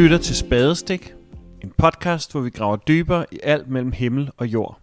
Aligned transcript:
lytter 0.00 0.18
til 0.18 0.36
Spadestik, 0.36 1.14
en 1.64 1.72
podcast, 1.78 2.32
hvor 2.32 2.40
vi 2.40 2.50
graver 2.50 2.76
dybere 2.76 3.26
i 3.32 3.38
alt 3.42 3.68
mellem 3.68 3.92
himmel 3.92 4.30
og 4.36 4.46
jord. 4.46 4.80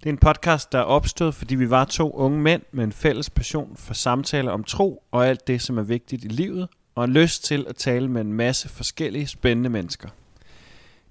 Det 0.00 0.06
er 0.06 0.10
en 0.10 0.18
podcast, 0.18 0.72
der 0.72 0.78
er 0.78 0.82
opstået, 0.82 1.34
fordi 1.34 1.54
vi 1.54 1.70
var 1.70 1.84
to 1.84 2.10
unge 2.10 2.38
mænd 2.38 2.62
med 2.72 2.84
en 2.84 2.92
fælles 2.92 3.30
passion 3.30 3.76
for 3.76 3.94
samtaler 3.94 4.52
om 4.52 4.64
tro 4.64 5.02
og 5.10 5.26
alt 5.26 5.46
det, 5.46 5.62
som 5.62 5.78
er 5.78 5.82
vigtigt 5.82 6.24
i 6.24 6.28
livet, 6.28 6.68
og 6.94 7.04
en 7.04 7.12
lyst 7.12 7.44
til 7.44 7.66
at 7.68 7.76
tale 7.76 8.08
med 8.08 8.20
en 8.20 8.32
masse 8.32 8.68
forskellige 8.68 9.26
spændende 9.26 9.70
mennesker. 9.70 10.08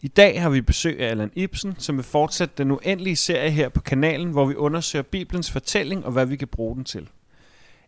I 0.02 0.08
dag 0.08 0.42
har 0.42 0.50
vi 0.50 0.62
besøg 0.62 1.00
af 1.00 1.10
Allan 1.10 1.32
Ibsen, 1.36 1.76
som 1.78 1.98
vil 1.98 2.04
fortsætte 2.04 2.54
den 2.58 2.72
uendelige 2.72 3.16
serie 3.16 3.52
her 3.52 3.70
på 3.70 3.82
kanalen, 3.82 4.32
hvor 4.32 4.46
vi 4.46 4.56
undersøger 4.56 5.04
Bibelens 5.04 5.52
fortælling 5.52 6.06
og 6.06 6.12
hvad 6.12 6.26
vi 6.26 6.36
kan 6.36 6.48
bruge 6.48 6.76
den 6.76 6.84
til. 6.84 7.08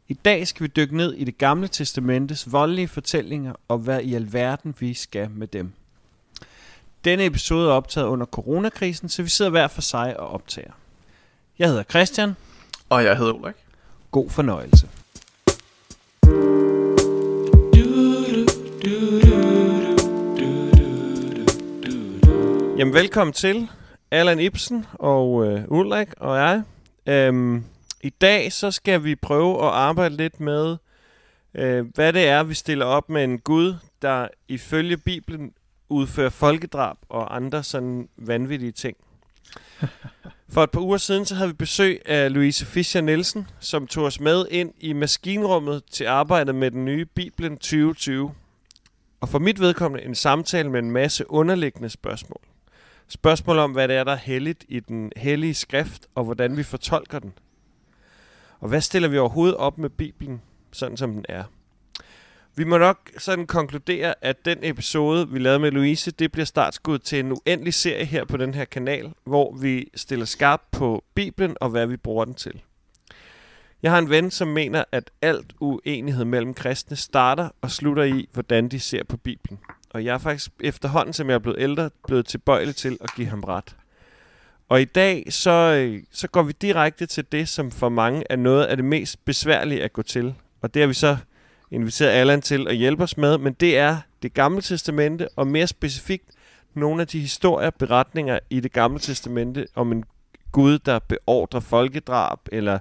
I 0.07 0.13
dag 0.13 0.47
skal 0.47 0.63
vi 0.63 0.67
dykke 0.67 0.97
ned 0.97 1.13
i 1.13 1.23
det 1.23 1.37
gamle 1.37 1.67
testamentes 1.67 2.51
voldelige 2.51 2.87
fortællinger 2.87 3.53
og 3.67 3.77
hvad 3.77 4.01
i 4.01 4.13
alverden 4.13 4.75
vi 4.79 4.93
skal 4.93 5.29
med 5.29 5.47
dem. 5.47 5.71
Denne 7.05 7.25
episode 7.25 7.69
er 7.69 7.73
optaget 7.73 8.07
under 8.07 8.25
coronakrisen, 8.25 9.09
så 9.09 9.23
vi 9.23 9.29
sidder 9.29 9.51
hver 9.51 9.67
for 9.67 9.81
sig 9.81 10.19
og 10.19 10.27
optager. 10.27 10.71
Jeg 11.59 11.67
hedder 11.67 11.83
Christian. 11.83 12.35
Og 12.89 13.03
jeg 13.03 13.17
hedder 13.17 13.33
Ulrik. 13.33 13.55
God 14.11 14.29
fornøjelse. 14.29 14.89
Jamen 22.77 22.93
velkommen 22.93 23.33
til 23.33 23.67
Allan 24.11 24.39
Ibsen 24.39 24.85
og 24.93 25.45
øh, 25.45 25.63
Ulrik 25.67 26.07
og 26.17 26.37
jeg. 26.37 26.61
Øhm, 27.05 27.63
i 28.03 28.09
dag 28.09 28.53
så 28.53 28.71
skal 28.71 29.03
vi 29.03 29.15
prøve 29.15 29.57
at 29.57 29.69
arbejde 29.69 30.15
lidt 30.15 30.39
med, 30.39 30.77
øh, 31.55 31.85
hvad 31.95 32.13
det 32.13 32.27
er, 32.27 32.43
vi 32.43 32.53
stiller 32.53 32.85
op 32.85 33.09
med 33.09 33.23
en 33.23 33.39
Gud, 33.39 33.75
der 34.01 34.27
ifølge 34.47 34.97
Bibelen 34.97 35.53
udfører 35.89 36.29
folkedrab 36.29 36.97
og 37.09 37.35
andre 37.35 37.63
sådan 37.63 38.09
vanvittige 38.17 38.71
ting. 38.71 38.97
For 40.49 40.63
et 40.63 40.71
par 40.71 40.81
uger 40.81 40.97
siden 40.97 41.25
så 41.25 41.35
havde 41.35 41.49
vi 41.49 41.53
besøg 41.53 42.01
af 42.05 42.33
Louise 42.33 42.65
Fischer 42.65 43.01
Nielsen, 43.01 43.47
som 43.59 43.87
tog 43.87 44.03
os 44.05 44.19
med 44.19 44.45
ind 44.51 44.73
i 44.79 44.93
maskinrummet 44.93 45.83
til 45.91 46.05
arbejdet 46.05 46.55
med 46.55 46.71
den 46.71 46.85
nye 46.85 47.05
Bibelen 47.05 47.57
2020. 47.57 48.31
Og 49.21 49.29
for 49.29 49.39
mit 49.39 49.59
vedkommende 49.59 50.05
en 50.05 50.15
samtale 50.15 50.69
med 50.71 50.79
en 50.79 50.91
masse 50.91 51.31
underliggende 51.31 51.89
spørgsmål. 51.89 52.41
Spørgsmål 53.07 53.57
om, 53.57 53.71
hvad 53.71 53.87
det 53.87 53.95
er, 53.95 54.03
der 54.03 54.11
er 54.11 54.15
helligt 54.15 54.65
i 54.67 54.79
den 54.79 55.11
hellige 55.15 55.53
skrift, 55.53 56.07
og 56.15 56.23
hvordan 56.23 56.57
vi 56.57 56.63
fortolker 56.63 57.19
den. 57.19 57.33
Og 58.63 58.69
hvad 58.69 58.81
stiller 58.81 59.09
vi 59.09 59.17
overhovedet 59.17 59.55
op 59.55 59.77
med 59.77 59.89
Bibelen, 59.89 60.41
sådan 60.71 60.97
som 60.97 61.13
den 61.13 61.25
er? 61.29 61.43
Vi 62.55 62.63
må 62.63 62.77
nok 62.77 63.11
sådan 63.17 63.47
konkludere, 63.47 64.13
at 64.21 64.45
den 64.45 64.57
episode, 64.61 65.29
vi 65.29 65.39
lavede 65.39 65.59
med 65.59 65.71
Louise, 65.71 66.11
det 66.11 66.31
bliver 66.31 66.45
startskud 66.45 66.99
til 66.99 67.19
en 67.19 67.31
uendelig 67.31 67.73
serie 67.73 68.05
her 68.05 68.25
på 68.25 68.37
den 68.37 68.53
her 68.53 68.65
kanal, 68.65 69.13
hvor 69.23 69.55
vi 69.55 69.89
stiller 69.95 70.25
skarp 70.25 70.61
på 70.71 71.03
Bibelen 71.15 71.57
og 71.61 71.69
hvad 71.69 71.87
vi 71.87 71.97
bruger 71.97 72.25
den 72.25 72.33
til. 72.33 72.61
Jeg 73.81 73.91
har 73.91 73.97
en 73.97 74.09
ven, 74.09 74.31
som 74.31 74.47
mener, 74.47 74.83
at 74.91 75.11
alt 75.21 75.53
uenighed 75.59 76.25
mellem 76.25 76.53
kristne 76.53 76.95
starter 76.95 77.49
og 77.61 77.71
slutter 77.71 78.03
i, 78.03 78.29
hvordan 78.33 78.69
de 78.69 78.79
ser 78.79 79.03
på 79.03 79.17
Bibelen. 79.17 79.59
Og 79.89 80.05
jeg 80.05 80.13
er 80.13 80.17
faktisk 80.17 80.51
efterhånden, 80.59 81.13
som 81.13 81.29
jeg 81.29 81.35
er 81.35 81.39
blevet 81.39 81.61
ældre, 81.61 81.89
blevet 82.07 82.25
tilbøjelig 82.25 82.75
til 82.75 82.97
at 83.01 83.09
give 83.15 83.27
ham 83.27 83.43
ret. 83.43 83.75
Og 84.73 84.81
i 84.81 84.85
dag, 84.85 85.25
så, 85.29 85.87
så 86.11 86.27
går 86.27 86.43
vi 86.43 86.53
direkte 86.61 87.05
til 87.05 87.25
det, 87.31 87.49
som 87.49 87.71
for 87.71 87.89
mange 87.89 88.23
er 88.29 88.35
noget 88.35 88.65
af 88.65 88.77
det 88.77 88.85
mest 88.85 89.25
besværlige 89.25 89.83
at 89.83 89.93
gå 89.93 90.01
til. 90.01 90.35
Og 90.61 90.73
det 90.73 90.81
har 90.81 90.87
vi 90.87 90.93
så 90.93 91.17
inviteret 91.71 92.09
Allan 92.09 92.41
til 92.41 92.67
at 92.67 92.75
hjælpe 92.75 93.03
os 93.03 93.17
med, 93.17 93.37
men 93.37 93.53
det 93.53 93.77
er 93.77 93.97
det 94.21 94.33
gamle 94.33 94.61
testamente, 94.61 95.27
og 95.35 95.47
mere 95.47 95.67
specifikt 95.67 96.29
nogle 96.73 97.01
af 97.01 97.07
de 97.07 97.19
historier, 97.19 97.69
beretninger 97.69 98.39
i 98.49 98.59
det 98.59 98.71
gamle 98.71 98.99
testamente 98.99 99.67
om 99.75 99.91
en 99.91 100.03
Gud, 100.51 100.79
der 100.79 100.99
beordrer 100.99 101.59
folkedrab, 101.59 102.39
eller 102.51 102.79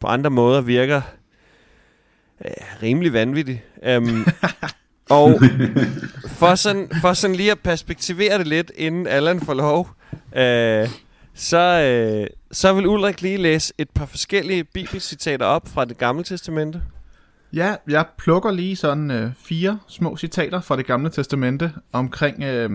på 0.00 0.06
andre 0.06 0.30
måder 0.30 0.60
virker 0.60 1.02
øh, 2.44 2.50
rimelig 2.82 3.12
vanvittig. 3.12 3.64
Um, 3.96 4.26
og 5.10 5.40
for 6.26 6.54
sådan, 6.54 6.90
for 7.00 7.12
sådan 7.12 7.36
lige 7.36 7.50
at 7.50 7.60
perspektivere 7.60 8.38
det 8.38 8.46
lidt, 8.46 8.72
inden 8.76 9.06
Allan 9.06 9.40
får 9.40 9.54
lov, 9.54 9.88
øh, 10.36 10.88
så, 11.34 11.58
øh, 11.58 12.26
så 12.50 12.72
vil 12.72 12.86
Ulrik 12.86 13.22
lige 13.22 13.36
læse 13.36 13.74
et 13.78 13.90
par 13.90 14.06
forskellige 14.06 14.64
bibelcitater 14.64 15.46
op 15.46 15.68
fra 15.68 15.84
det 15.84 15.98
gamle 15.98 16.24
testamente. 16.24 16.82
Ja, 17.52 17.76
jeg 17.88 18.06
plukker 18.18 18.50
lige 18.50 18.76
sådan 18.76 19.10
øh, 19.10 19.30
fire 19.36 19.78
små 19.88 20.16
citater 20.16 20.60
fra 20.60 20.76
det 20.76 20.86
gamle 20.86 21.10
testamente 21.10 21.72
omkring 21.92 22.42
øh, 22.42 22.70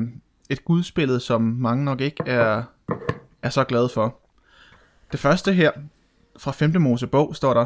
et 0.50 0.66
gudsbillede, 0.66 1.20
som 1.20 1.42
mange 1.42 1.86
nok 1.86 2.02
ikke 2.02 2.24
er, 2.26 2.64
er 3.44 3.50
så 3.50 3.64
glade 3.64 3.90
for. 3.90 4.20
Det 5.12 5.20
første 5.20 5.54
her, 5.54 5.72
fra 6.40 6.52
5. 6.52 6.82
Mosebog, 6.82 7.36
står 7.36 7.54
der, 7.54 7.66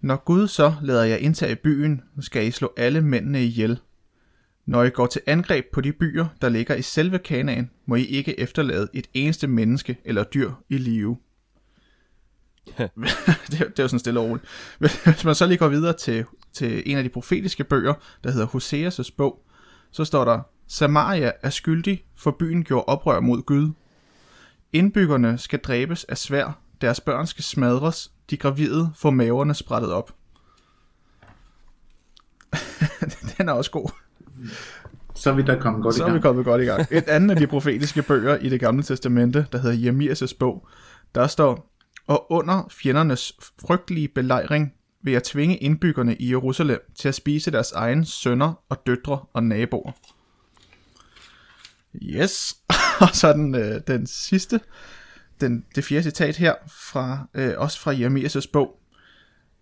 Når 0.00 0.16
Gud 0.16 0.48
så 0.48 0.74
lader 0.82 1.04
jeg 1.04 1.20
indtage 1.20 1.56
byen, 1.56 2.02
skal 2.20 2.46
I 2.46 2.50
slå 2.50 2.72
alle 2.76 3.00
mændene 3.00 3.44
ihjel. 3.44 3.80
Når 4.70 4.82
I 4.82 4.90
går 4.90 5.06
til 5.06 5.22
angreb 5.26 5.64
på 5.72 5.80
de 5.80 5.92
byer, 5.92 6.26
der 6.42 6.48
ligger 6.48 6.74
i 6.74 6.82
selve 6.82 7.18
Kanaan, 7.18 7.70
må 7.86 7.94
I 7.94 8.04
ikke 8.04 8.40
efterlade 8.40 8.88
et 8.92 9.06
eneste 9.14 9.46
menneske 9.46 9.96
eller 10.04 10.24
dyr 10.24 10.52
i 10.68 10.78
live. 10.78 11.16
det, 12.78 12.90
er, 13.60 13.68
det 13.68 13.78
er 13.78 13.82
jo 13.82 13.88
sådan 13.88 13.98
stille 13.98 14.20
og 14.20 14.26
roligt. 14.26 14.46
Hvis 15.04 15.24
man 15.24 15.34
så 15.34 15.46
lige 15.46 15.58
går 15.58 15.68
videre 15.68 15.92
til, 15.92 16.24
til 16.52 16.82
en 16.86 16.96
af 16.96 17.02
de 17.02 17.08
profetiske 17.08 17.64
bøger, 17.64 17.94
der 18.24 18.30
hedder 18.30 18.46
Hoseas' 18.46 19.14
bog, 19.16 19.44
så 19.90 20.04
står 20.04 20.24
der, 20.24 20.40
Samaria 20.66 21.32
er 21.42 21.50
skyldig, 21.50 22.04
for 22.16 22.30
byen 22.30 22.64
gjorde 22.64 22.84
oprør 22.84 23.20
mod 23.20 23.42
Gud. 23.42 23.72
Indbyggerne 24.72 25.38
skal 25.38 25.58
dræbes 25.58 26.04
af 26.04 26.18
svær, 26.18 26.60
deres 26.80 27.00
børn 27.00 27.26
skal 27.26 27.44
smadres, 27.44 28.12
de 28.30 28.36
gravide 28.36 28.92
får 28.96 29.10
maverne 29.10 29.54
sprættet 29.54 29.92
op. 29.92 30.14
Den 33.38 33.48
er 33.48 33.52
også 33.52 33.70
god. 33.70 33.90
Så 35.14 35.30
er 35.30 35.34
vi 35.34 35.42
da 35.42 35.58
kommet 35.60 35.82
godt 35.82 35.94
Så 35.94 36.02
i 36.02 36.04
er 36.04 36.06
vi 36.06 36.12
gang. 36.12 36.22
kommet 36.22 36.44
godt 36.44 36.62
i 36.62 36.64
gang. 36.64 36.86
Et 36.90 37.08
andet 37.08 37.30
af 37.30 37.36
de 37.36 37.46
profetiske 37.46 38.02
bøger 38.02 38.36
i 38.36 38.48
det 38.48 38.60
gamle 38.60 38.82
testamente, 38.82 39.46
der 39.52 39.58
hedder 39.58 39.92
Jeremias' 39.92 40.36
bog, 40.38 40.68
der 41.14 41.26
står, 41.26 41.76
og 42.06 42.32
under 42.32 42.68
fjendernes 42.70 43.32
frygtelige 43.66 44.08
belejring 44.08 44.72
vil 45.02 45.12
jeg 45.12 45.22
tvinge 45.22 45.56
indbyggerne 45.56 46.16
i 46.16 46.30
Jerusalem 46.30 46.78
til 46.98 47.08
at 47.08 47.14
spise 47.14 47.50
deres 47.50 47.72
egen 47.72 48.04
sønner 48.04 48.52
og 48.68 48.86
døtre 48.86 49.20
og 49.32 49.42
naboer. 49.42 49.92
Yes, 52.02 52.56
og 53.00 53.08
så 53.12 53.32
den, 53.32 53.54
øh, 53.54 53.80
den 53.86 54.06
sidste, 54.06 54.60
den, 55.40 55.64
det 55.74 55.84
fjerde 55.84 56.02
citat 56.02 56.36
her, 56.36 56.54
fra, 56.68 57.28
øh, 57.34 57.52
også 57.56 57.80
fra 57.80 57.92
Jeremias' 57.94 58.50
bog, 58.52 58.80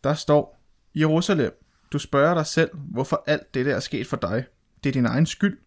der 0.05 0.15
står, 0.15 0.61
Jerusalem, 0.95 1.53
du 1.93 1.99
spørger 1.99 2.35
dig 2.35 2.47
selv, 2.47 2.71
hvorfor 2.75 3.25
alt 3.27 3.55
dette 3.55 3.71
er 3.71 3.81
sket 3.81 4.07
for 4.07 4.17
dig. 4.17 4.45
Det 4.85 4.89
er 4.91 4.93
din 4.93 5.07
egen 5.07 5.27
skyld. 5.27 5.59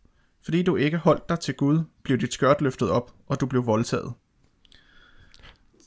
Fordi 0.43 0.63
du 0.63 0.75
ikke 0.75 0.97
holdt 0.97 1.29
dig 1.29 1.39
til 1.39 1.53
Gud, 1.53 1.79
blev 2.03 2.17
dit 2.17 2.33
skørt 2.33 2.61
løftet 2.61 2.89
op, 2.89 3.11
og 3.27 3.39
du 3.39 3.45
blev 3.45 3.65
voldtaget. 3.65 4.13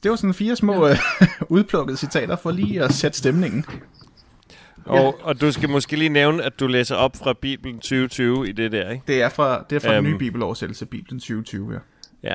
Det 0.02 0.10
var 0.10 0.16
sådan 0.16 0.34
fire 0.34 0.56
små 0.56 0.86
ja. 0.86 0.98
udplukkede 1.48 1.96
citater 1.96 2.36
for 2.36 2.50
lige 2.50 2.82
at 2.82 2.92
sætte 2.94 3.18
stemningen. 3.18 3.64
Og, 4.84 5.20
og 5.22 5.40
du 5.40 5.52
skal 5.52 5.68
måske 5.68 5.96
lige 5.96 6.08
nævne, 6.08 6.42
at 6.42 6.60
du 6.60 6.66
læser 6.66 6.96
op 6.96 7.16
fra 7.16 7.32
Bibelen 7.32 7.76
2020 7.78 8.48
i 8.48 8.52
det 8.52 8.72
der, 8.72 8.90
ikke? 8.90 9.02
Det 9.06 9.22
er 9.22 9.28
fra, 9.28 9.64
det 9.70 9.76
er 9.76 9.80
fra 9.80 9.88
um, 9.88 9.94
den 9.94 10.04
nye 10.04 10.10
Øhm. 10.10 10.18
bibeloversættelse, 10.18 10.86
Bibelen 10.86 11.20
2020, 11.20 11.72
ja. 11.72 11.78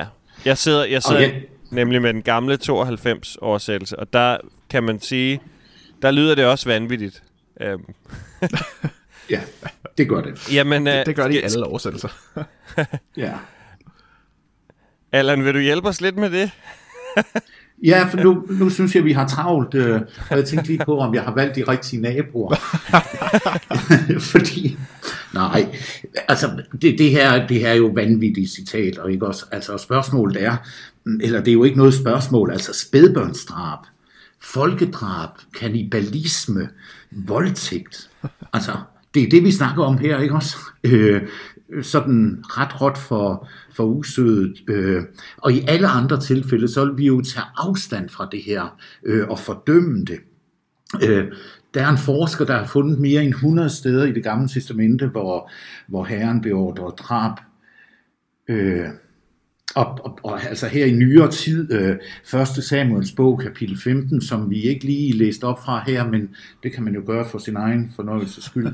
Ja. 0.00 0.06
Jeg 0.44 0.58
sidder, 0.58 0.84
jeg 0.84 1.02
sidder 1.02 1.26
Okay. 1.28 1.42
nemlig 1.70 2.02
med 2.02 2.14
den 2.14 2.22
gamle 2.22 2.56
92 2.56 3.36
oversættelse, 3.36 3.98
og 3.98 4.12
der 4.12 4.36
kan 4.70 4.82
man 4.84 5.00
sige, 5.00 5.40
der 6.02 6.10
lyder 6.10 6.34
det 6.34 6.44
også 6.46 6.68
vanvittigt. 6.68 7.22
Um, 7.74 7.84
Ja, 9.30 9.40
det 10.00 10.08
gør 10.08 10.20
det. 10.20 10.52
jamen, 10.54 10.86
Det, 10.86 11.00
øh, 11.00 11.06
det 11.06 11.16
gør 11.16 11.28
de 11.28 11.34
i 11.34 11.42
alle 11.42 11.66
oversættelser. 11.66 12.08
Ja. 13.16 13.32
Allan, 15.12 15.44
vil 15.44 15.54
du 15.54 15.58
hjælpe 15.58 15.88
os 15.88 16.00
lidt 16.00 16.16
med 16.16 16.30
det? 16.30 16.50
Ja, 17.84 18.06
for 18.10 18.16
nu, 18.16 18.46
nu 18.50 18.70
synes 18.70 18.94
jeg, 18.94 19.04
vi 19.04 19.12
har 19.12 19.28
travlt, 19.28 19.74
øh, 19.74 20.00
og 20.30 20.36
jeg 20.36 20.44
tænkte 20.44 20.68
lige 20.68 20.84
på, 20.84 20.98
om 20.98 21.14
jeg 21.14 21.22
har 21.22 21.34
valgt 21.34 21.56
de 21.56 21.62
rigtige 21.68 22.02
naboer. 22.02 22.54
Fordi, 24.32 24.78
nej, 25.34 25.66
altså 26.28 26.62
det, 26.82 26.98
det, 26.98 27.10
her, 27.10 27.46
det 27.46 27.60
her 27.60 27.68
er 27.68 27.74
jo 27.74 27.86
vanvittige 27.86 28.48
citater, 28.48 29.06
ikke 29.06 29.26
også? 29.26 29.46
Altså 29.52 29.78
spørgsmålet 29.78 30.42
er, 30.42 30.56
eller 31.06 31.38
det 31.38 31.48
er 31.48 31.52
jo 31.52 31.64
ikke 31.64 31.78
noget 31.78 31.94
spørgsmål, 31.94 32.50
altså 32.50 32.80
spædbørnsdrab, 32.88 33.78
folkedrab, 34.40 35.30
kannibalisme, 35.58 36.68
voldtægt. 37.10 38.10
Altså, 38.52 38.72
det 39.14 39.22
er 39.22 39.28
det, 39.30 39.44
vi 39.44 39.50
snakker 39.50 39.84
om 39.84 39.98
her, 39.98 40.18
ikke 40.18 40.34
også? 40.34 40.56
Øh, 40.84 41.22
sådan 41.82 42.44
ret 42.44 42.80
råt 42.80 42.98
for, 42.98 43.48
for 43.72 43.84
usødet. 43.84 44.54
Øh, 44.68 45.02
og 45.36 45.52
i 45.52 45.64
alle 45.68 45.88
andre 45.88 46.20
tilfælde, 46.20 46.68
så 46.68 46.84
vil 46.84 46.98
vi 46.98 47.06
jo 47.06 47.20
tage 47.20 47.46
afstand 47.56 48.08
fra 48.08 48.28
det 48.32 48.42
her 48.42 48.78
øh, 49.06 49.28
og 49.28 49.38
fordømme 49.38 50.04
det. 50.04 50.18
Øh, 51.02 51.24
der 51.74 51.86
er 51.86 51.88
en 51.88 51.98
forsker, 51.98 52.44
der 52.44 52.58
har 52.58 52.66
fundet 52.66 53.00
mere 53.00 53.22
end 53.22 53.34
100 53.34 53.70
steder 53.70 54.04
i 54.04 54.12
det 54.12 54.24
gamle 54.24 54.48
testamente, 54.48 55.06
hvor, 55.06 55.50
hvor 55.88 56.04
Herren 56.04 56.40
beordrer 56.40 56.90
drab. 56.90 57.38
Øh, 58.48 58.86
og, 59.74 59.98
og, 60.04 60.18
og 60.22 60.42
altså 60.42 60.66
her 60.66 60.86
i 60.86 60.92
nyere 60.92 61.30
tid, 61.30 61.72
øh, 61.72 62.40
1. 62.40 62.48
Samuels 62.48 63.12
bog, 63.12 63.40
kapitel 63.40 63.78
15, 63.78 64.20
som 64.20 64.50
vi 64.50 64.60
ikke 64.60 64.84
lige 64.84 65.12
læste 65.12 65.44
op 65.44 65.64
fra 65.64 65.84
her, 65.86 66.10
men 66.10 66.28
det 66.62 66.72
kan 66.72 66.84
man 66.84 66.94
jo 66.94 67.02
gøre 67.06 67.28
for 67.28 67.38
sin 67.38 67.56
egen 67.56 67.92
fornøjelses 67.96 68.44
skyld 68.44 68.66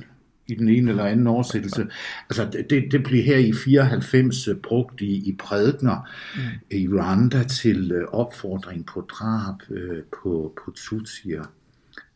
i 0.47 0.55
den 0.55 0.69
ene 0.69 0.91
eller 0.91 1.05
anden 1.05 1.27
oversættelse. 1.27 1.87
Altså 2.31 2.65
det, 2.71 2.93
det 2.93 3.03
bliver 3.03 3.25
her 3.25 3.37
i 3.37 3.53
94 3.53 4.49
brugt 4.63 5.01
i, 5.01 5.29
i 5.29 5.37
prædikner 5.39 6.09
mm. 6.37 6.77
i 6.77 6.89
Rwanda 6.89 7.43
til 7.43 7.93
øh, 7.93 8.09
opfordring 8.09 8.87
på 8.87 9.01
drab 9.01 9.55
øh, 9.71 10.03
på, 10.23 10.55
på 10.65 10.71
tutsier. 10.71 11.45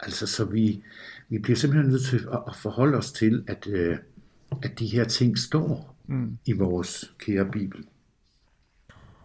Altså 0.00 0.26
så 0.26 0.44
vi, 0.44 0.82
vi 1.28 1.38
bliver 1.38 1.56
simpelthen 1.56 1.90
nødt 1.90 2.04
til 2.04 2.26
at, 2.32 2.38
at 2.48 2.56
forholde 2.56 2.98
os 2.98 3.12
til, 3.12 3.44
at, 3.46 3.66
øh, 3.70 3.96
at 4.62 4.78
de 4.78 4.86
her 4.86 5.04
ting 5.04 5.38
står 5.38 5.96
mm. 6.06 6.38
i 6.46 6.52
vores 6.52 7.14
kære 7.18 7.44
Bibel. 7.52 7.84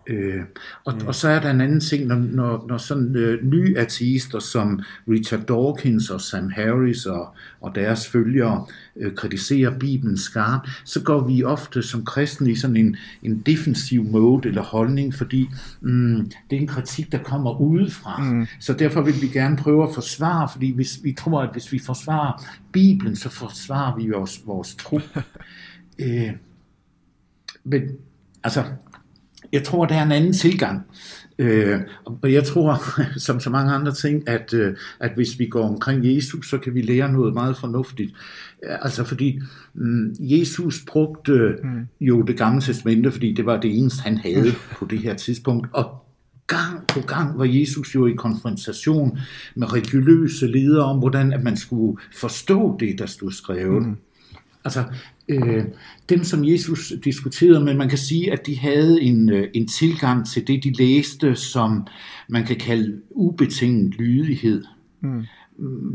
Øh, 0.08 0.42
og, 0.86 0.94
mm. 0.94 1.08
og 1.08 1.16
så 1.16 1.30
er 1.30 1.40
der 1.40 1.52
en 1.52 1.62
anden 1.62 1.80
ting, 1.80 2.06
når, 2.06 2.16
når, 2.16 2.66
når 2.68 2.78
sådan 2.78 3.16
øh, 3.16 3.44
nye 3.44 3.78
ateister 3.78 4.40
som 4.40 4.82
Richard 5.10 5.42
Dawkins 5.42 6.10
og 6.10 6.22
Sam 6.22 6.50
Harris 6.50 7.06
og, 7.06 7.36
og 7.62 7.76
deres 7.76 8.08
følgere 8.08 8.66
øh, 8.96 9.16
kritiserer 9.16 9.80
Bibelen 9.80 10.18
skarpt, 10.18 10.70
så 10.84 11.02
går 11.04 11.28
vi 11.28 11.44
ofte 11.44 11.84
som 11.84 12.06
kristne 12.06 12.52
i 12.52 12.56
sådan 12.56 12.78
en, 12.78 12.96
en 13.24 13.40
defensiv 13.46 14.04
mode 14.04 14.48
eller 14.48 14.64
holdning, 14.64 15.14
fordi 15.14 15.50
mm, 15.82 16.32
det 16.50 16.56
er 16.56 16.62
en 16.62 16.68
kritik, 16.68 17.12
der 17.12 17.24
kommer 17.24 17.62
udefra. 17.62 18.24
Mm. 18.24 18.46
Så 18.60 18.74
derfor 18.74 19.02
vil 19.02 19.22
vi 19.22 19.28
gerne 19.28 19.58
prøve 19.58 19.84
at 19.84 19.94
forsvare, 19.94 20.50
fordi 20.52 20.76
hvis, 20.76 21.00
vi 21.04 21.14
tror, 21.14 21.42
at 21.42 21.50
hvis 21.52 21.72
vi 21.72 21.80
forsvarer 21.80 22.46
Bibelen, 22.72 23.16
så 23.16 23.30
forsvarer 23.30 23.98
vi 23.98 24.10
vores, 24.10 24.42
vores 24.46 24.76
tro. 24.76 25.00
øh, 26.00 26.32
men 27.64 27.82
altså, 28.44 28.64
jeg 29.56 29.64
tror, 29.64 29.86
der 29.86 29.96
er 29.96 30.04
en 30.04 30.12
anden 30.12 30.34
tilgang. 30.34 30.82
Øh, 31.40 31.80
og 32.06 32.34
jeg 32.34 32.44
tror, 32.44 32.82
som 33.26 33.40
så 33.40 33.50
mange 33.50 33.74
andre 33.74 33.94
ting, 33.94 34.30
at, 34.30 34.54
øh, 34.54 34.76
at 35.00 35.12
hvis 35.16 35.40
vi 35.40 35.46
går 35.46 35.68
omkring 35.68 36.16
Jesus, 36.16 36.50
så 36.50 36.58
kan 36.58 36.74
vi 36.76 36.82
lære 36.82 37.12
noget 37.12 37.34
meget 37.34 37.58
fornuftigt. 37.58 38.14
Altså 38.64 39.04
fordi 39.04 39.40
mm, 39.74 40.16
Jesus 40.20 40.76
brugte 40.88 41.56
mm. 41.64 41.88
jo 42.02 42.22
det 42.22 42.38
gamle 42.38 42.62
testamente, 42.62 43.12
fordi 43.12 43.34
det 43.34 43.46
var 43.46 43.60
det 43.60 43.78
eneste, 43.78 44.04
han 44.04 44.18
havde 44.18 44.52
på 44.80 44.86
det 44.86 45.00
her 45.00 45.14
tidspunkt. 45.14 45.68
Og 45.74 46.06
gang 46.48 46.88
på 46.88 47.02
gang 47.02 47.40
var 47.40 47.46
Jesus 47.46 47.96
jo 47.96 48.06
i 48.06 48.14
konfrontation 48.14 49.20
med 49.56 49.74
religiøse 49.74 50.48
ledere 50.48 50.86
om, 50.86 51.00
hvordan 51.00 51.34
at 51.34 51.44
man 51.44 51.58
skulle 51.58 51.98
forstå 52.14 52.78
det, 52.80 53.00
der 53.00 53.06
stod 53.06 53.32
skrevet. 53.32 53.88
Mm. 53.88 53.98
Altså, 54.66 54.84
øh, 55.28 55.66
dem 56.10 56.24
som 56.24 56.46
Jesus 56.46 56.94
diskuterede 57.04 57.64
med, 57.64 57.74
man 57.74 57.90
kan 57.90 57.98
sige, 57.98 58.32
at 58.32 58.46
de 58.46 58.60
havde 58.60 59.02
en, 59.02 59.30
øh, 59.30 59.48
en 59.54 59.68
tilgang 59.68 60.28
til 60.28 60.48
det, 60.48 60.64
de 60.64 60.72
læste, 60.72 61.36
som 61.36 61.88
man 62.30 62.46
kan 62.46 62.56
kalde 62.56 63.02
ubetinget 63.10 63.96
lydighed. 63.96 64.64
Mm. 65.02 65.24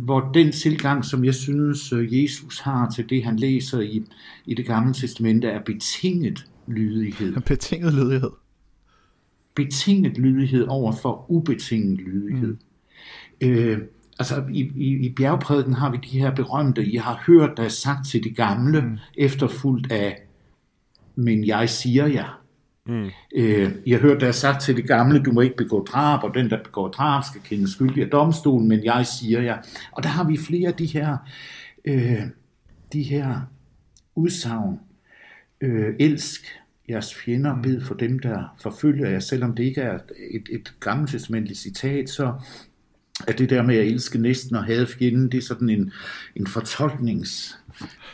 Hvor 0.05 0.31
den 0.35 0.53
tilgang, 0.53 1.05
som 1.05 1.25
jeg 1.25 1.35
synes, 1.35 1.93
øh, 1.93 2.23
Jesus 2.23 2.61
har 2.61 2.91
til 2.91 3.11
det, 3.11 3.25
han 3.25 3.37
læser 3.37 3.81
i, 3.81 4.05
i 4.47 4.55
det 4.55 4.67
gamle 4.67 4.95
testamente, 4.95 5.49
er 5.49 5.61
betinget 5.67 6.47
lydighed. 6.67 7.41
Betinget 7.47 7.95
lydighed. 7.95 8.31
Betinget 9.55 10.19
lydighed 10.19 10.67
over 10.69 10.93
for 10.93 11.31
ubetinget 11.31 12.01
lydighed. 12.01 12.57
Mm. 13.43 13.49
Øh, 13.49 13.79
altså 14.21 14.45
i, 14.53 14.73
i, 14.77 15.07
i 15.07 15.13
bjergprædiken 15.15 15.75
har 15.75 15.91
vi 15.91 15.99
de 16.13 16.19
her 16.19 16.35
berømte, 16.35 16.85
I 16.85 16.97
har 16.97 17.23
hørt, 17.27 17.57
der 17.57 17.63
er 17.63 17.69
sagt 17.69 18.07
til 18.07 18.25
de 18.25 18.31
gamle, 18.31 18.81
mm. 18.81 18.99
efterfulgt 19.19 19.93
af, 19.93 20.23
men 21.15 21.47
jeg 21.47 21.69
siger 21.69 22.07
jer. 22.07 22.43
Mm. 22.87 23.11
Øh, 23.37 23.73
I 23.85 23.91
har 23.93 23.99
hørt, 23.99 24.21
der 24.21 24.29
er 24.29 24.33
sagt 24.33 24.63
til 24.63 24.77
de 24.77 24.83
gamle, 24.83 25.23
du 25.23 25.33
må 25.33 25.41
ikke 25.41 25.57
begå 25.57 25.85
drab, 25.85 26.25
og 26.25 26.35
den, 26.35 26.51
der 26.51 26.63
begår 26.63 26.89
drab, 26.89 27.25
skal 27.25 27.41
kende 27.45 27.73
skyldig 27.73 28.03
af 28.03 28.11
domstolen, 28.11 28.69
men 28.69 28.85
jeg 28.85 29.07
siger 29.07 29.41
jer. 29.41 29.59
Og 29.93 30.03
der 30.03 30.09
har 30.09 30.25
vi 30.25 30.37
flere 30.37 30.69
af 30.69 30.75
de 30.75 30.87
her, 30.87 31.17
øh, 31.85 32.23
de 32.93 33.03
her 33.03 33.41
udsagn. 34.15 34.81
Øh, 35.61 35.95
elsk 35.99 36.41
jeres 36.89 37.15
fjender, 37.15 37.63
bed 37.63 37.81
for 37.81 37.95
dem, 37.95 38.19
der 38.19 38.57
forfølger 38.63 39.09
jer, 39.11 39.19
selvom 39.19 39.55
det 39.55 39.65
ikke 39.65 39.81
er 39.81 39.99
et, 40.31 40.49
et 40.51 40.75
gammelt 40.81 41.11
citat, 41.57 42.09
så 42.11 42.35
at 43.29 43.39
det 43.39 43.51
der 43.51 43.63
med 43.63 43.77
at 43.77 43.87
elske 43.87 44.19
næsten 44.19 44.57
og 44.57 44.65
have 44.65 44.87
fjenden, 44.87 45.33
det 45.33 45.39
er 45.39 45.43
sådan 45.43 45.69
en, 45.69 45.93
en 46.37 46.47
fortolknings 46.47 47.59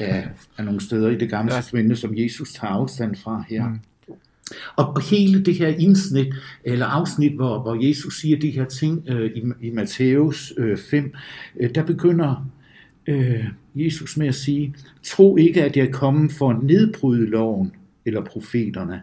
af, 0.01 0.29
af 0.59 0.65
nogle 0.65 0.81
steder 0.81 1.09
i 1.09 1.17
det 1.17 1.31
gamle 1.31 1.55
ja. 1.55 1.61
testamente, 1.61 1.97
som 1.97 2.17
Jesus 2.17 2.53
tager 2.53 2.73
afstand 2.73 3.17
fra 3.17 3.45
her. 3.49 3.69
Mm. 3.69 3.79
Og, 4.77 5.03
hele 5.03 5.45
det 5.45 5.55
her 5.55 5.69
indsnit, 5.69 6.35
eller 6.65 6.87
afsnit, 6.87 7.33
hvor, 7.33 7.63
hvor 7.63 7.87
Jesus 7.89 8.21
siger 8.21 8.39
de 8.39 8.51
her 8.51 8.65
ting 8.65 9.05
øh, 9.09 9.31
i, 9.35 9.43
i 9.67 9.71
Matthæus 9.71 10.53
øh, 10.57 10.79
5, 10.79 11.15
øh, 11.61 11.71
der 11.75 11.85
begynder 11.85 12.49
øh, 13.07 13.45
Jesus 13.75 14.17
med 14.17 14.27
at 14.27 14.35
sige, 14.35 14.75
tro 15.03 15.37
ikke, 15.37 15.65
at 15.65 15.77
jeg 15.77 15.87
er 15.87 15.93
kommet 15.93 16.33
for 16.33 16.51
at 16.51 16.63
nedbryde 16.63 17.27
loven 17.27 17.73
eller 18.05 18.25
profeterne. 18.25 19.03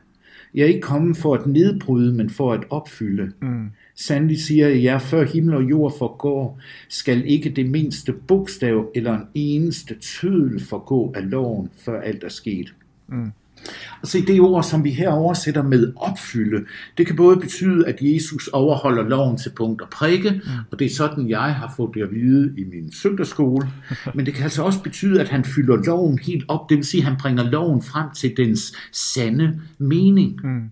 Jeg 0.54 0.64
er 0.64 0.68
ikke 0.68 0.82
kommet 0.82 1.18
for 1.18 1.36
at 1.36 1.48
nedbryde, 1.48 2.14
men 2.14 2.30
for 2.30 2.54
at 2.54 2.64
opfylde. 2.70 3.32
Mm. 3.42 3.70
Sandelig 3.96 4.42
siger 4.44 4.68
jeg 4.68 4.84
jer, 4.84 5.00
før 5.00 5.26
himmel 5.26 5.56
og 5.56 5.64
jord 5.64 5.98
forgår, 5.98 6.60
skal 6.90 7.24
ikke 7.26 7.50
det 7.50 7.70
mindste 7.70 8.14
bogstav 8.14 8.92
eller 8.96 9.14
en 9.14 9.28
eneste 9.34 9.96
tødel 9.96 10.64
forgå 10.64 11.14
af 11.16 11.30
loven, 11.30 11.70
før 11.86 12.02
alt 12.02 12.24
er 12.24 12.30
sket. 12.30 12.74
Mm. 13.08 13.32
Og 14.02 14.08
se, 14.08 14.26
det 14.26 14.42
ord, 14.42 14.64
som 14.64 14.84
vi 14.84 14.92
her 14.92 15.10
oversætter 15.10 15.64
med 15.64 15.94
opfylde, 15.96 16.66
det 16.98 17.08
kan 17.08 17.16
både 17.16 17.38
betyde, 17.38 17.88
at 17.88 17.98
Jesus 18.02 18.48
overholder 18.48 19.04
loven 19.04 19.38
til 19.38 19.52
punkt 19.56 19.82
og 19.82 19.90
prikke, 19.90 20.32
mm. 20.32 20.40
og 20.72 20.80
det 20.80 20.86
er 20.86 20.96
sådan, 20.96 21.30
jeg 21.30 21.56
har 21.56 21.74
fået 21.78 21.92
det 21.94 22.02
at 22.02 22.12
vide 22.12 22.54
i 22.58 22.64
min 22.64 22.92
søndagsskole. 22.92 23.68
Men 24.16 24.26
det 24.26 24.34
kan 24.34 24.44
altså 24.44 24.64
også 24.64 24.84
betyde, 24.84 25.22
at 25.22 25.30
han 25.30 25.46
fylder 25.46 25.76
loven 25.76 26.20
helt 26.20 26.46
op, 26.48 26.70
det 26.70 26.78
vil 26.78 26.86
sige, 26.86 27.02
at 27.02 27.08
han 27.08 27.18
bringer 27.22 27.44
loven 27.44 27.82
frem 27.82 28.08
til 28.16 28.34
dens 28.38 28.74
sande 28.92 29.62
mening. 29.78 30.40
Mm. 30.44 30.70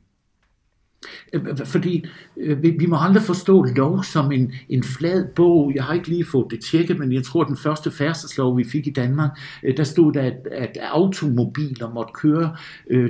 Øh, 1.34 1.58
fordi 1.66 2.06
øh, 2.38 2.64
vi 2.64 2.86
må 2.86 2.98
aldrig 3.00 3.24
forstå 3.24 3.64
lov 3.64 4.04
som 4.04 4.32
en, 4.32 4.52
en 4.70 4.84
flad 4.84 5.26
bog. 5.36 5.72
Jeg 5.76 5.84
har 5.84 5.94
ikke 5.94 6.08
lige 6.08 6.26
fået 6.26 6.46
det 6.52 6.60
tjekket, 6.64 7.00
men 7.00 7.14
jeg 7.14 7.24
tror, 7.24 7.42
at 7.42 7.48
den 7.48 7.58
første 7.58 7.92
færdselslov, 7.92 8.58
vi 8.58 8.64
fik 8.64 8.88
i 8.88 8.92
Danmark, 8.92 9.40
øh, 9.64 9.78
der 9.78 9.84
stod 9.84 10.14
der, 10.14 10.22
at, 10.22 10.48
at 10.52 10.78
automobiler 10.92 11.94
måtte 11.94 12.14
køre 12.14 12.56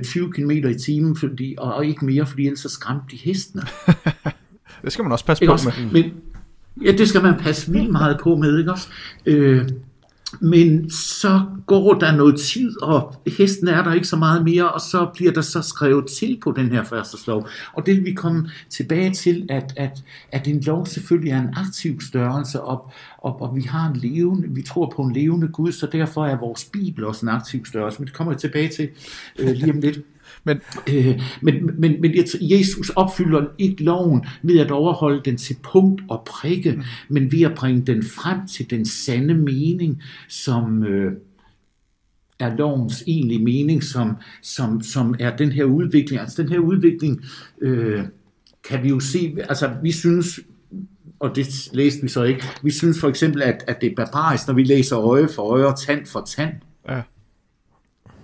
20 0.04 0.32
km 0.32 0.52
i 0.52 0.74
timen, 0.74 1.16
fordi, 1.16 1.56
og, 1.58 1.74
og 1.74 1.86
ikke 1.86 2.06
mere, 2.06 2.26
fordi 2.26 2.46
ellers 2.46 2.60
så 2.60 2.70
skræmte 2.70 3.06
de 3.12 3.18
hestene. 3.18 3.62
det 4.84 4.92
skal 4.92 5.04
man 5.04 5.12
også 5.12 5.26
passe 5.26 5.46
på 5.46 5.52
også? 5.52 5.74
med. 5.92 6.04
Men, 6.04 6.14
ja, 6.86 6.92
det 6.92 7.10
skal 7.10 7.24
man 7.24 7.40
passe 7.40 7.72
vildt 7.72 7.92
meget 7.92 8.20
på 8.24 8.36
med, 8.36 8.60
ikke 8.60 8.72
også? 8.72 8.88
Øh, 9.26 9.70
men 10.40 10.90
så 10.90 11.42
går 11.66 11.94
der 11.94 12.16
noget 12.16 12.40
tid, 12.40 12.82
og 12.82 13.16
hesten 13.28 13.68
er 13.68 13.84
der 13.84 13.94
ikke 13.94 14.08
så 14.08 14.16
meget 14.16 14.44
mere, 14.44 14.72
og 14.72 14.82
så 14.82 15.08
bliver 15.14 15.32
der 15.32 15.42
så 15.42 15.62
skrevet 15.62 16.08
til 16.08 16.40
på 16.44 16.52
den 16.52 16.72
her 16.72 16.84
første 16.84 17.18
lov. 17.28 17.48
Og 17.74 17.86
det 17.86 17.96
vil 17.96 18.06
vi 18.06 18.14
komme 18.14 18.50
tilbage 18.70 19.14
til, 19.14 19.46
at, 19.50 19.74
at, 19.78 20.04
at 20.32 20.48
en 20.48 20.62
lov 20.62 20.86
selvfølgelig 20.86 21.32
er 21.32 21.42
en 21.42 21.54
aktiv 21.56 22.02
størrelse, 22.02 22.62
og, 22.62 22.92
og, 23.18 23.42
og 23.42 23.56
vi 23.56 23.62
har 23.62 23.90
en 23.90 23.96
levende, 23.96 24.48
vi 24.50 24.62
tror 24.62 24.94
på 24.96 25.02
en 25.02 25.14
levende 25.14 25.48
Gud, 25.48 25.72
så 25.72 25.88
derfor 25.92 26.26
er 26.26 26.40
vores 26.40 26.66
Bibel 26.66 27.04
også 27.04 27.26
en 27.26 27.30
aktiv 27.30 27.66
størrelse. 27.66 28.00
Men 28.00 28.08
det 28.08 28.16
kommer 28.16 28.34
jeg 28.34 28.40
tilbage 28.40 28.70
til 28.70 28.90
øh, 29.40 29.50
lige 29.50 29.74
om 29.74 29.80
lidt. 29.80 30.00
Men, 30.44 30.58
øh, 30.90 31.22
men, 31.42 31.82
men, 31.82 32.02
men 32.02 32.14
Jesus 32.42 32.90
opfylder 32.90 33.46
ikke 33.58 33.84
loven 33.84 34.26
ved 34.44 34.60
at 34.60 34.72
overholde 34.72 35.22
den 35.26 35.38
til 35.38 35.56
punkt 35.64 36.02
og 36.10 36.24
prikke, 36.26 36.72
mm. 36.72 36.84
men 37.10 37.32
ved 37.32 37.42
at 37.42 37.56
bringe 37.56 37.82
den 37.82 38.04
frem 38.04 38.48
til 38.48 38.70
den 38.70 38.86
sande 38.86 39.34
mening, 39.34 40.02
som 40.28 40.84
øh, 40.84 41.14
er 42.40 42.56
lovens 42.56 43.04
egentlige 43.08 43.44
mening, 43.44 43.84
som, 43.84 44.16
som, 44.42 44.82
som 44.82 45.16
er 45.20 45.38
den 45.38 45.52
her 45.52 45.64
udvikling. 45.64 46.22
Altså 46.22 46.44
den 46.44 46.52
her 46.52 46.60
udvikling 46.60 47.22
øh, 47.62 48.04
kan 48.70 48.84
vi 48.84 48.90
jo 48.90 49.00
se, 49.00 49.36
altså 49.50 49.72
vi 49.84 49.92
synes, 49.92 50.40
og 51.20 51.36
det 51.36 51.70
læste 51.74 52.02
vi 52.02 52.08
så 52.08 52.24
ikke, 52.24 52.44
vi 52.64 52.72
synes 52.72 53.00
for 53.00 53.08
eksempel, 53.10 53.42
at, 53.42 53.64
at 53.68 53.82
det 53.82 53.92
er 53.92 53.96
barbarisk, 53.96 54.48
når 54.48 54.54
vi 54.54 54.64
læser 54.64 55.00
øje 55.00 55.28
for 55.28 55.42
øje 55.42 55.66
og 55.66 55.80
tand 55.80 56.06
for 56.06 56.24
tand. 56.28 56.54
Ja. 56.90 57.02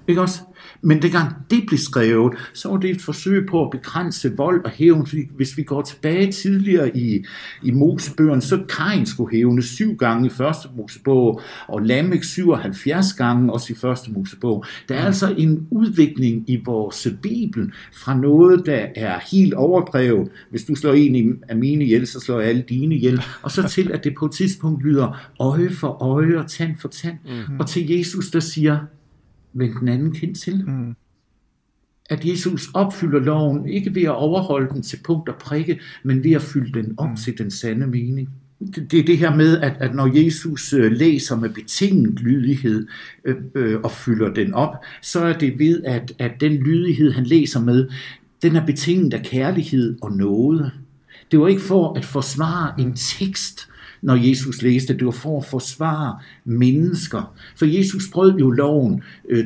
Ikke 0.07 0.21
også? 0.21 0.41
Men 0.81 1.01
dengang 1.01 1.33
det 1.49 1.63
blev 1.67 1.77
skrevet, 1.77 2.33
så 2.53 2.69
var 2.69 2.77
det 2.77 2.89
et 2.89 3.01
forsøg 3.01 3.45
på 3.49 3.63
at 3.65 3.71
begrænse 3.71 4.35
vold 4.37 4.65
og 4.65 4.71
hævn. 4.71 5.07
Hvis 5.35 5.57
vi 5.57 5.63
går 5.63 5.81
tilbage 5.81 6.31
tidligere 6.31 6.97
i, 6.97 7.25
i 7.63 7.71
Mosebøgerne, 7.71 8.41
så 8.41 8.63
Kain 8.69 9.05
skulle 9.05 9.37
hævne 9.37 9.63
syv 9.63 9.95
gange 9.95 10.27
i 10.27 10.29
første 10.29 10.67
Mosebog, 10.77 11.41
og 11.67 11.81
Lamek 11.81 12.23
77 12.23 13.13
gange 13.13 13.53
også 13.53 13.73
i 13.73 13.75
første 13.75 14.11
Mosebog. 14.11 14.65
Der 14.89 14.95
er 14.95 15.05
altså 15.05 15.35
en 15.37 15.67
udvikling 15.71 16.49
i 16.49 16.61
vores 16.65 17.07
Bibel 17.21 17.71
fra 17.93 18.17
noget, 18.17 18.65
der 18.65 18.85
er 18.95 19.19
helt 19.31 19.53
overdrevet. 19.53 20.29
Hvis 20.51 20.63
du 20.63 20.75
slår 20.75 20.93
en 20.93 21.39
af 21.49 21.57
mine 21.57 21.85
ihjel, 21.85 22.07
så 22.07 22.19
slår 22.19 22.39
jeg 22.39 22.49
alle 22.49 22.63
dine 22.69 22.95
ihjel. 22.95 23.21
Og 23.41 23.51
så 23.51 23.67
til, 23.67 23.91
at 23.91 24.03
det 24.03 24.13
på 24.19 24.25
et 24.25 24.31
tidspunkt 24.31 24.83
lyder 24.83 25.31
øje 25.39 25.69
for 25.69 26.03
øje 26.03 26.37
og 26.37 26.47
tand 26.47 26.77
for 26.79 26.87
tand. 26.87 27.17
Mm-hmm. 27.25 27.59
Og 27.59 27.67
til 27.67 27.89
Jesus, 27.89 28.29
der 28.31 28.39
siger, 28.39 28.77
vend 29.59 29.73
den 29.79 29.87
anden 29.87 30.11
kind 30.11 30.35
til. 30.35 30.65
Mm. 30.67 30.95
At 32.09 32.25
Jesus 32.25 32.69
opfylder 32.73 33.19
loven, 33.19 33.69
ikke 33.69 33.95
ved 33.95 34.03
at 34.03 34.15
overholde 34.15 34.69
den 34.73 34.81
til 34.81 34.99
punkt 35.03 35.29
og 35.29 35.35
prikke, 35.35 35.79
men 36.03 36.23
ved 36.23 36.31
at 36.31 36.41
fylde 36.41 36.79
den 36.79 36.95
op 36.97 37.09
mm. 37.09 37.15
til 37.15 37.37
den 37.37 37.51
sande 37.51 37.87
mening. 37.87 38.29
Det, 38.59 38.91
det 38.91 38.99
er 38.99 39.03
det 39.03 39.17
her 39.17 39.35
med, 39.35 39.57
at, 39.57 39.73
at 39.79 39.95
når 39.95 40.23
Jesus 40.23 40.73
øh, 40.73 40.91
læser 40.91 41.35
med 41.35 41.49
betinget 41.49 42.19
lydighed 42.19 42.87
øh, 43.25 43.35
øh, 43.55 43.79
og 43.81 43.91
fylder 43.91 44.33
den 44.33 44.53
op, 44.53 44.75
så 45.01 45.19
er 45.19 45.33
det 45.33 45.59
ved, 45.59 45.83
at, 45.83 46.13
at 46.19 46.31
den 46.39 46.53
lydighed, 46.53 47.11
han 47.11 47.23
læser 47.23 47.59
med, 47.59 47.89
den 48.41 48.55
er 48.55 48.65
betinget 48.65 49.13
af 49.13 49.23
kærlighed 49.23 49.97
og 50.01 50.11
noget. 50.11 50.71
Det 51.31 51.39
var 51.39 51.47
ikke 51.47 51.61
for 51.61 51.93
at 51.93 52.05
forsvare 52.05 52.81
en 52.81 52.93
tekst, 52.95 53.69
når 54.01 54.15
Jesus 54.15 54.61
læste. 54.61 54.93
Det 54.93 55.05
var 55.05 55.11
for 55.11 55.37
at 55.37 55.45
forsvare 55.45 56.19
mennesker. 56.45 57.33
For 57.55 57.65
Jesus 57.65 58.03
brød 58.13 58.37
jo 58.39 58.51
loven 58.51 59.03
øh, 59.29 59.45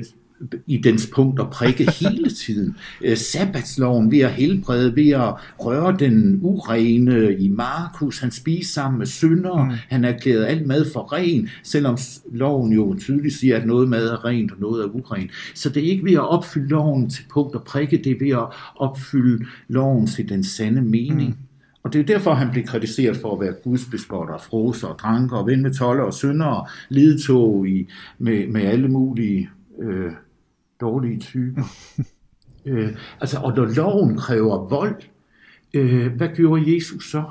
i 0.67 0.77
dens 0.77 1.09
punkt 1.13 1.39
og 1.39 1.49
prikke 1.51 1.91
hele 1.91 2.29
tiden. 2.29 2.75
Øh, 3.01 3.17
sabbatsloven 3.17 4.11
ved 4.11 4.19
at 4.19 4.31
helbrede, 4.31 4.95
ved 4.95 5.09
at 5.09 5.33
røre 5.59 5.95
den 5.99 6.39
urene 6.41 7.35
i 7.39 7.49
Markus. 7.49 8.19
Han 8.19 8.31
spiste 8.31 8.73
sammen 8.73 8.99
med 8.99 9.05
syndere. 9.05 9.65
Mm. 9.65 9.71
Han 9.89 10.05
erklærede 10.05 10.47
alt 10.47 10.67
mad 10.67 10.91
for 10.93 11.13
ren, 11.13 11.49
selvom 11.63 11.97
loven 12.33 12.73
jo 12.73 12.95
tydeligt 12.99 13.35
siger, 13.35 13.57
at 13.57 13.67
noget 13.67 13.89
mad 13.89 14.07
er 14.07 14.25
rent 14.25 14.51
og 14.51 14.57
noget 14.59 14.83
er 14.83 14.87
uren. 14.87 15.29
Så 15.55 15.69
det 15.69 15.85
er 15.85 15.91
ikke 15.91 16.05
ved 16.05 16.13
at 16.13 16.29
opfylde 16.29 16.69
loven 16.69 17.09
til 17.09 17.23
punkt 17.33 17.55
og 17.55 17.63
prikke, 17.63 17.97
det 17.97 18.11
er 18.11 18.19
ved 18.19 18.31
at 18.31 18.47
opfylde 18.75 19.45
loven 19.67 20.07
til 20.07 20.29
den 20.29 20.43
sande 20.43 20.81
mening. 20.81 21.29
Mm. 21.29 21.35
Og 21.83 21.93
det 21.93 21.99
er 21.99 22.05
derfor, 22.05 22.33
han 22.33 22.51
blev 22.51 22.63
kritiseret 22.63 23.17
for 23.17 23.33
at 23.33 23.39
være 23.39 23.53
gudsbespotter, 23.63 24.37
froser, 24.37 24.87
dranker, 24.87 25.37
og 25.37 25.47
ven 25.47 25.61
med 25.61 25.73
toller 25.73 26.03
og 26.03 26.13
syndere, 26.13 26.67
lidtog 26.89 27.67
i, 27.67 27.89
med, 28.17 28.47
med 28.47 28.61
alle 28.61 28.87
mulige 28.87 29.49
øh, 29.79 30.11
dårlige 30.81 31.19
typer. 31.19 31.63
øh, 32.65 32.95
altså, 33.21 33.39
og 33.39 33.55
når 33.55 33.65
loven 33.65 34.17
kræver 34.17 34.67
vold, 34.67 34.95
øh, 35.73 36.15
hvad 36.15 36.29
gjorde 36.35 36.75
Jesus 36.75 37.11
så 37.11 37.23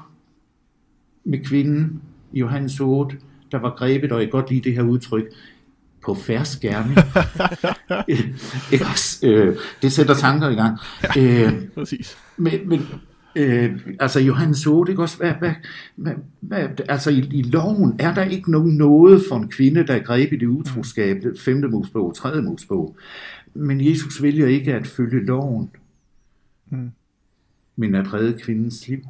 med 1.25 1.45
kvinden 1.45 2.02
i 2.33 2.38
Johannes 2.38 2.80
8, 2.80 3.16
der 3.52 3.59
var 3.59 3.75
grebet, 3.76 4.12
og 4.12 4.21
jeg 4.21 4.30
godt 4.30 4.50
lide 4.50 4.64
det 4.64 4.75
her 4.75 4.83
udtryk, 4.83 5.25
på 6.04 6.14
også? 8.90 9.26
Øh, 9.26 9.57
det 9.83 9.92
sætter 9.92 10.14
tanker 10.14 10.49
i 10.49 10.54
gang. 10.54 10.78
Øh, 11.19 11.69
Præcis. 11.75 12.16
Men, 12.37 12.69
men 12.69 12.87
Øh, 13.37 13.80
altså 14.00 14.20
Johannes 14.20 14.66
8, 14.66 14.92
ikke 14.92 15.02
også? 15.02 15.16
Hvad, 15.16 15.32
hvad, 15.32 15.52
hvad, 15.96 16.14
hvad, 16.40 16.68
altså 16.88 17.10
i, 17.10 17.28
i 17.32 17.42
loven 17.42 17.96
er 17.99 18.14
der 18.14 18.25
ikke 18.25 18.50
nogen 18.50 18.76
noget 18.76 19.22
for 19.28 19.37
en 19.37 19.49
kvinde, 19.49 19.87
der 19.87 19.94
er 19.94 20.02
grebet 20.02 20.42
i 20.42 20.46
utroskab, 20.46 21.25
5. 21.38 21.70
Mosebog, 21.70 22.14
3. 22.14 22.42
Mosebog. 22.42 22.96
Men 23.54 23.87
Jesus 23.87 24.22
vælger 24.22 24.46
ikke 24.46 24.75
at 24.75 24.87
følge 24.87 25.26
loven, 25.26 25.70
hmm. 26.64 26.90
men 27.76 27.94
at 27.94 28.14
redde 28.14 28.38
kvindens 28.40 28.88
liv. 28.88 29.00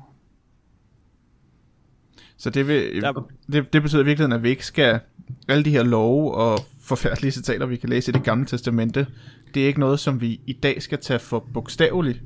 Så 2.36 2.50
det, 2.50 2.68
vil, 2.68 3.02
det, 3.52 3.72
det 3.72 3.82
betyder 3.82 4.02
virkelig, 4.02 4.32
at 4.32 4.42
vi 4.42 4.48
ikke 4.48 4.66
skal, 4.66 5.00
alle 5.48 5.64
de 5.64 5.70
her 5.70 5.82
love 5.82 6.34
og 6.34 6.58
forfærdelige 6.80 7.32
citater, 7.32 7.66
vi 7.66 7.76
kan 7.76 7.88
læse 7.88 8.10
i 8.10 8.12
det 8.12 8.22
gamle 8.22 8.46
testamente, 8.46 9.06
det 9.54 9.62
er 9.62 9.66
ikke 9.66 9.80
noget, 9.80 10.00
som 10.00 10.20
vi 10.20 10.40
i 10.46 10.52
dag 10.52 10.82
skal 10.82 10.98
tage 10.98 11.18
for 11.18 11.46
bogstaveligt, 11.54 12.22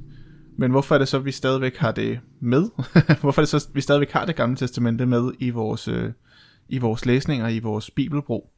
men 0.56 0.70
hvorfor 0.70 0.94
er 0.94 0.98
det 0.98 1.08
så, 1.08 1.16
at 1.16 1.24
vi 1.24 1.32
stadigvæk 1.32 1.76
har 1.76 1.92
det 1.92 2.20
med? 2.40 2.62
hvorfor 3.20 3.40
er 3.40 3.44
det 3.44 3.48
så, 3.48 3.56
at 3.56 3.74
vi 3.74 3.80
stadigvæk 3.80 4.10
har 4.10 4.24
det 4.24 4.36
gamle 4.36 4.56
testamente 4.56 5.06
med 5.06 5.32
i 5.38 5.50
vores, 5.50 5.88
øh, 5.88 6.10
i 6.68 6.78
vores 6.78 7.06
læsninger, 7.06 7.48
i 7.48 7.58
vores 7.58 7.90
bibelbrug? 7.90 8.50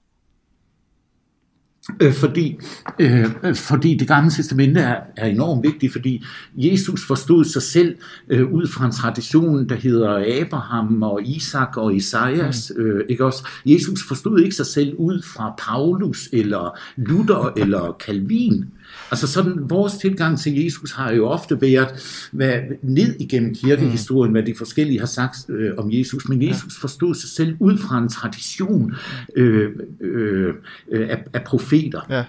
Øh, 2.01 2.13
fordi, 2.13 2.59
øh, 2.99 3.55
fordi 3.55 3.95
det 3.95 4.09
gamle 4.09 4.31
testamente 4.31 4.81
er, 4.81 5.01
er 5.17 5.27
enormt 5.27 5.63
vigtigt, 5.63 5.93
fordi 5.93 6.25
Jesus 6.57 7.07
forstod 7.07 7.45
sig 7.45 7.63
selv 7.63 7.97
øh, 8.29 8.53
ud 8.53 8.69
fra 8.69 8.87
en 8.87 8.93
tradition, 8.93 9.69
der 9.69 9.75
hedder 9.75 10.41
Abraham 10.41 11.03
og 11.03 11.23
Isak 11.23 11.77
og 11.77 11.95
Isaias. 11.95 12.73
Mm. 12.77 12.83
Øh, 12.83 13.05
ikke 13.09 13.25
også? 13.25 13.49
Jesus 13.67 14.01
forstod 14.09 14.41
ikke 14.41 14.57
sig 14.57 14.67
selv 14.67 14.95
ud 14.95 15.23
fra 15.23 15.55
Paulus 15.59 16.29
eller 16.33 16.79
Luther 16.97 17.53
eller 17.63 17.97
Calvin. 18.01 18.65
Altså 19.11 19.27
sådan, 19.27 19.71
vores 19.71 19.93
tilgang 19.93 20.39
til 20.39 20.65
Jesus 20.65 20.93
har 20.93 21.13
jo 21.13 21.29
ofte 21.29 21.61
været, 21.61 21.89
været 22.33 22.77
ned 22.83 23.17
igennem 23.21 23.55
kirkehistorien, 23.55 24.31
mm. 24.31 24.33
hvad 24.33 24.43
de 24.43 24.55
forskellige 24.59 24.99
har 24.99 25.07
sagt 25.07 25.37
øh, 25.49 25.73
om 25.79 25.93
Jesus, 25.93 26.29
men 26.29 26.43
Jesus 26.43 26.77
forstod 26.81 27.15
sig 27.15 27.31
selv 27.31 27.57
ud 27.61 27.79
fra 27.79 27.99
en 27.99 28.09
tradition 28.09 28.95
øh, 29.37 29.71
øh, 30.01 30.55
øh, 30.91 31.09
af, 31.11 31.25
af 31.33 31.45
profeter. 31.45 32.01
Ja. 32.11 32.25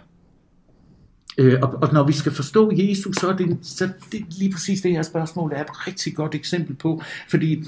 Øh, 1.38 1.60
og, 1.62 1.74
og 1.82 1.94
når 1.94 2.08
vi 2.08 2.14
skal 2.14 2.32
forstå 2.32 2.72
Jesus, 2.76 3.16
så 3.16 3.28
er 3.28 3.36
det, 3.36 3.58
så 3.62 3.90
det 4.12 4.26
lige 4.40 4.52
præcis 4.52 4.82
det 4.82 4.92
her 4.92 5.02
spørgsmål 5.02 5.52
er 5.56 5.62
et 5.62 5.88
rigtig 5.88 6.16
godt 6.16 6.36
eksempel 6.36 6.76
på, 6.76 7.02
fordi 7.30 7.64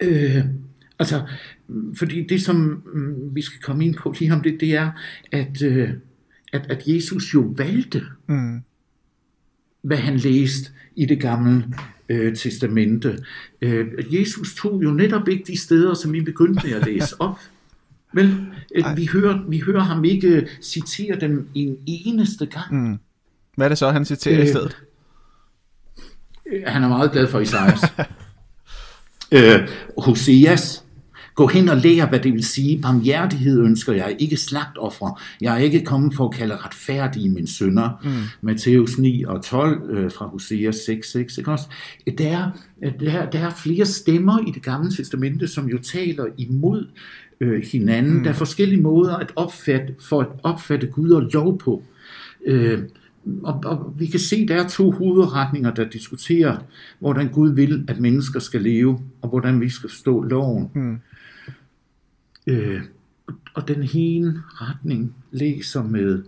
øh, 0.00 0.44
altså, 0.98 1.22
fordi 1.98 2.26
det 2.26 2.42
som 2.42 2.82
mm, 2.94 3.34
vi 3.34 3.42
skal 3.42 3.60
komme 3.60 3.84
ind 3.84 3.94
på 3.94 4.14
lige 4.18 4.32
om 4.32 4.40
det, 4.40 4.60
det 4.60 4.74
er, 4.74 4.90
at 5.32 5.62
øh, 5.62 5.90
at, 6.56 6.70
at 6.70 6.82
Jesus 6.86 7.34
jo 7.34 7.52
valgte, 7.56 8.02
mm. 8.26 8.60
hvad 9.82 9.96
han 9.96 10.16
læste 10.16 10.70
i 10.96 11.06
det 11.06 11.20
gamle 11.20 11.64
øh, 12.08 12.36
testamente. 12.36 13.18
Øh, 13.62 13.86
Jesus 14.20 14.54
tog 14.54 14.82
jo 14.82 14.90
netop 14.90 15.28
ikke 15.28 15.44
de 15.46 15.60
steder, 15.60 15.94
som 15.94 16.12
vi 16.12 16.20
begyndte 16.20 16.66
med 16.66 16.76
at 16.76 16.86
læse 16.92 17.20
op. 17.20 17.38
Vel, 18.12 18.46
øh, 18.74 18.84
vi, 18.96 19.06
hører, 19.06 19.44
vi 19.48 19.58
hører 19.58 19.80
ham 19.80 20.04
ikke 20.04 20.48
citere 20.62 21.20
dem 21.20 21.48
en 21.54 21.76
eneste 21.86 22.46
gang. 22.46 22.88
Mm. 22.88 22.98
Hvad 23.56 23.66
er 23.66 23.68
det 23.68 23.78
så, 23.78 23.90
han 23.90 24.04
citerer 24.04 24.40
øh, 24.40 24.44
i 24.44 24.48
stedet? 24.48 24.76
Øh, 26.52 26.62
han 26.66 26.82
er 26.82 26.88
meget 26.88 27.12
glad 27.12 27.26
for 27.26 27.40
Isaias. 27.40 27.80
øh, 29.32 29.68
Hoseas, 29.98 30.84
Gå 31.36 31.46
hen 31.46 31.68
og 31.68 31.76
lær, 31.76 32.08
hvad 32.08 32.20
det 32.20 32.32
vil 32.32 32.44
sige. 32.44 32.82
Barmhjertighed 32.82 33.60
ønsker 33.60 33.92
jeg, 33.92 34.16
ikke 34.18 34.36
slagtoffer. 34.36 35.20
Jeg 35.40 35.54
er 35.54 35.58
ikke 35.58 35.84
kommet 35.84 36.14
for 36.14 36.28
at 36.28 36.34
kalde 36.34 36.56
retfærdige 36.56 37.30
mine 37.30 37.48
sønner. 37.48 38.00
Mm. 38.04 38.10
Matthæus 38.40 38.98
9 38.98 39.24
og 39.24 39.42
12 39.42 39.90
øh, 39.90 40.10
fra 40.10 40.26
Hosea 40.26 40.70
6, 40.70 41.12
6. 41.12 41.38
Ikke 41.38 41.50
også? 41.50 41.66
Der, 42.18 42.50
er, 42.82 42.90
der, 42.90 43.30
der 43.30 43.38
er 43.38 43.50
flere 43.50 43.86
stemmer 43.86 44.48
i 44.48 44.50
det 44.50 44.62
gamle 44.62 44.90
testamente, 44.90 45.48
som 45.48 45.68
jo 45.68 45.78
taler 45.78 46.26
imod 46.38 46.86
øh, 47.40 47.62
hinanden. 47.72 48.14
Mm. 48.14 48.22
Der 48.22 48.30
er 48.30 48.34
forskellige 48.34 48.82
måder 48.82 49.16
at 49.16 49.32
opfatte, 49.36 49.94
for 50.00 50.20
at 50.20 50.28
opfatte 50.42 50.86
Gud 50.86 51.10
og 51.10 51.22
lov 51.22 51.58
på. 51.58 51.82
Øh, 52.46 52.82
og, 53.42 53.60
og 53.64 53.94
vi 53.98 54.06
kan 54.06 54.20
se, 54.20 54.48
der 54.48 54.54
er 54.54 54.68
to 54.68 54.90
hovedretninger, 54.90 55.74
der 55.74 55.88
diskuterer, 55.88 56.56
hvordan 56.98 57.28
Gud 57.28 57.54
vil, 57.54 57.84
at 57.88 58.00
mennesker 58.00 58.40
skal 58.40 58.60
leve, 58.60 59.00
og 59.22 59.28
hvordan 59.28 59.60
vi 59.60 59.68
skal 59.68 59.90
forstå 59.90 60.22
loven. 60.22 60.70
Mm. 60.74 60.98
Øh, 62.46 62.82
og 63.54 63.68
den 63.68 63.82
hele 63.82 64.34
retning 64.46 65.14
læser 65.30 65.82
med 65.82 66.22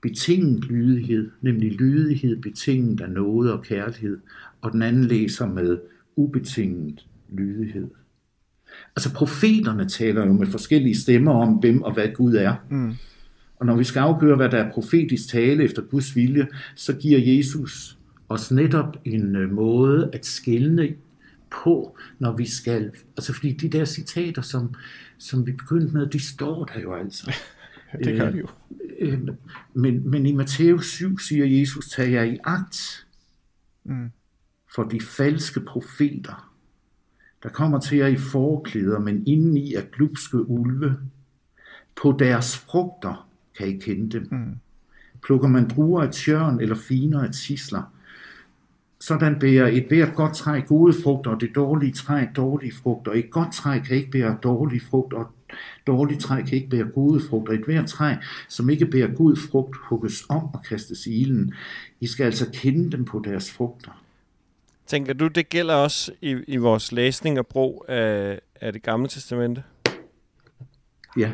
betinget 0.00 0.64
lydighed, 0.64 1.30
nemlig 1.40 1.72
lydighed 1.72 2.36
betinget 2.42 3.00
af 3.00 3.10
noget 3.10 3.52
og 3.52 3.62
kærlighed, 3.62 4.18
og 4.60 4.72
den 4.72 4.82
anden 4.82 5.04
læser 5.04 5.46
med 5.46 5.78
ubetinget 6.16 7.06
lydighed. 7.32 7.86
Altså 8.96 9.14
profeterne 9.14 9.88
taler 9.88 10.26
jo 10.26 10.32
med 10.32 10.46
forskellige 10.46 10.96
stemmer 10.96 11.32
om, 11.32 11.54
hvem 11.54 11.82
og 11.82 11.94
hvad 11.94 12.08
Gud 12.14 12.34
er. 12.34 12.54
Mm. 12.70 12.94
Og 13.56 13.66
når 13.66 13.76
vi 13.76 13.84
skal 13.84 14.00
afgøre, 14.00 14.36
hvad 14.36 14.48
der 14.48 14.58
er 14.58 14.72
profetisk 14.72 15.28
tale 15.28 15.64
efter 15.64 15.82
Guds 15.82 16.16
vilje, 16.16 16.46
så 16.74 16.92
giver 16.96 17.18
Jesus 17.18 17.98
os 18.28 18.50
netop 18.50 18.96
en 19.04 19.36
øh, 19.36 19.52
måde 19.52 20.10
at 20.12 20.26
skille 20.26 20.96
på, 21.50 21.98
når 22.18 22.36
vi 22.36 22.46
skal, 22.46 22.90
altså 23.16 23.32
fordi 23.32 23.52
de 23.52 23.68
der 23.68 23.84
citater, 23.84 24.42
som, 24.42 24.74
som 25.18 25.46
vi 25.46 25.52
begyndte 25.52 25.94
med, 25.94 26.06
de 26.06 26.20
står 26.20 26.64
der 26.64 26.80
jo 26.80 26.94
altså. 26.94 27.34
det 28.04 28.18
gør 28.18 28.30
de 28.30 28.38
jo. 28.38 28.48
Øh, 28.98 29.12
øh, 29.12 29.28
men, 29.74 30.10
men 30.10 30.26
i 30.26 30.32
Matthæus 30.32 30.86
7 30.86 31.18
siger 31.18 31.46
Jesus, 31.46 31.88
tag 31.88 32.12
jer 32.12 32.22
i 32.22 32.38
agt 32.44 33.06
mm. 33.84 34.10
for 34.74 34.82
de 34.82 35.00
falske 35.00 35.60
profeter, 35.60 36.52
der 37.42 37.48
kommer 37.48 37.80
til 37.80 37.98
jer 37.98 38.06
i 38.06 38.16
forklæder, 38.16 38.98
men 38.98 39.26
indeni 39.26 39.74
er 39.74 39.82
glupske 39.92 40.48
ulve. 40.48 40.96
På 42.02 42.16
deres 42.18 42.58
frugter 42.58 43.28
kan 43.58 43.68
I 43.68 43.78
kende 43.78 44.10
dem. 44.10 44.28
Mm. 44.30 44.54
plukker 45.22 45.48
man 45.48 45.68
druer 45.68 46.02
af 46.02 46.12
tjørn 46.12 46.60
eller 46.60 46.74
finer 46.74 47.22
af 47.22 47.32
tisler. 47.32 47.92
Sådan 49.06 49.38
bærer 49.38 49.66
et 49.66 49.84
hvert 49.88 50.14
godt 50.14 50.34
træ 50.34 50.60
gode 50.60 50.94
frugter, 51.02 51.30
og 51.30 51.40
det 51.40 51.54
dårlige 51.54 51.92
træ 51.92 52.26
dårlige 52.36 52.72
frugter. 52.72 53.12
Et 53.12 53.30
godt 53.30 53.52
træ 53.54 53.78
kan 53.78 53.96
ikke 53.96 54.10
bære 54.10 54.38
dårlige 54.42 54.80
frugter, 54.80 55.16
og 55.16 55.26
dårligt 55.86 56.20
træ 56.20 56.42
kan 56.42 56.52
ikke 56.52 56.68
bære 56.68 56.84
gode 56.84 57.20
frugter. 57.28 57.52
Et 57.52 57.64
hvert 57.64 57.86
træ, 57.86 58.14
som 58.48 58.70
ikke 58.70 58.86
bærer 58.86 59.14
god 59.14 59.36
frugt, 59.36 59.76
hugges 59.76 60.24
om 60.28 60.54
og 60.54 60.64
kastes 60.68 61.06
i 61.06 61.20
ilden. 61.20 61.54
I 62.00 62.06
skal 62.06 62.24
altså 62.24 62.50
kende 62.52 62.92
dem 62.92 63.04
på 63.04 63.22
deres 63.24 63.52
frugter. 63.52 64.04
Tænker 64.86 65.12
du, 65.12 65.28
det 65.28 65.48
gælder 65.48 65.74
også 65.74 66.12
i, 66.20 66.30
i 66.48 66.56
vores 66.56 66.92
læsning 66.92 67.38
og 67.38 67.46
brug 67.46 67.84
af, 67.88 68.40
af 68.60 68.72
det 68.72 68.82
gamle 68.82 69.08
testamente? 69.08 69.62
Ja, 71.16 71.32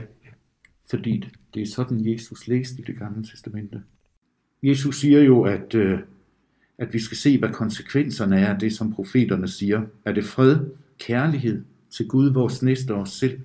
fordi 0.91 1.25
det 1.55 1.63
er 1.63 1.67
sådan, 1.67 2.13
Jesus 2.13 2.49
læste 2.49 2.83
i 2.83 2.85
det 2.85 2.99
gamle 2.99 3.27
testamente. 3.27 3.83
Jesus 4.63 5.01
siger 5.01 5.21
jo, 5.21 5.43
at, 5.43 5.75
øh, 5.75 5.99
at 6.79 6.93
vi 6.93 6.99
skal 6.99 7.17
se, 7.17 7.39
hvad 7.39 7.49
konsekvenserne 7.49 8.41
er 8.41 8.55
af 8.55 8.61
det, 8.61 8.73
som 8.73 8.93
profeterne 8.93 9.49
siger. 9.49 9.83
Er 10.05 10.13
det 10.13 10.25
fred, 10.25 10.59
kærlighed 10.99 11.63
til 11.91 12.09
Gud, 12.09 12.33
vores 12.33 12.63
næste 12.63 12.95
os 12.95 13.11
selv? 13.11 13.41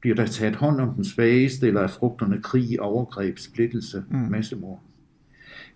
Bliver 0.00 0.16
der 0.16 0.26
taget 0.26 0.56
hånd 0.56 0.80
om 0.80 0.94
den 0.94 1.04
svageste, 1.04 1.66
eller 1.66 1.80
er 1.80 1.86
frugterne 1.86 2.42
krig, 2.42 2.80
overgreb, 2.80 3.38
splittelse, 3.38 4.04
mm. 4.10 4.16
massemord? 4.18 4.82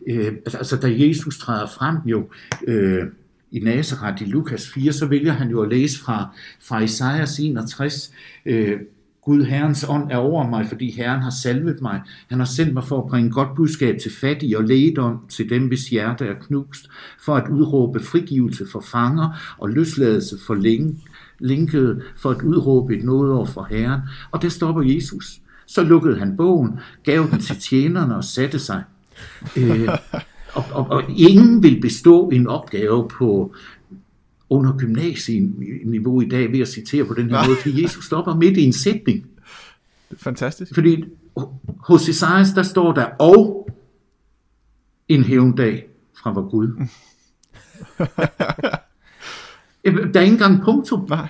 Øh, 0.07 0.33
altså, 0.45 0.77
da 0.77 1.07
Jesus 1.07 1.39
træder 1.39 1.67
frem 1.67 1.97
jo 2.07 2.29
øh, 2.67 3.07
i 3.51 3.61
Nazareth 3.61 4.23
i 4.23 4.25
Lukas 4.25 4.71
4, 4.71 4.93
så 4.93 5.07
vælger 5.07 5.33
han 5.33 5.51
jo 5.51 5.63
at 5.63 5.69
læse 5.69 5.99
fra, 5.99 6.37
fra 6.61 6.81
Isaias 6.81 7.39
61, 7.39 8.13
øh, 8.47 8.81
Gud, 9.29 9.45
Herrens 9.45 9.85
ånd 9.89 10.13
er 10.13 10.17
over 10.17 10.49
mig, 10.51 10.67
fordi 10.67 10.91
Herren 10.91 11.23
har 11.23 11.31
salvet 11.31 11.83
mig. 11.83 12.03
Han 12.29 12.39
har 12.39 12.47
sendt 12.47 12.75
mig 12.75 12.85
for 12.85 13.03
at 13.03 13.11
bringe 13.11 13.31
godt 13.31 13.49
budskab 13.57 13.99
til 14.03 14.13
fattige 14.21 14.59
og 14.59 14.65
lægedom 14.65 15.19
til 15.29 15.51
dem, 15.51 15.67
hvis 15.67 15.89
hjerte 15.89 16.27
er 16.27 16.35
knust, 16.35 16.91
for 17.25 17.37
at 17.37 17.49
udråbe 17.49 18.01
frigivelse 18.01 18.67
for 18.73 18.81
fanger 18.81 19.55
og 19.59 19.69
løsladelse 19.69 20.37
for 20.47 20.55
længe, 20.55 20.97
linkede, 21.39 22.03
for 22.17 22.31
at 22.31 22.43
udråbe 22.43 22.97
et 22.97 23.09
over 23.09 23.47
for 23.47 23.67
Herren. 23.71 24.01
Og 24.31 24.43
der 24.43 24.49
stopper 24.49 24.83
Jesus. 24.83 25.41
Så 25.67 25.83
lukkede 25.83 26.19
han 26.19 26.37
bogen, 26.37 26.79
gav 27.05 27.29
den 27.31 27.41
til 27.41 27.57
tjenerne 27.57 28.17
og 28.17 28.25
satte 28.25 28.59
sig. 28.59 28.83
Øh, 29.57 29.89
og, 30.53 30.65
og, 30.73 30.91
og 30.91 31.03
ingen 31.17 31.63
vil 31.63 31.81
bestå 31.81 32.29
en 32.29 32.47
opgave 32.47 33.09
på 33.09 33.55
under 34.51 34.77
gymnasieniveau 34.77 36.21
i 36.21 36.29
dag 36.29 36.53
ved 36.53 36.61
at 36.61 36.69
citere 36.69 37.05
på 37.05 37.15
den 37.15 37.31
her 37.31 37.47
måde, 37.47 37.57
fordi 37.63 37.83
Jesus 37.83 38.05
stopper 38.05 38.35
midt 38.35 38.57
i 38.57 38.65
en 38.65 38.73
sætning. 38.73 39.27
Fantastisk. 40.17 40.75
Fordi 40.75 41.05
hos 41.79 42.09
Isaias, 42.09 42.51
der 42.51 42.63
står 42.63 42.93
der, 42.93 43.05
og 43.05 43.69
en 45.09 45.23
hævndag 45.23 45.89
fra 46.23 46.33
vor 46.33 46.49
Gud. 46.51 46.69
der 50.13 50.21
er 50.21 50.25
ikke 50.25 50.33
engang 50.33 50.63
punktum. 50.65 51.07
Nej. 51.09 51.29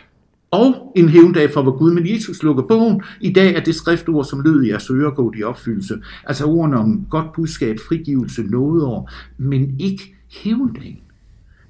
Og 0.51 0.93
en 0.97 1.09
hævndag 1.09 1.53
fra 1.55 1.61
vor 1.61 1.79
Gud, 1.79 1.95
men 1.95 2.09
Jesus 2.09 2.43
lukker 2.43 2.63
bogen. 2.63 3.03
I 3.21 3.33
dag 3.33 3.55
er 3.55 3.61
det 3.61 3.75
skriftord, 3.75 4.25
som 4.25 4.41
lød 4.41 4.63
i 4.63 4.69
jeres 4.69 4.91
ører, 4.91 5.11
gået 5.11 5.39
i 5.39 5.43
opfyldelse. 5.43 6.03
Altså 6.25 6.47
ordene 6.47 6.79
om 6.79 7.07
godt 7.11 7.33
budskab, 7.33 7.77
frigivelse, 7.89 8.43
nådeår, 8.43 9.11
men 9.37 9.81
ikke 9.81 10.15
hævndagen. 10.29 11.01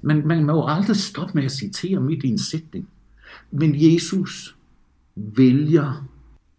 Men 0.01 0.27
man 0.27 0.43
må 0.43 0.51
jo 0.51 0.65
aldrig 0.67 0.95
stoppe 0.95 1.31
med 1.35 1.43
at 1.43 1.51
citere 1.51 1.99
midt 1.99 2.23
i 2.23 2.27
en 2.27 2.39
sætning. 2.39 2.89
Men 3.51 3.75
Jesus 3.75 4.55
vælger, 5.15 6.09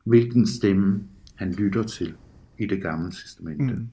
hvilken 0.05 0.47
stemme 0.47 1.05
han 1.35 1.53
lytter 1.53 1.83
til 1.83 2.15
i 2.59 2.67
det 2.67 2.83
gamle 2.83 3.11
testamente. 3.11 3.75
Mm. 3.75 3.89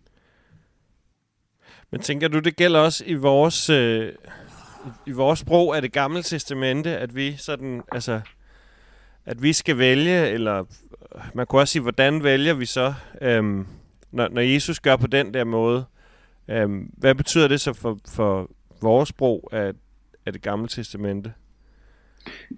Men 1.92 2.02
tænker 2.02 2.28
du, 2.28 2.40
det 2.40 2.56
gælder 2.56 2.80
også 2.80 3.04
i 3.08 3.14
vores, 3.14 3.70
øh, 3.70 4.12
i 5.06 5.12
vores 5.12 5.40
sprog 5.40 5.76
af 5.76 5.82
det 5.82 5.92
gamle 5.92 6.24
testamente, 6.24 6.98
at 6.98 7.16
vi 7.16 7.36
sådan, 7.38 7.82
altså, 7.92 8.22
at 9.26 9.44
vi 9.44 9.54
skal 9.54 9.78
vælge, 9.78 10.30
eller 10.30 10.64
man 11.34 11.48
kunne 11.48 11.62
også 11.62 11.72
sige, 11.72 11.82
hvordan 11.82 12.24
vælger 12.24 12.54
vi 12.54 12.66
så, 12.66 12.94
øhm, 13.22 13.68
når, 14.12 14.28
når 14.30 14.42
Jesus 14.42 14.80
gør 14.80 14.96
på 14.96 15.08
den 15.08 15.34
der 15.34 15.44
måde? 15.44 15.86
Øhm, 16.48 16.92
hvad 16.98 17.16
betyder 17.16 17.48
det 17.48 17.62
så 17.62 17.74
for, 17.74 18.00
for 18.08 18.52
vores 18.82 19.10
sprog 19.10 19.50
af, 19.52 19.72
af 20.26 20.34
det 20.34 20.42
gamle 20.42 20.68
testamente? 20.68 21.32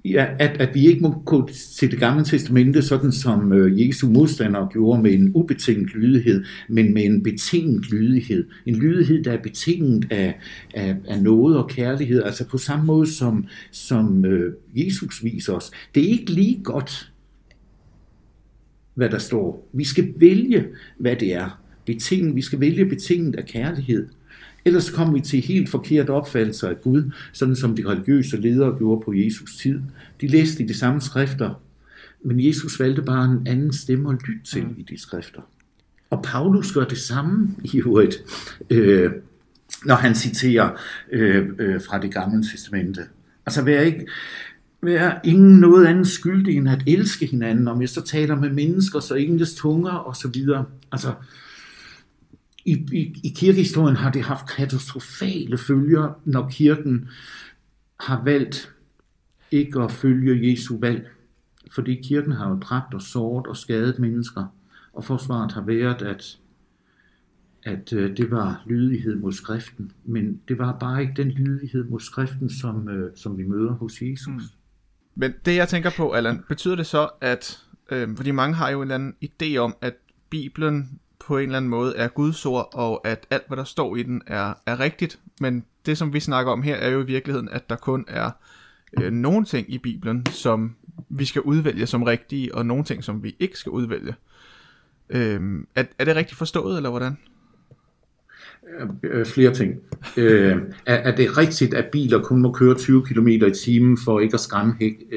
Ja, 0.06 0.28
at, 0.40 0.62
at 0.62 0.76
vi 0.76 0.88
ikke 0.88 1.02
må 1.02 1.22
gå 1.26 1.50
til 1.78 1.92
det 1.92 2.00
gamle 2.00 2.24
testamente, 2.24 2.82
sådan 2.82 3.12
som 3.12 3.54
øh, 3.54 3.88
Jesu 3.88 4.10
modstandere 4.10 4.70
gjorde 4.72 5.02
med 5.02 5.14
en 5.14 5.32
ubetinget 5.36 5.96
lydighed, 5.96 6.44
men 6.70 6.94
med 6.94 7.04
en 7.04 7.24
betinget 7.24 7.92
lydighed. 7.92 8.48
En 8.66 8.76
lydighed, 8.76 9.24
der 9.24 9.32
er 9.32 9.42
betinget 9.42 10.12
af, 10.12 10.40
af, 10.74 10.96
af 11.08 11.24
noget 11.24 11.58
og 11.58 11.70
kærlighed, 11.70 12.24
altså 12.24 12.48
på 12.48 12.58
samme 12.58 12.86
måde 12.86 13.14
som, 13.14 13.48
som 13.72 14.26
øh, 14.26 14.54
Jesus 14.76 15.24
viser 15.24 15.54
os. 15.54 15.72
Det 15.96 16.04
er 16.04 16.08
ikke 16.08 16.32
lige 16.32 16.64
godt, 16.64 17.12
hvad 18.94 19.10
der 19.10 19.18
står. 19.18 19.70
Vi 19.74 19.84
skal 19.84 20.14
vælge, 20.18 20.66
hvad 20.98 21.16
det 21.16 21.34
er. 21.34 21.62
Betinget, 21.86 22.36
vi 22.36 22.42
skal 22.42 22.60
vælge 22.60 22.86
betinget 22.86 23.36
af 23.36 23.46
kærlighed. 23.46 24.08
Ellers 24.70 24.90
kommer 24.90 25.14
vi 25.14 25.22
til 25.22 25.42
helt 25.42 25.70
forkert 25.70 26.10
opfattelse 26.10 26.70
af 26.70 26.82
Gud, 26.82 27.12
sådan 27.34 27.56
som 27.56 27.76
de 27.76 27.88
religiøse 27.88 28.38
ledere 28.38 28.78
gjorde 28.78 29.02
på 29.06 29.14
Jesus 29.14 29.56
tid. 29.56 29.82
De 30.22 30.28
læste 30.28 30.64
i 30.64 30.68
de 30.68 30.78
samme 30.78 31.02
skrifter, 31.02 31.62
men 32.24 32.46
Jesus 32.48 32.80
valgte 32.80 33.02
bare 33.02 33.26
en 33.26 33.48
anden 33.48 33.74
stemme 33.74 34.10
at 34.10 34.18
lytte 34.28 34.44
til 34.46 34.64
mm. 34.64 34.76
i 34.78 34.82
de 34.82 35.02
skrifter. 35.02 35.42
Og 36.10 36.24
Paulus 36.24 36.72
gør 36.74 36.84
det 36.86 36.98
samme 36.98 37.56
i 37.64 37.78
øvrigt, 37.78 38.16
øh, 38.70 39.12
når 39.86 39.96
han 39.96 40.16
citerer 40.16 40.70
øh, 41.12 41.48
øh, 41.60 41.82
fra 41.82 42.02
det 42.02 42.14
gamle 42.14 42.44
testamente. 42.44 43.02
Altså 43.46 43.62
vær 43.62 43.82
ikke, 43.82 44.08
vær 44.82 45.20
ingen 45.24 45.60
noget 45.60 45.86
andet 45.86 46.08
skyldig 46.08 46.58
end 46.58 46.70
at 46.70 46.84
elske 46.88 47.26
hinanden, 47.26 47.68
om 47.68 47.82
jeg 47.82 47.90
så 47.90 48.02
taler 48.02 48.36
med 48.36 48.50
mennesker, 48.50 49.00
så 49.00 49.16
engles 49.16 49.56
tunger 49.56 49.92
og 49.92 50.16
så 50.16 50.28
videre. 50.28 50.66
Altså, 50.92 51.14
i, 52.70 52.86
i, 52.92 53.22
i 53.24 53.34
kirkehistorien 53.36 53.96
har 53.96 54.12
det 54.12 54.22
haft 54.22 54.50
katastrofale 54.50 55.58
følger, 55.58 56.22
når 56.26 56.50
kirken 56.50 57.10
har 58.00 58.24
valgt 58.24 58.76
ikke 59.52 59.82
at 59.82 59.92
følge 59.92 60.52
Jesu 60.52 60.80
valg. 60.80 61.10
Fordi 61.72 62.02
kirken 62.04 62.32
har 62.32 62.50
jo 62.50 62.56
dræbt 62.56 62.94
og 62.94 63.02
såret 63.02 63.48
og 63.48 63.58
skadet 63.58 64.00
mennesker, 64.00 64.56
og 64.94 65.04
forsvaret 65.04 65.52
har 65.52 65.62
været, 65.62 66.02
at, 66.02 66.38
at 67.64 67.94
øh, 67.94 68.18
det 68.18 68.32
var 68.32 68.64
lydighed 68.66 69.16
mod 69.16 69.32
skriften. 69.32 69.92
Men 70.06 70.42
det 70.48 70.58
var 70.58 70.78
bare 70.80 71.02
ikke 71.02 71.14
den 71.16 71.32
lydighed 71.32 71.84
mod 71.84 72.00
skriften, 72.00 72.50
som, 72.50 72.90
øh, 72.90 73.12
som 73.16 73.38
vi 73.38 73.44
møder 73.44 73.72
hos 73.72 74.02
Jesus. 74.02 74.28
Mm. 74.28 74.42
Men 75.16 75.34
det 75.46 75.56
jeg 75.56 75.68
tænker 75.68 75.90
på, 75.98 76.12
Allan, 76.12 76.44
betyder 76.48 76.76
det 76.76 76.86
så, 76.86 77.10
at, 77.22 77.64
øh, 77.92 78.16
fordi 78.16 78.32
mange 78.32 78.56
har 78.56 78.70
jo 78.70 78.78
en 78.78 78.82
eller 78.82 78.96
anden 78.96 79.16
idé 79.24 79.58
om, 79.58 79.76
at 79.82 79.94
Bibelen 80.30 81.00
på 81.30 81.38
en 81.38 81.44
eller 81.44 81.58
anden 81.58 81.70
måde 81.70 81.96
er 81.96 82.08
Guds 82.08 82.46
ord, 82.46 82.70
og 82.74 83.08
at 83.08 83.28
alt, 83.30 83.44
hvad 83.48 83.58
der 83.58 83.64
står 83.64 83.96
i 83.96 84.04
den, 84.04 84.22
er, 84.28 84.54
er 84.66 84.80
rigtigt. 84.80 85.20
Men 85.42 85.66
det, 85.86 85.98
som 85.98 86.14
vi 86.14 86.20
snakker 86.20 86.52
om 86.52 86.62
her, 86.62 86.76
er 86.76 86.90
jo 86.90 87.02
i 87.02 87.06
virkeligheden, 87.06 87.50
at 87.50 87.70
der 87.70 87.76
kun 87.76 88.06
er 88.08 88.32
øh, 89.02 89.12
nogle 89.12 89.46
ting 89.46 89.74
i 89.74 89.78
Bibelen, 89.78 90.26
som 90.26 90.76
vi 91.10 91.26
skal 91.26 91.42
udvælge 91.42 91.86
som 91.86 92.04
rigtige, 92.04 92.56
og 92.56 92.66
nogle 92.66 92.84
ting, 92.84 93.04
som 93.04 93.24
vi 93.24 93.36
ikke 93.40 93.58
skal 93.58 93.70
udvælge. 93.70 94.16
Øh, 95.10 95.42
er, 95.76 95.84
er 96.00 96.06
det 96.06 96.16
rigtigt 96.16 96.38
forstået, 96.38 96.78
eller 96.78 96.90
hvordan? 96.90 97.18
Øh, 99.04 99.26
flere 99.26 99.54
ting. 99.54 99.76
øh, 100.18 100.58
er, 100.86 100.96
er 100.96 101.16
det 101.16 101.38
rigtigt, 101.38 101.74
at 101.74 101.86
biler 101.92 102.22
kun 102.22 102.42
må 102.42 102.52
køre 102.52 102.76
20 102.76 103.06
km 103.06 103.28
i 103.28 103.52
timen 103.64 103.98
for 104.06 104.20
ikke 104.20 104.34
at 104.34 104.40
skræmme 104.40 104.76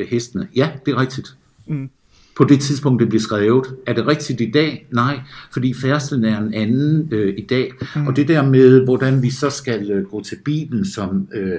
hestene? 0.09 0.49
Ja, 0.57 0.71
det 0.87 0.95
er 0.95 1.01
rigtigt. 1.01 1.37
Mm 1.67 1.91
på 2.37 2.45
det 2.45 2.61
tidspunkt, 2.61 3.01
det 3.01 3.09
blev 3.09 3.21
skrevet. 3.21 3.67
Er 3.87 3.93
det 3.93 4.07
rigtigt 4.07 4.41
i 4.41 4.51
dag? 4.51 4.87
Nej, 4.91 5.21
fordi 5.53 5.75
færdselen 5.75 6.25
er 6.25 6.39
en 6.39 6.55
anden 6.55 7.09
øh, 7.13 7.35
i 7.39 7.47
dag. 7.51 7.71
Mm. 7.97 8.07
Og 8.07 8.17
det 8.17 8.29
der 8.29 8.43
med, 8.43 8.85
hvordan 8.85 9.23
vi 9.23 9.31
så 9.31 9.51
skal 9.51 9.91
øh, 9.91 10.05
gå 10.05 10.23
til 10.23 10.37
Bibelen, 10.45 10.85
som, 10.85 11.29
øh, 11.35 11.59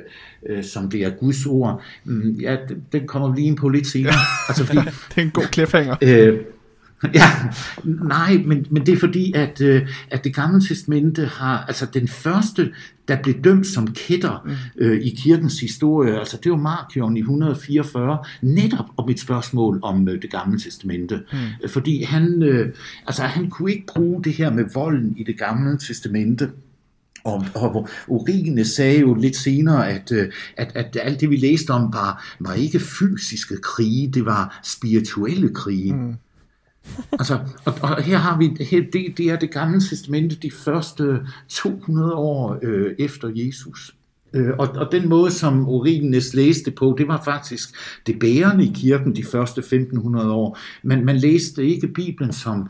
øh, 0.49 0.63
som 0.63 0.89
det 0.89 1.03
er 1.03 1.09
Guds 1.09 1.45
ord, 1.45 1.81
mm, 2.05 2.29
ja, 2.29 2.57
den 2.91 3.07
kommer 3.07 3.31
vi 3.31 3.35
lige 3.35 3.47
ind 3.47 3.57
på 3.57 3.69
lidt 3.69 3.87
senere. 3.87 4.13
altså, 4.49 4.65
fordi, 4.65 4.79
det 5.09 5.17
er 5.17 5.21
en 5.21 5.31
god 5.31 5.47
cliffhanger. 5.53 5.95
Øh, 6.01 6.39
Ja, 7.13 7.29
nej, 7.83 8.37
men, 8.45 8.65
men 8.69 8.85
det 8.85 8.93
er 8.93 8.97
fordi, 8.97 9.33
at, 9.35 9.61
øh, 9.61 9.87
at 10.11 10.23
det 10.23 10.35
gamle 10.35 10.61
testamente 10.61 11.25
har, 11.25 11.65
altså 11.67 11.85
den 11.93 12.07
første, 12.07 12.71
der 13.07 13.21
blev 13.23 13.35
dømt 13.43 13.67
som 13.67 13.93
kætter 13.93 14.43
mm. 14.45 14.51
øh, 14.77 15.01
i 15.01 15.09
kirkens 15.09 15.59
historie, 15.59 16.19
altså 16.19 16.37
det 16.43 16.51
var 16.51 16.57
Markion 16.57 17.17
i 17.17 17.19
144, 17.19 18.23
netop 18.41 18.85
om 18.97 19.09
et 19.09 19.19
spørgsmål 19.19 19.79
om 19.83 20.07
øh, 20.07 20.21
det 20.21 20.31
gamle 20.31 20.59
testamente. 20.59 21.19
Mm. 21.31 21.69
Fordi 21.69 22.03
han, 22.03 22.43
øh, 22.43 22.73
altså 23.07 23.23
han 23.23 23.49
kunne 23.49 23.71
ikke 23.71 23.85
bruge 23.85 24.23
det 24.23 24.33
her 24.33 24.51
med 24.51 24.65
volden 24.73 25.17
i 25.17 25.23
det 25.23 25.37
gamle 25.37 25.77
testamente, 25.77 26.49
og, 27.23 27.45
og 27.55 27.87
Urine 28.07 28.65
sagde 28.65 28.99
jo 28.99 29.13
lidt 29.13 29.35
senere, 29.35 29.89
at, 29.89 30.11
øh, 30.11 30.31
at, 30.57 30.71
at 30.75 30.97
alt 31.01 31.21
det 31.21 31.29
vi 31.29 31.35
læste 31.35 31.71
om 31.71 31.93
var, 31.93 32.35
var 32.39 32.53
ikke 32.53 32.79
fysiske 32.79 33.57
krige, 33.57 34.07
det 34.07 34.25
var 34.25 34.59
spirituelle 34.63 35.53
krige. 35.53 35.93
Mm. 35.93 36.15
Altså, 37.11 37.39
og, 37.65 37.73
og 37.81 38.03
her 38.03 38.17
har 38.17 38.37
vi, 38.37 38.63
her, 38.63 38.81
det, 38.93 39.17
det 39.17 39.25
er 39.25 39.35
det 39.35 39.51
gamle 39.51 39.81
testamente, 39.81 40.35
de 40.35 40.51
første 40.51 41.19
200 41.49 42.13
år 42.13 42.59
øh, 42.61 42.95
efter 42.99 43.31
Jesus. 43.35 43.95
Øh, 44.33 44.49
og, 44.59 44.67
og 44.67 44.91
den 44.91 45.09
måde, 45.09 45.31
som 45.31 45.67
Origenes 45.67 46.33
læste 46.33 46.71
på, 46.71 46.95
det 46.97 47.07
var 47.07 47.21
faktisk 47.25 47.69
det 48.07 48.19
bærende 48.19 48.65
i 48.65 48.71
kirken 48.75 49.15
de 49.15 49.23
første 49.23 49.59
1500 49.59 50.31
år. 50.31 50.57
Men 50.83 51.05
man 51.05 51.17
læste 51.17 51.65
ikke 51.65 51.87
Bibelen 51.87 52.33
som, 52.33 52.69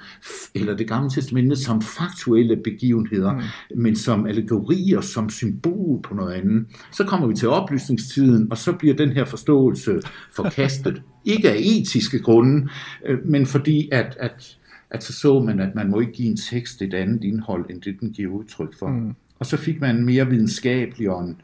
eller 0.55 0.75
det 0.75 0.87
gamle 0.87 1.09
testamente 1.09 1.55
som 1.55 1.81
faktuelle 1.81 2.57
begivenheder, 2.63 3.33
mm. 3.33 3.41
men 3.81 3.95
som 3.95 4.25
allegorier, 4.25 5.01
som 5.01 5.29
symbol 5.29 6.01
på 6.01 6.15
noget 6.15 6.33
andet. 6.33 6.65
Så 6.91 7.03
kommer 7.03 7.27
vi 7.27 7.35
til 7.35 7.49
oplysningstiden, 7.49 8.51
og 8.51 8.57
så 8.57 8.71
bliver 8.71 8.95
den 8.95 9.09
her 9.09 9.25
forståelse 9.25 9.99
forkastet. 10.35 11.01
Ikke 11.25 11.51
af 11.51 11.55
etiske 11.59 12.19
grunde, 12.19 12.69
øh, 13.05 13.25
men 13.25 13.45
fordi 13.45 13.89
at, 13.91 14.17
at, 14.19 14.57
at 14.89 15.03
så 15.03 15.13
så 15.13 15.39
man, 15.39 15.59
at 15.59 15.75
man 15.75 15.89
må 15.89 15.99
ikke 15.99 16.13
give 16.13 16.29
en 16.29 16.37
tekst 16.37 16.81
et 16.81 16.93
andet 16.93 17.23
indhold, 17.23 17.65
end 17.69 17.81
det 17.81 17.95
den 17.99 18.09
giver 18.09 18.31
udtryk 18.31 18.79
for. 18.79 18.87
Mm. 18.87 19.15
Og 19.39 19.45
så 19.45 19.57
fik 19.57 19.81
man 19.81 19.95
en 19.95 20.05
mere 20.05 20.29
videnskabelig 20.29 21.09
og 21.09 21.23
en, 21.23 21.41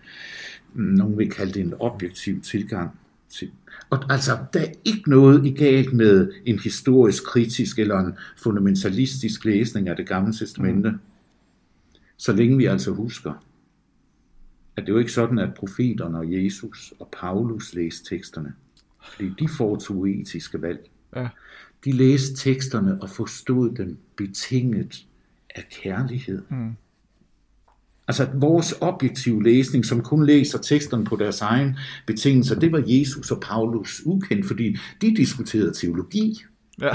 mm, 0.74 0.84
nogen 0.84 1.18
vil 1.18 1.32
kalde 1.32 1.54
det 1.54 1.62
en 1.62 1.74
objektiv 1.80 2.42
tilgang 2.42 2.92
til. 3.30 3.52
Og 3.90 4.12
altså, 4.12 4.38
der 4.54 4.60
er 4.60 4.74
ikke 4.86 5.10
noget 5.10 5.46
i 5.46 5.52
galt 5.52 5.94
med 5.94 6.32
en 6.46 6.60
historisk, 6.60 7.24
kritisk 7.24 7.80
eller 7.80 8.00
en 8.00 8.14
fundamentalistisk 8.38 9.46
læsning 9.46 9.88
af 9.88 9.96
det 9.96 10.08
gamle 10.08 10.34
testamente. 10.34 10.94
Så 12.18 12.34
længe 12.34 12.58
vi 12.58 12.66
altså 12.66 12.92
husker, 12.92 13.46
at 14.76 14.86
det 14.86 14.90
jo 14.90 14.98
ikke 14.98 15.12
sådan, 15.12 15.40
at 15.40 15.54
profeterne 15.54 16.18
og 16.18 16.34
Jesus 16.34 16.94
og 17.00 17.10
Paulus 17.20 17.74
læste 17.74 18.16
teksterne. 18.16 18.54
Fordi 19.12 19.34
de 19.40 19.48
foretog 19.58 20.10
etiske 20.10 20.62
valg. 20.62 20.90
Ja. 21.16 21.28
De 21.86 21.92
læste 21.92 22.36
teksterne 22.36 23.02
og 23.02 23.10
forstod 23.10 23.76
dem 23.76 23.98
betinget 24.16 25.06
af 25.56 25.68
kærlighed. 25.72 26.42
Mm. 26.50 26.76
Altså 28.10 28.28
vores 28.34 28.74
objektive 28.82 29.44
læsning, 29.44 29.86
som 29.86 30.02
kun 30.02 30.26
læser 30.26 30.58
teksterne 30.58 31.06
på 31.06 31.16
deres 31.16 31.42
egen 31.42 31.78
betingelser, 32.08 32.60
det 32.60 32.72
var 32.72 32.84
Jesus 32.88 33.32
og 33.32 33.42
Paulus 33.42 34.02
ukendt, 34.06 34.48
fordi 34.48 34.78
de 35.02 35.16
diskuterede 35.16 35.74
teologi. 35.74 36.44
Ja. 36.82 36.90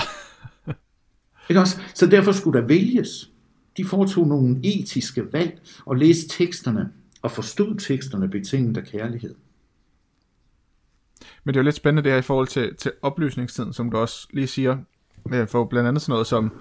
Ikke 1.50 1.60
også? 1.60 1.80
Så 1.94 2.06
derfor 2.06 2.32
skulle 2.32 2.60
der 2.60 2.66
vælges. 2.66 3.30
De 3.76 3.84
foretog 3.84 4.28
nogle 4.28 4.60
etiske 4.64 5.32
valg 5.32 5.60
og 5.84 5.96
læste 5.96 6.28
teksterne 6.28 6.90
og 7.22 7.30
forstod 7.30 7.78
teksterne 7.78 8.28
betinget 8.28 8.76
af 8.76 8.84
kærlighed. 8.84 9.34
Men 11.44 11.54
det 11.54 11.58
er 11.58 11.62
jo 11.62 11.64
lidt 11.64 11.76
spændende 11.76 12.02
det 12.02 12.12
her 12.12 12.18
i 12.18 12.22
forhold 12.22 12.48
til, 12.48 12.74
til 12.74 12.92
oplysningstiden, 13.02 13.72
som 13.72 13.90
du 13.90 13.96
også 13.96 14.28
lige 14.32 14.46
siger. 14.46 14.78
Øh, 15.32 15.48
For 15.48 15.64
blandt 15.64 15.88
andet 15.88 16.02
sådan 16.02 16.12
noget 16.12 16.26
som, 16.26 16.52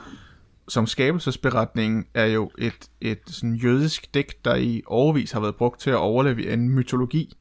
som 0.67 0.87
skabelsesberetningen 0.87 2.05
er 2.13 2.25
jo 2.25 2.51
et, 2.57 2.89
et 3.01 3.19
sådan 3.27 3.55
jødisk 3.55 4.13
digt, 4.13 4.45
der 4.45 4.55
i 4.55 4.81
overvis 4.85 5.31
har 5.31 5.39
været 5.39 5.55
brugt 5.55 5.79
til 5.79 5.89
at 5.89 5.97
overleve 5.97 6.53
en 6.53 6.69
mytologi. 6.69 7.33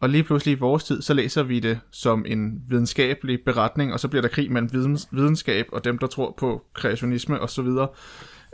Og 0.00 0.08
lige 0.08 0.24
pludselig 0.24 0.52
i 0.52 0.58
vores 0.58 0.84
tid, 0.84 1.02
så 1.02 1.14
læser 1.14 1.42
vi 1.42 1.60
det 1.60 1.80
som 1.90 2.24
en 2.28 2.62
videnskabelig 2.68 3.40
beretning, 3.44 3.92
og 3.92 4.00
så 4.00 4.08
bliver 4.08 4.22
der 4.22 4.28
krig 4.28 4.52
mellem 4.52 4.72
videns, 4.72 5.08
videnskab 5.12 5.66
og 5.72 5.84
dem, 5.84 5.98
der 5.98 6.06
tror 6.06 6.34
på 6.38 6.64
kreationisme 6.74 7.40
osv. 7.40 7.68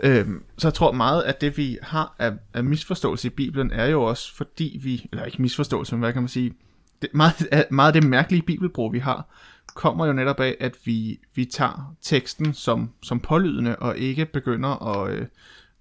Øhm, 0.03 0.43
så 0.59 0.69
jeg 0.69 0.75
tror 0.75 0.93
meget, 0.93 1.23
at 1.23 1.41
det 1.41 1.57
vi 1.57 1.79
har 1.83 2.15
af, 2.19 2.33
af 2.55 2.65
misforståelse 2.65 3.29
i 3.29 3.31
Bibelen, 3.31 3.71
er 3.71 3.87
jo 3.87 4.03
også 4.03 4.35
fordi 4.35 4.81
vi, 4.83 5.09
eller 5.13 5.25
ikke 5.25 5.43
misforståelse, 5.43 5.95
men 5.95 6.01
hvad 6.01 6.13
kan 6.13 6.23
man 6.23 6.29
sige, 6.29 6.55
det, 7.03 7.11
meget, 7.15 7.67
meget 7.71 7.95
af 7.95 8.01
det 8.01 8.11
mærkelige 8.11 8.43
bibelbrug, 8.43 8.93
vi 8.93 8.99
har, 8.99 9.27
kommer 9.75 10.07
jo 10.07 10.13
netop 10.13 10.41
af, 10.41 10.57
at 10.61 10.77
vi, 10.85 11.21
vi 11.35 11.45
tager 11.45 11.95
teksten 12.03 12.55
som, 12.55 12.91
som 13.03 13.21
pålydende, 13.21 13.77
og 13.77 13.99
ikke 13.99 14.27
begynder 14.27 14.99
at, 14.99 15.15
øh, 15.15 15.27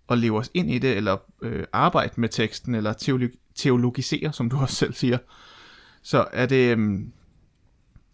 at 0.10 0.18
leve 0.18 0.38
os 0.38 0.52
ind 0.54 0.72
i 0.72 0.80
det, 0.80 0.98
eller 0.98 1.18
øh, 1.42 1.64
arbejde 1.74 2.14
med 2.18 2.30
teksten, 2.30 2.76
eller 2.76 2.94
teologi, 2.94 3.38
teologisere, 3.56 4.34
som 4.34 4.50
du 4.50 4.58
også 4.58 4.76
selv 4.76 4.94
siger. 4.94 5.18
Så 6.04 6.26
er 6.34 6.46
det... 6.46 6.78
Øh, 6.78 7.00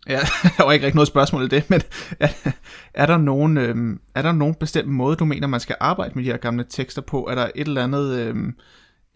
ja, 0.08 0.20
der 0.58 0.64
var 0.64 0.72
ikke 0.72 0.86
rigtig 0.86 0.96
noget 0.96 1.08
spørgsmål 1.08 1.44
i 1.44 1.48
det, 1.48 1.70
men 1.70 1.82
er, 2.20 2.28
er, 2.94 3.06
der 3.06 3.18
nogen, 3.18 3.58
øh, 3.58 4.00
er 4.16 4.22
der 4.22 4.32
nogen 4.32 4.56
bestemt 4.56 4.90
måde, 4.90 5.16
du 5.16 5.26
mener, 5.26 5.48
man 5.48 5.60
skal 5.60 5.76
arbejde 5.80 6.12
med 6.16 6.24
de 6.24 6.30
her 6.30 6.38
gamle 6.38 6.66
tekster 6.70 7.02
på? 7.02 7.28
Er 7.30 7.36
der 7.36 7.50
et 7.56 7.68
eller 7.68 7.84
andet... 7.84 8.20
øh, 8.20 8.54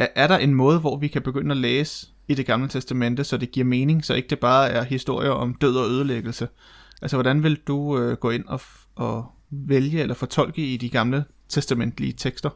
er, 0.01 0.07
er 0.15 0.27
der 0.27 0.37
en 0.37 0.53
måde, 0.53 0.79
hvor 0.79 0.97
vi 0.97 1.07
kan 1.07 1.21
begynde 1.21 1.51
at 1.51 1.57
læse 1.57 2.07
i 2.27 2.33
det 2.33 2.45
gamle 2.45 2.67
testamente, 2.67 3.23
så 3.23 3.37
det 3.37 3.51
giver 3.51 3.65
mening, 3.65 4.05
så 4.05 4.13
ikke 4.13 4.29
det 4.29 4.39
bare 4.39 4.69
er 4.69 4.83
historier 4.83 5.31
om 5.31 5.53
død 5.53 5.75
og 5.75 5.89
ødelæggelse? 5.89 6.47
Altså, 7.01 7.17
hvordan 7.17 7.43
vil 7.43 7.55
du 7.55 7.97
øh, 7.99 8.17
gå 8.17 8.29
ind 8.29 8.45
og, 8.45 8.59
f- 8.61 8.87
og 8.95 9.25
vælge 9.49 10.01
eller 10.01 10.15
fortolke 10.15 10.73
i 10.73 10.77
de 10.77 10.89
gamle 10.89 11.23
testamentlige 11.49 12.13
tekster? 12.13 12.49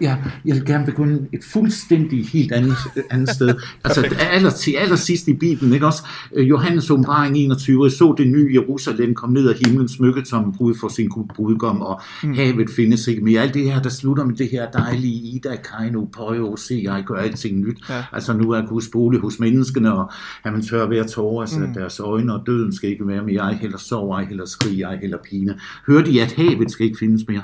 Ja, 0.00 0.16
jeg 0.44 0.54
vil 0.54 0.64
gerne 0.64 0.86
begynde 0.86 1.28
et 1.32 1.44
fuldstændig 1.44 2.26
helt 2.26 2.52
andet, 2.52 2.76
andet 3.10 3.30
sted. 3.30 3.54
Altså 3.84 4.16
aller, 4.20 4.50
til 4.50 4.74
allersidst 4.78 5.28
i 5.28 5.34
Bibelen, 5.34 5.72
ikke 5.72 5.86
også? 5.86 6.06
Øh, 6.34 6.48
Johannes 6.48 6.90
åbenbaring 6.90 7.36
21, 7.36 7.84
jeg 7.84 7.92
så 7.92 8.14
det 8.18 8.28
nye 8.28 8.50
Jerusalem 8.54 9.14
kom 9.14 9.30
ned 9.30 9.48
af 9.48 9.54
himlen, 9.66 9.88
smykket 9.88 10.28
som 10.28 10.52
brud 10.52 10.74
for 10.80 10.88
sin 10.88 11.10
brudgom, 11.34 11.82
og 11.82 12.00
mm. 12.22 12.34
havet 12.34 12.70
findes 12.70 13.06
ikke 13.06 13.24
mere. 13.24 13.40
Alt 13.40 13.54
det 13.54 13.64
her, 13.64 13.82
der 13.82 13.90
slutter 13.90 14.24
med 14.24 14.36
det 14.36 14.48
her 14.48 14.70
dejlige 14.70 15.14
Ida, 15.14 15.56
Kaino, 15.56 16.04
Poyo, 16.04 16.56
se, 16.56 16.80
jeg 16.84 17.02
gør 17.06 17.14
alting 17.14 17.60
nyt. 17.60 17.78
Ja. 17.88 18.04
Altså 18.12 18.32
nu 18.32 18.50
er 18.50 18.66
Guds 18.66 18.88
bolig 18.88 19.20
hos 19.20 19.38
menneskene, 19.38 19.94
og 19.94 20.10
at 20.44 20.52
man 20.52 20.62
tør 20.62 20.86
ved 20.86 20.98
at 20.98 21.06
tåre 21.06 21.42
altså, 21.42 21.58
mm. 21.58 21.74
deres 21.74 22.00
øjne, 22.00 22.34
og 22.34 22.42
døden 22.46 22.72
skal 22.72 22.90
ikke 22.90 23.06
være 23.06 23.24
mere. 23.24 23.44
Jeg 23.44 23.58
heller 23.58 23.78
sov, 23.78 24.18
jeg 24.18 24.26
heller 24.28 24.44
skrig, 24.44 24.78
jeg 24.78 24.98
heller 25.00 25.18
pine. 25.30 25.58
Hørte 25.86 26.10
I, 26.10 26.18
at 26.18 26.32
havet 26.32 26.70
skal 26.70 26.86
ikke 26.86 26.98
findes 26.98 27.22
mere? 27.28 27.42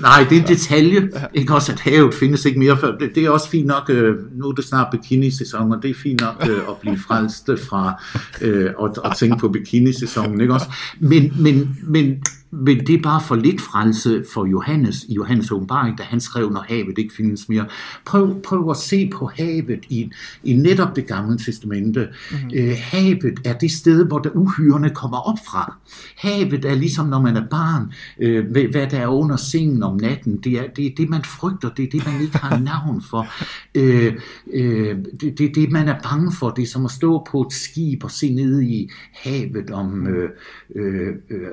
Nej, 0.00 0.26
det 0.30 0.38
er 0.38 0.42
en 0.42 0.48
detalje. 0.48 1.10
Ikke 1.34 1.54
også, 1.54 1.72
at 1.72 1.80
havet 1.80 2.14
findes 2.14 2.44
ikke 2.44 2.58
mere. 2.58 2.76
For 2.76 2.86
det, 2.86 3.14
det 3.14 3.24
er 3.24 3.30
også 3.30 3.50
fint 3.50 3.66
nok, 3.66 3.90
øh, 3.90 4.14
nu 4.32 4.48
er 4.48 4.52
det 4.52 4.64
snart 4.64 4.86
bikini-sæson, 4.90 5.72
og 5.72 5.82
det 5.82 5.90
er 5.90 5.94
fint 5.94 6.20
nok 6.20 6.48
øh, 6.50 6.56
at 6.56 6.76
blive 6.80 6.98
frelst 6.98 7.50
fra 7.68 8.02
øh, 8.40 8.70
at, 8.82 8.98
at 9.04 9.16
tænke 9.16 9.36
på 9.36 9.48
bikinisæsonen. 9.48 10.40
Ikke 10.40 10.54
også? 10.54 10.66
Men, 11.00 11.32
men, 11.38 11.78
men, 11.82 12.22
men 12.56 12.86
det 12.86 12.94
er 12.94 13.02
bare 13.02 13.20
for 13.20 13.34
lidt 13.34 13.60
frelse 13.60 14.24
for 14.32 14.46
Johannes 14.46 15.04
i 15.04 15.14
Johannes 15.14 15.50
åbenbaring, 15.50 15.98
da 15.98 16.02
han 16.02 16.20
skrev, 16.20 16.50
når 16.50 16.64
havet 16.68 16.98
ikke 16.98 17.14
findes 17.14 17.48
mere. 17.48 17.66
Prøv, 18.04 18.42
prøv 18.42 18.70
at 18.70 18.76
se 18.76 19.10
på 19.14 19.26
havet 19.26 19.84
i, 19.88 20.10
i 20.44 20.52
netop 20.52 20.96
det 20.96 21.06
gamle 21.06 21.38
testamente. 21.38 22.08
Mm-hmm. 22.30 22.50
Øh, 22.54 22.76
havet 22.80 23.40
er 23.44 23.52
det 23.52 23.70
sted, 23.70 24.06
hvor 24.06 24.18
der 24.18 24.30
uhyrene 24.30 24.90
kommer 24.90 25.18
op 25.18 25.38
fra. 25.46 25.76
Havet 26.16 26.64
er 26.64 26.74
ligesom, 26.74 27.06
når 27.06 27.20
man 27.20 27.36
er 27.36 27.46
barn, 27.50 27.92
øh, 28.18 28.50
hvad 28.50 28.86
der 28.90 28.98
er 28.98 29.06
under 29.06 29.36
sengen 29.36 29.82
om 29.82 29.96
natten. 29.96 30.36
Det 30.36 30.52
er 30.52 30.66
det, 30.76 30.86
er 30.86 30.90
det 30.96 31.08
man 31.08 31.24
frygter, 31.24 31.68
det 31.68 31.84
er 31.84 31.90
det, 31.90 32.06
man 32.06 32.20
ikke 32.22 32.38
har 32.38 32.58
navn 32.72 33.02
for. 33.02 33.26
Øh, 33.74 34.14
øh, 34.52 34.96
det, 35.20 35.38
det 35.38 35.40
er 35.40 35.52
det, 35.52 35.70
man 35.70 35.88
er 35.88 36.00
bange 36.02 36.32
for. 36.32 36.50
Det 36.50 36.62
er 36.62 36.66
som 36.66 36.84
at 36.84 36.90
stå 36.90 37.26
på 37.30 37.42
et 37.42 37.52
skib 37.52 38.04
og 38.04 38.10
se 38.10 38.34
ned 38.34 38.62
i 38.62 38.90
havet 39.12 39.70
om 39.70 40.06
øh, 40.06 40.30
øh, 40.74 41.14
øh, 41.30 41.48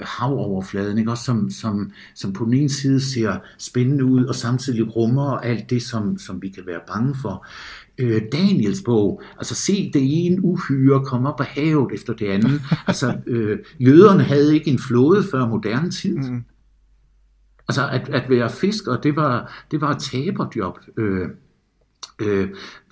havoverfladen, 0.93 0.97
ikke? 0.97 1.12
Også 1.12 1.23
som, 1.23 1.49
som, 1.49 1.91
som 2.15 2.34
på 2.34 2.45
den 2.45 2.53
ene 2.53 2.69
side 2.69 3.01
ser 3.01 3.39
spændende 3.58 4.06
ud, 4.06 4.25
og 4.25 4.36
samtidig 4.36 4.95
rummer 4.95 5.38
alt 5.38 5.69
det, 5.69 5.82
som, 5.82 6.17
som 6.17 6.41
vi 6.41 6.49
kan 6.49 6.63
være 6.65 6.79
bange 6.88 7.15
for. 7.21 7.45
Øh, 7.97 8.21
Daniels 8.32 8.82
bog, 8.82 9.21
altså 9.38 9.56
se 9.56 9.91
det 9.93 10.25
ene 10.25 10.43
uhyre 10.43 11.06
komme 11.06 11.29
op 11.29 11.39
af 11.39 11.45
havet 11.45 11.93
efter 11.93 12.13
det 12.13 12.27
andet. 12.27 12.62
Altså, 12.88 13.17
øh, 13.27 13.60
jøderne 13.79 14.23
havde 14.23 14.56
ikke 14.56 14.71
en 14.71 14.79
flåde 14.79 15.23
før 15.32 15.47
moderne 15.47 15.91
tid. 15.91 16.17
Mm. 16.17 16.43
Altså 17.67 17.89
at, 17.89 18.10
at 18.10 18.29
være 18.29 18.49
fisker, 18.49 18.97
det 18.97 19.15
var, 19.15 19.65
det 19.71 19.82
var 19.82 19.91
et 19.91 20.01
taberjob. 20.01 20.77
Øh, 20.97 21.27
øh, 22.19 22.49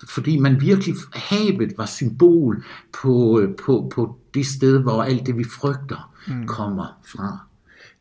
fordi 0.08 0.38
man 0.38 0.60
virkelig, 0.60 0.94
havet 1.12 1.72
var 1.76 1.86
symbol 1.86 2.64
på, 3.02 3.42
på, 3.64 3.92
på 3.94 4.18
det 4.34 4.46
sted, 4.46 4.82
hvor 4.82 5.02
alt 5.02 5.26
det 5.26 5.38
vi 5.38 5.44
frygter 5.44 6.12
mm. 6.28 6.46
kommer 6.46 7.00
fra. 7.06 7.51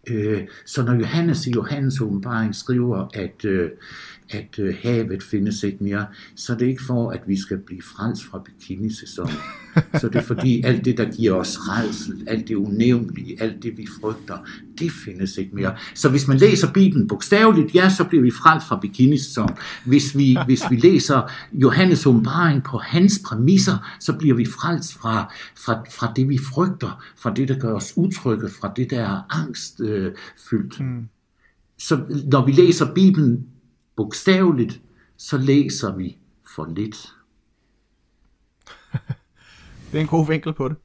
Øh, 0.08 0.48
så 0.66 0.84
når 0.84 0.94
Johannes 0.94 1.48
i 1.48 1.52
Johannes 1.52 2.02
åbenbaring 2.02 2.56
skriver, 2.56 3.08
at, 3.14 3.46
øh, 3.46 3.70
at 4.32 4.60
øh, 4.60 4.76
havet 4.84 5.24
findes 5.24 5.64
ikke 5.64 5.84
mere, 5.84 6.06
så 6.36 6.54
er 6.54 6.58
det 6.58 6.66
ikke 6.66 6.84
for, 6.84 7.12
at 7.12 7.22
vi 7.28 7.42
skal 7.42 7.58
blive 7.58 7.82
frelst 7.82 8.24
fra 8.24 8.44
bikinisæsonen. 8.46 9.36
så 10.00 10.08
det 10.08 10.16
er 10.16 10.22
fordi, 10.22 10.62
alt 10.64 10.86
det, 10.86 10.98
der 10.98 11.12
giver 11.12 11.34
os 11.34 11.58
redsel, 11.60 12.24
alt 12.28 12.48
det 12.48 12.56
unævnlige, 12.56 13.42
alt 13.42 13.64
det, 13.64 13.78
vi 13.78 13.88
frygter, 14.02 14.38
det 14.80 14.92
findes 15.06 15.38
ikke 15.38 15.56
mere. 15.56 15.76
Så 15.96 16.10
hvis 16.10 16.28
man 16.28 16.38
læser 16.38 16.74
Bibelen 16.74 17.08
bogstaveligt, 17.08 17.76
ja, 17.76 17.90
så 17.90 18.04
bliver 18.04 18.22
vi 18.24 18.32
frelst 18.32 18.68
fra 18.68 18.80
bikinisæsonen. 18.82 19.56
Hvis 19.86 20.18
vi, 20.18 20.38
hvis 20.46 20.64
vi 20.70 20.76
læser 20.76 21.32
Johannes 21.54 22.06
åbenbaring 22.06 22.64
på 22.64 22.78
hans 22.78 23.22
præmisser, 23.26 23.98
så 24.00 24.14
bliver 24.14 24.36
vi 24.36 24.46
frelst 24.46 24.94
fra, 24.94 25.34
fra, 25.56 25.84
fra 25.92 26.14
det, 26.16 26.30
vi 26.30 26.38
frygter, 26.38 27.04
fra 27.18 27.34
det, 27.34 27.48
der 27.48 27.60
gør 27.60 27.74
os 27.74 27.94
utrygge, 27.96 28.50
fra 28.50 28.74
det, 28.76 28.90
der 28.90 29.00
er 29.00 29.22
angstfyldt. 29.30 30.06
Øh, 30.06 30.14
fyldt. 30.50 30.80
mm. 30.80 31.08
Så 31.78 32.00
når 32.32 32.46
vi 32.46 32.52
læser 32.52 32.94
Bibelen 32.94 33.48
bogstaveligt, 33.96 34.82
så 35.18 35.38
læser 35.38 35.96
vi 35.96 36.18
for 36.56 36.66
lidt. 36.76 37.14
Det 39.92 39.98
er 39.98 40.02
en 40.02 40.08
god 40.08 40.28
vinkel 40.28 40.54
på 40.54 40.68
det. 40.68 40.78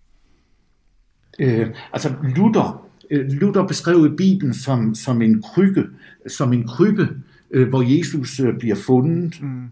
Øh, 1.39 1.69
altså 1.93 2.15
Luther, 2.37 2.87
øh, 3.11 3.27
Luther 3.29 3.67
beskrev 3.67 4.07
i 4.07 4.17
Bibelen 4.17 4.55
som, 4.55 4.95
som 4.95 5.23
en 5.23 5.43
krykke, 5.43 5.87
som 6.29 6.53
en 6.53 6.69
krybbe, 6.69 7.09
øh, 7.51 7.69
hvor 7.69 7.83
Jesus 7.83 8.41
øh, 8.41 8.59
bliver 8.59 8.77
fundet. 8.77 9.43
Mm. 9.43 9.71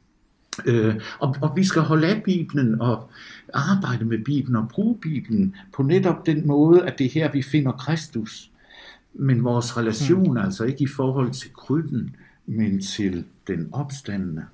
Øh, 0.67 0.95
og, 1.19 1.37
og 1.43 1.57
vi 1.57 1.65
skal 1.65 1.83
holde 1.83 2.07
af 2.07 2.23
Bibelen 2.23 2.81
og 2.81 3.11
arbejde 3.55 4.05
med 4.05 4.25
Bibelen 4.25 4.57
og 4.57 4.69
bruge 4.69 4.99
Bibelen 5.03 5.57
på 5.73 5.83
netop 5.83 6.27
den 6.27 6.47
måde, 6.47 6.87
at 6.87 6.99
det 6.99 7.07
er 7.07 7.11
her, 7.11 7.33
vi 7.33 7.43
finder 7.43 7.73
Kristus. 7.73 8.51
Men 9.15 9.45
vores 9.45 9.77
relation 9.77 10.31
mm. 10.31 10.37
altså 10.37 10.65
ikke 10.65 10.85
i 10.85 10.89
forhold 10.97 11.31
til 11.31 11.51
krybben, 11.53 12.17
men 12.47 12.81
til 12.81 13.25
den 13.47 13.69
opstandende. 13.73 14.47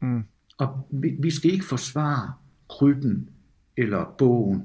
Mm. 0.00 0.24
Og 0.58 0.86
vi, 0.90 1.16
vi 1.18 1.30
skal 1.30 1.52
ikke 1.52 1.64
forsvare 1.64 2.32
krybben 2.68 3.28
eller 3.76 4.14
bogen, 4.18 4.64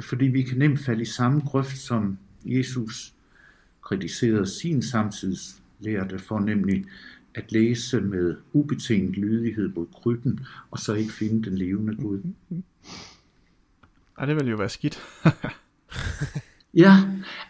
fordi 0.00 0.24
vi 0.24 0.42
kan 0.42 0.58
nemt 0.58 0.80
falde 0.80 1.02
i 1.02 1.04
samme 1.04 1.40
grøft, 1.40 1.76
som 1.76 2.18
Jesus 2.44 3.14
kritiserede 3.82 4.46
sin 4.46 4.82
samtidslærte 4.82 6.18
for, 6.18 6.40
nemlig 6.40 6.84
at 7.34 7.52
læse 7.52 8.00
med 8.00 8.36
ubetinget 8.52 9.16
lydighed 9.16 9.68
mod 9.68 9.86
krybben, 10.02 10.40
og 10.70 10.78
så 10.78 10.94
ikke 10.94 11.12
finde 11.12 11.50
den 11.50 11.58
levende 11.58 11.96
Gud. 11.96 12.22
Ej, 14.18 14.26
det 14.26 14.36
vil 14.36 14.48
jo 14.48 14.56
være 14.56 14.68
skidt. 14.68 14.98
Ja, 16.76 16.96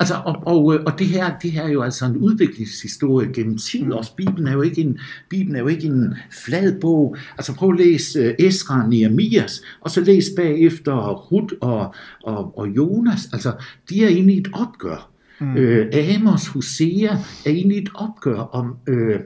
altså, 0.00 0.14
og, 0.24 0.42
og, 0.46 0.64
og 0.64 0.98
det, 0.98 1.06
her, 1.06 1.38
det 1.38 1.52
her 1.52 1.62
er 1.62 1.68
jo 1.68 1.82
altså 1.82 2.06
en 2.06 2.16
udviklingshistorie 2.16 3.32
gennem 3.32 3.58
tid 3.58 3.92
også. 3.92 4.14
Bibelen 4.16 4.46
er 4.46 4.52
jo 4.52 4.62
ikke 4.62 4.80
en, 4.80 4.98
Bibelen 5.30 5.56
er 5.56 5.60
jo 5.60 5.66
ikke 5.66 5.86
en 5.86 6.14
flad 6.44 6.80
bog. 6.80 7.16
Altså 7.38 7.54
prøv 7.54 7.70
at 7.72 7.78
læse 7.78 8.20
uh, 8.20 8.46
Esra 8.46 8.82
og 8.82 8.88
Nehemias, 8.88 9.62
og 9.80 9.90
så 9.90 10.00
læs 10.00 10.24
bagefter 10.36 11.10
Ruth 11.10 11.54
og, 11.60 11.94
og, 12.22 12.58
og 12.58 12.68
Jonas. 12.68 13.28
Altså, 13.32 13.52
de 13.88 14.04
er 14.04 14.08
inde 14.08 14.34
i 14.34 14.38
et 14.38 14.48
opgør. 14.52 15.10
Mm. 15.40 15.56
Øh, 15.56 15.86
Amos, 15.92 16.46
Hosea 16.46 17.16
er 17.46 17.50
inde 17.50 17.74
i 17.74 17.78
et 17.78 17.90
opgør 17.94 18.38
om... 18.38 18.76
Øh, 18.86 19.20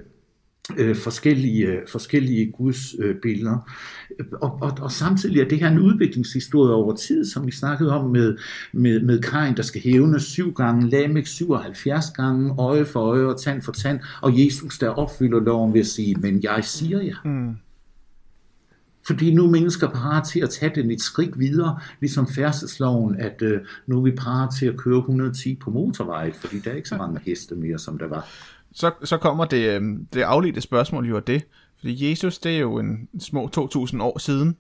øh, 0.77 0.97
forskellige, 0.97 1.81
forskellige 1.89 2.53
gudsbilleder. 2.53 3.71
Øh, 4.21 4.27
og, 4.33 4.59
og, 4.63 4.73
og 4.81 4.93
samtidig 4.93 5.41
er 5.41 5.49
det 5.49 5.59
her 5.59 5.69
en 5.69 5.79
udviklingshistorie 5.79 6.75
over 6.75 6.97
tid, 6.97 7.25
som 7.25 7.47
vi 7.47 7.53
snakkede 7.53 7.93
om 7.93 8.11
med, 8.11 8.37
med, 8.73 9.01
med 9.01 9.23
Kain, 9.23 9.57
der 9.57 9.63
skal 9.63 9.81
hævne 9.83 10.21
syv 10.21 10.53
gange, 10.53 10.91
Lamek 10.91 11.27
77 11.27 12.11
gange, 12.11 12.55
øje 12.59 12.85
for 12.85 13.01
øje 13.01 13.25
og 13.25 13.41
tand 13.41 13.63
for 13.63 13.73
tand, 13.73 14.01
og 14.23 14.45
Jesus, 14.45 14.79
der 14.79 14.89
opfylder 14.89 15.41
loven 15.41 15.75
ved 15.75 15.81
at 15.81 15.87
sige, 15.87 16.15
men 16.15 16.43
jeg 16.43 16.65
siger 16.65 17.03
jer. 17.03 17.17
Mm. 17.25 17.57
Fordi 19.07 19.35
nu 19.35 19.45
er 19.45 19.51
mennesker 19.51 19.89
parat 19.89 20.27
til 20.29 20.41
at 20.41 20.51
tage 20.51 20.73
den 20.75 20.91
et 20.91 21.01
skridt 21.01 21.39
videre, 21.39 21.79
ligesom 22.01 22.27
færdselsloven, 22.27 23.21
at 23.21 23.43
øh, 23.43 23.61
nu 23.87 23.99
er 23.99 24.03
vi 24.03 24.11
parat 24.11 24.55
til 24.59 24.67
at 24.67 24.77
køre 24.77 24.99
110 24.99 25.55
på 25.55 25.71
motorvejen, 25.71 26.33
fordi 26.33 26.59
der 26.59 26.71
er 26.71 26.75
ikke 26.75 26.89
så 26.89 26.97
mange 26.97 27.21
heste 27.25 27.55
mere, 27.55 27.79
som 27.79 27.99
der 27.99 28.07
var 28.09 28.29
så, 28.73 28.91
så 29.05 29.17
kommer 29.17 29.45
det, 29.45 29.77
øhm, 29.77 30.07
det 30.15 30.23
afledte 30.23 30.61
spørgsmål 30.61 31.07
jo 31.07 31.17
af 31.17 31.23
det. 31.23 31.43
Fordi 31.79 32.11
Jesus, 32.11 32.39
det 32.39 32.57
er 32.57 32.61
jo 32.61 32.79
en 32.79 33.09
små 33.21 33.49
2000 33.49 34.03
år 34.03 34.19
siden. 34.19 34.57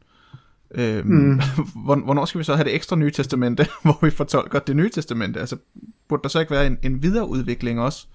Øhm, 0.74 1.06
mm. 1.06 1.40
Hvornår 2.04 2.24
skal 2.24 2.38
vi 2.38 2.44
så 2.44 2.54
have 2.54 2.64
det 2.64 2.74
ekstra 2.74 2.96
nye 2.96 3.10
testamente, 3.10 3.66
hvor 3.82 3.98
vi 4.02 4.10
fortolker 4.10 4.58
det 4.58 4.76
nye 4.76 4.90
testamente? 4.90 5.40
Altså, 5.40 5.56
burde 6.08 6.22
der 6.22 6.28
så 6.28 6.40
ikke 6.40 6.50
være 6.50 6.66
en, 6.66 6.78
en 6.82 7.02
videreudvikling 7.02 7.80
også 7.80 8.06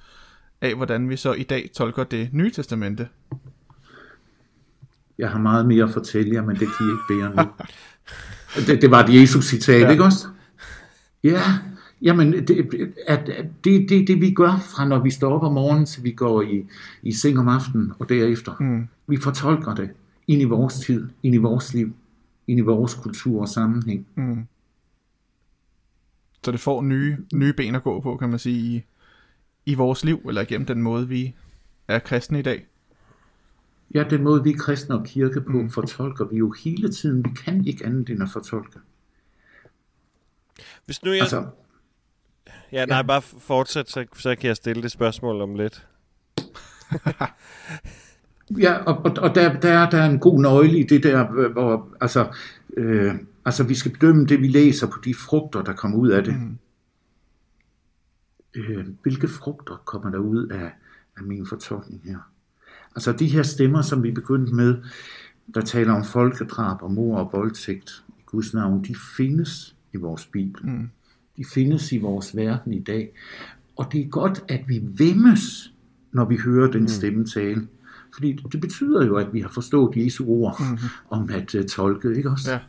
af, 0.61 0.75
hvordan 0.75 1.09
vi 1.09 1.17
så 1.17 1.33
i 1.33 1.43
dag 1.43 1.69
tolker 1.75 2.03
det 2.03 2.29
nye 2.31 2.51
testamente? 2.51 3.07
Jeg 5.17 5.29
har 5.29 5.39
meget 5.39 5.65
mere 5.65 5.83
at 5.83 5.89
fortælle 5.89 6.35
jer, 6.35 6.41
men 6.41 6.55
det 6.55 6.67
kan 6.67 6.87
I 6.87 6.89
ikke 6.89 7.03
bære 7.09 7.45
nu. 7.45 7.51
det, 8.67 8.81
det 8.81 8.91
var 8.91 9.03
et 9.03 9.21
Jesus-citat, 9.21 9.81
ja. 9.81 9.89
ikke 9.89 10.03
også? 10.03 10.27
Ja, 11.23 11.41
Jamen, 12.03 12.47
det, 12.47 12.93
at, 13.07 13.27
det, 13.63 13.89
det, 13.89 14.07
det 14.07 14.21
vi 14.21 14.33
gør 14.33 14.57
fra 14.75 14.87
når 14.87 14.99
vi 14.99 15.09
står 15.09 15.33
op 15.33 15.43
om 15.43 15.53
morgenen, 15.53 15.85
til 15.85 16.03
vi 16.03 16.11
går 16.11 16.41
i, 16.41 16.65
i 17.03 17.11
seng 17.11 17.39
om 17.39 17.47
aftenen 17.47 17.93
og 17.99 18.09
derefter. 18.09 18.55
Mm. 18.59 18.87
Vi 19.07 19.17
fortolker 19.17 19.75
det 19.75 19.89
ind 20.27 20.41
i 20.41 20.45
vores 20.45 20.73
tid, 20.73 21.09
ind 21.23 21.35
i 21.35 21.37
vores 21.37 21.73
liv, 21.73 21.93
ind 22.47 22.59
i 22.59 22.61
vores 22.61 22.93
kultur 22.93 23.41
og 23.41 23.49
sammenhæng. 23.49 24.07
Mm. 24.15 24.45
Så 26.43 26.51
det 26.51 26.59
får 26.59 26.81
nye, 26.81 27.17
nye 27.33 27.53
ben 27.53 27.75
at 27.75 27.83
gå 27.83 27.99
på, 27.99 28.17
kan 28.17 28.29
man 28.29 28.39
sige, 28.39 28.75
i, 28.75 28.83
i 29.65 29.73
vores 29.73 30.05
liv, 30.05 30.21
eller 30.27 30.43
gennem 30.43 30.65
den 30.65 30.81
måde, 30.81 31.07
vi 31.07 31.35
er 31.87 31.99
kristne 31.99 32.39
i 32.39 32.41
dag? 32.41 32.67
Ja, 33.93 34.03
den 34.09 34.23
måde, 34.23 34.43
vi 34.43 34.49
er 34.49 34.57
kristne 34.57 34.95
og 34.95 35.05
kirke 35.05 35.41
på, 35.41 35.61
mm. 35.61 35.69
fortolker 35.69 36.25
vi 36.25 36.37
jo 36.37 36.53
hele 36.63 36.91
tiden. 36.91 37.25
Vi 37.25 37.29
kan 37.45 37.67
ikke 37.67 37.85
andet 37.85 38.09
end 38.09 38.23
at 38.23 38.29
fortolke. 38.33 38.79
Hvis 40.85 41.03
nu 41.03 41.11
jeg... 41.11 41.21
Altså, 41.21 41.45
Ja, 42.71 42.85
nej, 42.85 42.97
ja. 42.97 43.03
bare 43.03 43.21
fortsæt, 43.21 43.89
så, 43.89 44.05
så 44.17 44.35
kan 44.35 44.47
jeg 44.47 44.55
stille 44.55 44.83
det 44.83 44.91
spørgsmål 44.91 45.41
om 45.41 45.55
lidt. 45.55 45.87
ja, 48.63 48.73
og, 48.73 49.05
og, 49.05 49.11
og 49.17 49.35
der, 49.35 49.59
der, 49.59 49.71
er, 49.71 49.89
der 49.89 49.97
er 49.97 50.09
en 50.09 50.19
god 50.19 50.41
nøgle 50.41 50.79
i 50.79 50.83
det 50.83 51.03
der, 51.03 51.49
hvor 51.51 51.89
altså, 52.01 52.27
øh, 52.77 53.15
altså 53.45 53.63
vi 53.63 53.75
skal 53.75 53.91
bedømme 53.91 54.25
det, 54.25 54.41
vi 54.41 54.47
læser 54.47 54.87
på 54.87 54.97
de 55.05 55.13
frugter, 55.13 55.61
der 55.61 55.73
kommer 55.73 55.97
ud 55.97 56.09
af 56.09 56.23
det. 56.23 56.35
Mm. 56.35 56.57
Øh, 58.55 58.85
hvilke 59.01 59.27
frugter 59.27 59.81
kommer 59.85 60.11
der 60.11 60.17
ud 60.17 60.47
af, 60.47 60.71
af 61.17 61.23
min 61.23 61.45
fortolkning 61.45 62.01
her? 62.05 62.17
Altså 62.95 63.11
de 63.11 63.27
her 63.27 63.43
stemmer, 63.43 63.81
som 63.81 64.03
vi 64.03 64.11
begyndte 64.11 64.55
med, 64.55 64.77
der 65.53 65.61
taler 65.61 65.93
om 65.93 66.03
folkedrab 66.03 66.81
og 66.81 66.91
mor 66.91 67.17
og 67.17 67.29
voldtægt 67.33 68.03
i 68.19 68.21
Guds 68.25 68.53
navn, 68.53 68.83
de 68.83 68.95
findes 69.17 69.75
i 69.93 69.97
vores 69.97 70.25
Bibel. 70.25 70.65
Mm. 70.65 70.89
De 71.37 71.45
findes 71.53 71.91
i 71.91 71.97
vores 71.97 72.35
verden 72.35 72.73
i 72.73 72.79
dag. 72.79 73.11
Og 73.75 73.91
det 73.91 74.01
er 74.01 74.07
godt, 74.07 74.43
at 74.47 74.61
vi 74.67 74.81
vemmes, 74.83 75.73
når 76.11 76.25
vi 76.25 76.37
hører 76.37 76.71
den 76.71 76.81
mm. 76.81 76.87
stemme 76.87 77.25
tale. 77.25 77.67
Fordi 78.13 78.39
det 78.51 78.61
betyder 78.61 79.05
jo, 79.05 79.15
at 79.15 79.33
vi 79.33 79.41
har 79.41 79.49
forstået 79.49 79.97
Jesu 79.97 80.25
ord 80.27 80.57
mm. 80.59 80.77
om 81.09 81.29
at 81.29 81.55
uh, 81.55 81.65
tolke, 81.65 82.15
ikke 82.17 82.29
også? 82.29 82.51
Ja. 82.51 82.59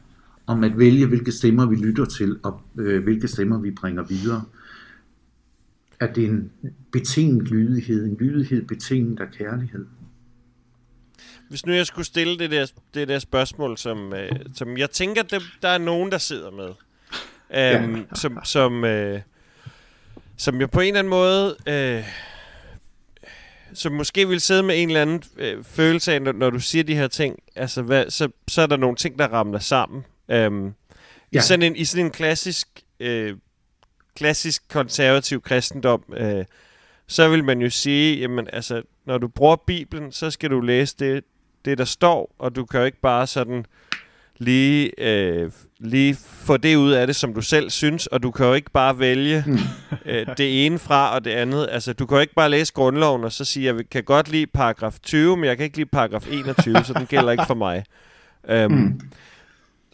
Om 0.46 0.64
at 0.64 0.79
vælge, 0.79 1.07
hvilke 1.07 1.33
stemmer 1.33 1.66
vi 1.66 1.77
lytter 1.77 2.05
til, 2.05 2.38
og 2.42 2.61
uh, 2.74 3.03
hvilke 3.03 3.29
stemmer 3.29 3.59
vi 3.59 3.70
bringer 3.70 4.03
videre. 4.03 4.44
At 6.00 6.16
det 6.16 6.24
er 6.24 6.29
en 6.29 6.50
betinget 6.92 7.48
lydighed, 7.48 8.05
en 8.05 8.16
lydighed 8.20 8.66
betinget 8.66 9.20
af 9.20 9.31
kærlighed. 9.31 9.87
Hvis 11.48 11.66
nu 11.66 11.72
jeg 11.72 11.87
skulle 11.87 12.07
stille 12.07 12.38
det 12.38 12.50
der, 12.50 12.72
det 12.94 13.09
der 13.09 13.18
spørgsmål, 13.18 13.79
som, 13.79 14.09
uh, 14.09 14.38
som 14.55 14.77
jeg 14.77 14.90
tænker, 14.90 15.22
der, 15.22 15.40
der 15.62 15.68
er 15.68 15.79
nogen, 15.79 16.12
der 16.12 16.18
sidder 16.18 16.50
med 16.50 16.68
øhm, 17.56 17.96
ja. 17.96 18.02
som, 18.14 18.38
som, 18.44 18.84
øh, 18.84 19.20
som 20.36 20.60
jo 20.60 20.66
på 20.66 20.80
en 20.80 20.86
eller 20.86 20.98
anden 20.98 21.10
måde... 21.10 21.56
Øh, 21.66 22.04
som 23.74 23.92
måske 23.92 24.28
vil 24.28 24.40
sidde 24.40 24.62
med 24.62 24.82
en 24.82 24.88
eller 24.88 25.02
anden 25.02 25.22
øh, 25.36 25.64
følelse 25.64 26.12
af, 26.12 26.22
når, 26.22 26.32
når 26.32 26.50
du 26.50 26.60
siger 26.60 26.84
de 26.84 26.94
her 26.94 27.08
ting, 27.08 27.38
altså 27.56 27.82
hvad, 27.82 28.10
så, 28.10 28.28
så 28.48 28.62
er 28.62 28.66
der 28.66 28.76
nogle 28.76 28.96
ting, 28.96 29.18
der 29.18 29.28
ramler 29.28 29.58
sammen. 29.58 30.04
Øhm, 30.28 30.64
ja. 31.32 31.38
i, 31.38 31.40
sådan 31.40 31.62
en, 31.62 31.76
I 31.76 31.84
sådan 31.84 32.04
en 32.04 32.10
klassisk, 32.10 32.68
øh, 33.00 33.36
klassisk 34.16 34.68
konservativ 34.68 35.42
kristendom, 35.42 36.04
øh, 36.16 36.44
så 37.06 37.28
vil 37.28 37.44
man 37.44 37.60
jo 37.60 37.70
sige, 37.70 38.18
jamen 38.18 38.48
altså, 38.52 38.82
når 39.04 39.18
du 39.18 39.28
bruger 39.28 39.56
Bibelen, 39.56 40.12
så 40.12 40.30
skal 40.30 40.50
du 40.50 40.60
læse 40.60 40.96
det, 40.98 41.24
det 41.64 41.78
der 41.78 41.84
står, 41.84 42.34
og 42.38 42.56
du 42.56 42.64
kan 42.64 42.80
jo 42.80 42.86
ikke 42.86 43.00
bare 43.00 43.26
sådan 43.26 43.66
lige, 44.38 45.01
øh, 45.01 45.51
lige 45.79 46.16
få 46.20 46.57
det 46.57 46.77
ud 46.77 46.92
af 46.92 47.07
det, 47.07 47.16
som 47.16 47.35
du 47.35 47.40
selv 47.42 47.70
synes, 47.70 48.07
og 48.07 48.23
du 48.23 48.31
kan 48.31 48.47
jo 48.47 48.55
ikke 48.55 48.70
bare 48.70 48.99
vælge 48.99 49.44
mm. 49.47 49.59
øh, 50.07 50.27
det 50.37 50.66
ene 50.66 50.79
fra 50.79 51.14
og 51.14 51.25
det 51.25 51.31
andet. 51.31 51.68
Altså, 51.70 51.92
du 51.92 52.07
kan 52.07 52.16
jo 52.16 52.20
ikke 52.20 52.35
bare 52.35 52.51
læse 52.51 52.73
grundloven 52.73 53.25
og 53.25 53.33
så 53.33 53.44
sige, 53.44 53.75
jeg 53.75 53.88
kan 53.90 54.05
godt 54.05 54.29
lide 54.29 54.47
paragraf 54.47 54.99
20, 55.03 55.37
men 55.37 55.44
jeg 55.44 55.57
kan 55.57 55.64
ikke 55.64 55.77
lide 55.77 55.88
paragraf 55.88 56.27
21, 56.31 56.85
så 56.85 56.92
den 56.92 57.07
gælder 57.07 57.33
ikke 57.33 57.44
for 57.47 57.55
mig. 57.55 57.85
Um, 58.64 58.73
mm. 58.73 59.01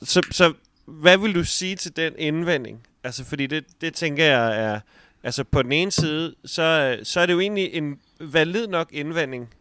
så, 0.03 0.26
så 0.31 0.53
hvad 0.87 1.18
vil 1.18 1.35
du 1.35 1.44
sige 1.44 1.76
til 1.76 1.96
den 1.96 2.12
indvending? 2.18 2.81
Altså, 3.05 3.24
fordi 3.24 3.46
det, 3.46 3.64
det 3.81 3.94
tænker 3.94 4.24
jeg 4.24 4.64
er... 4.64 4.81
Altså, 5.22 5.44
på 5.44 5.62
den 5.62 5.72
ene 5.72 5.90
side, 5.90 6.35
så, 6.44 6.98
så 7.03 7.20
er 7.20 7.26
det 7.26 7.33
jo 7.33 7.40
egentlig 7.40 7.74
en 7.74 7.98
valid 8.20 8.66
nok 8.66 8.88
indvending 8.92 9.55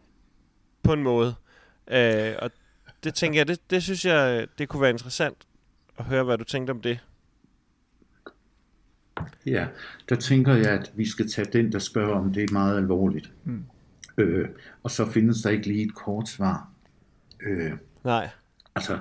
på 0.82 0.92
en 0.92 1.02
måde. 1.02 1.34
Uh, 1.86 2.32
og 2.38 2.50
det 3.04 3.14
tænker 3.14 3.40
jeg, 3.40 3.48
det, 3.48 3.70
det 3.70 3.82
synes 3.82 4.04
jeg, 4.04 4.46
det 4.58 4.68
kunne 4.68 4.82
være 4.82 4.90
interessant 4.90 5.36
at 5.98 6.04
høre, 6.04 6.24
hvad 6.24 6.38
du 6.38 6.44
tænkte 6.44 6.70
om 6.70 6.80
det. 6.80 6.98
Ja, 9.46 9.66
der 10.08 10.16
tænker 10.16 10.54
jeg, 10.54 10.70
at 10.70 10.92
vi 10.94 11.08
skal 11.08 11.30
tage 11.30 11.48
den, 11.52 11.72
der 11.72 11.78
spørger 11.78 12.14
om 12.14 12.32
det 12.32 12.42
er 12.42 12.52
meget 12.52 12.76
alvorligt. 12.76 13.32
Mm. 13.44 13.64
Øh, 14.18 14.48
og 14.82 14.90
så 14.90 15.10
findes 15.10 15.42
der 15.42 15.50
ikke 15.50 15.66
lige 15.66 15.84
et 15.84 15.94
kort 15.94 16.28
svar. 16.28 16.70
Øh, 17.40 17.72
Nej. 18.04 18.28
Altså, 18.74 18.98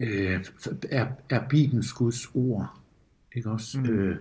øh, 0.00 0.44
er, 0.90 1.06
er 1.30 1.48
Bibelens 1.48 1.92
Guds 1.92 2.26
ord, 2.34 2.78
ikke 3.34 3.50
også? 3.50 3.78
Mm. 3.78 3.90
Øh, 3.90 4.16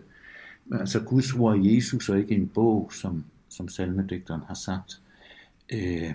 altså 0.71 0.99
Guds 0.99 1.33
ord 1.33 1.57
er 1.57 1.61
Jesus, 1.63 2.09
og 2.09 2.19
ikke 2.19 2.35
en 2.35 2.47
bog, 2.47 2.91
som, 2.93 3.25
som 3.49 3.69
salmedigteren 3.69 4.41
har 4.47 4.53
sagt. 4.53 5.01
Øh, 5.73 6.13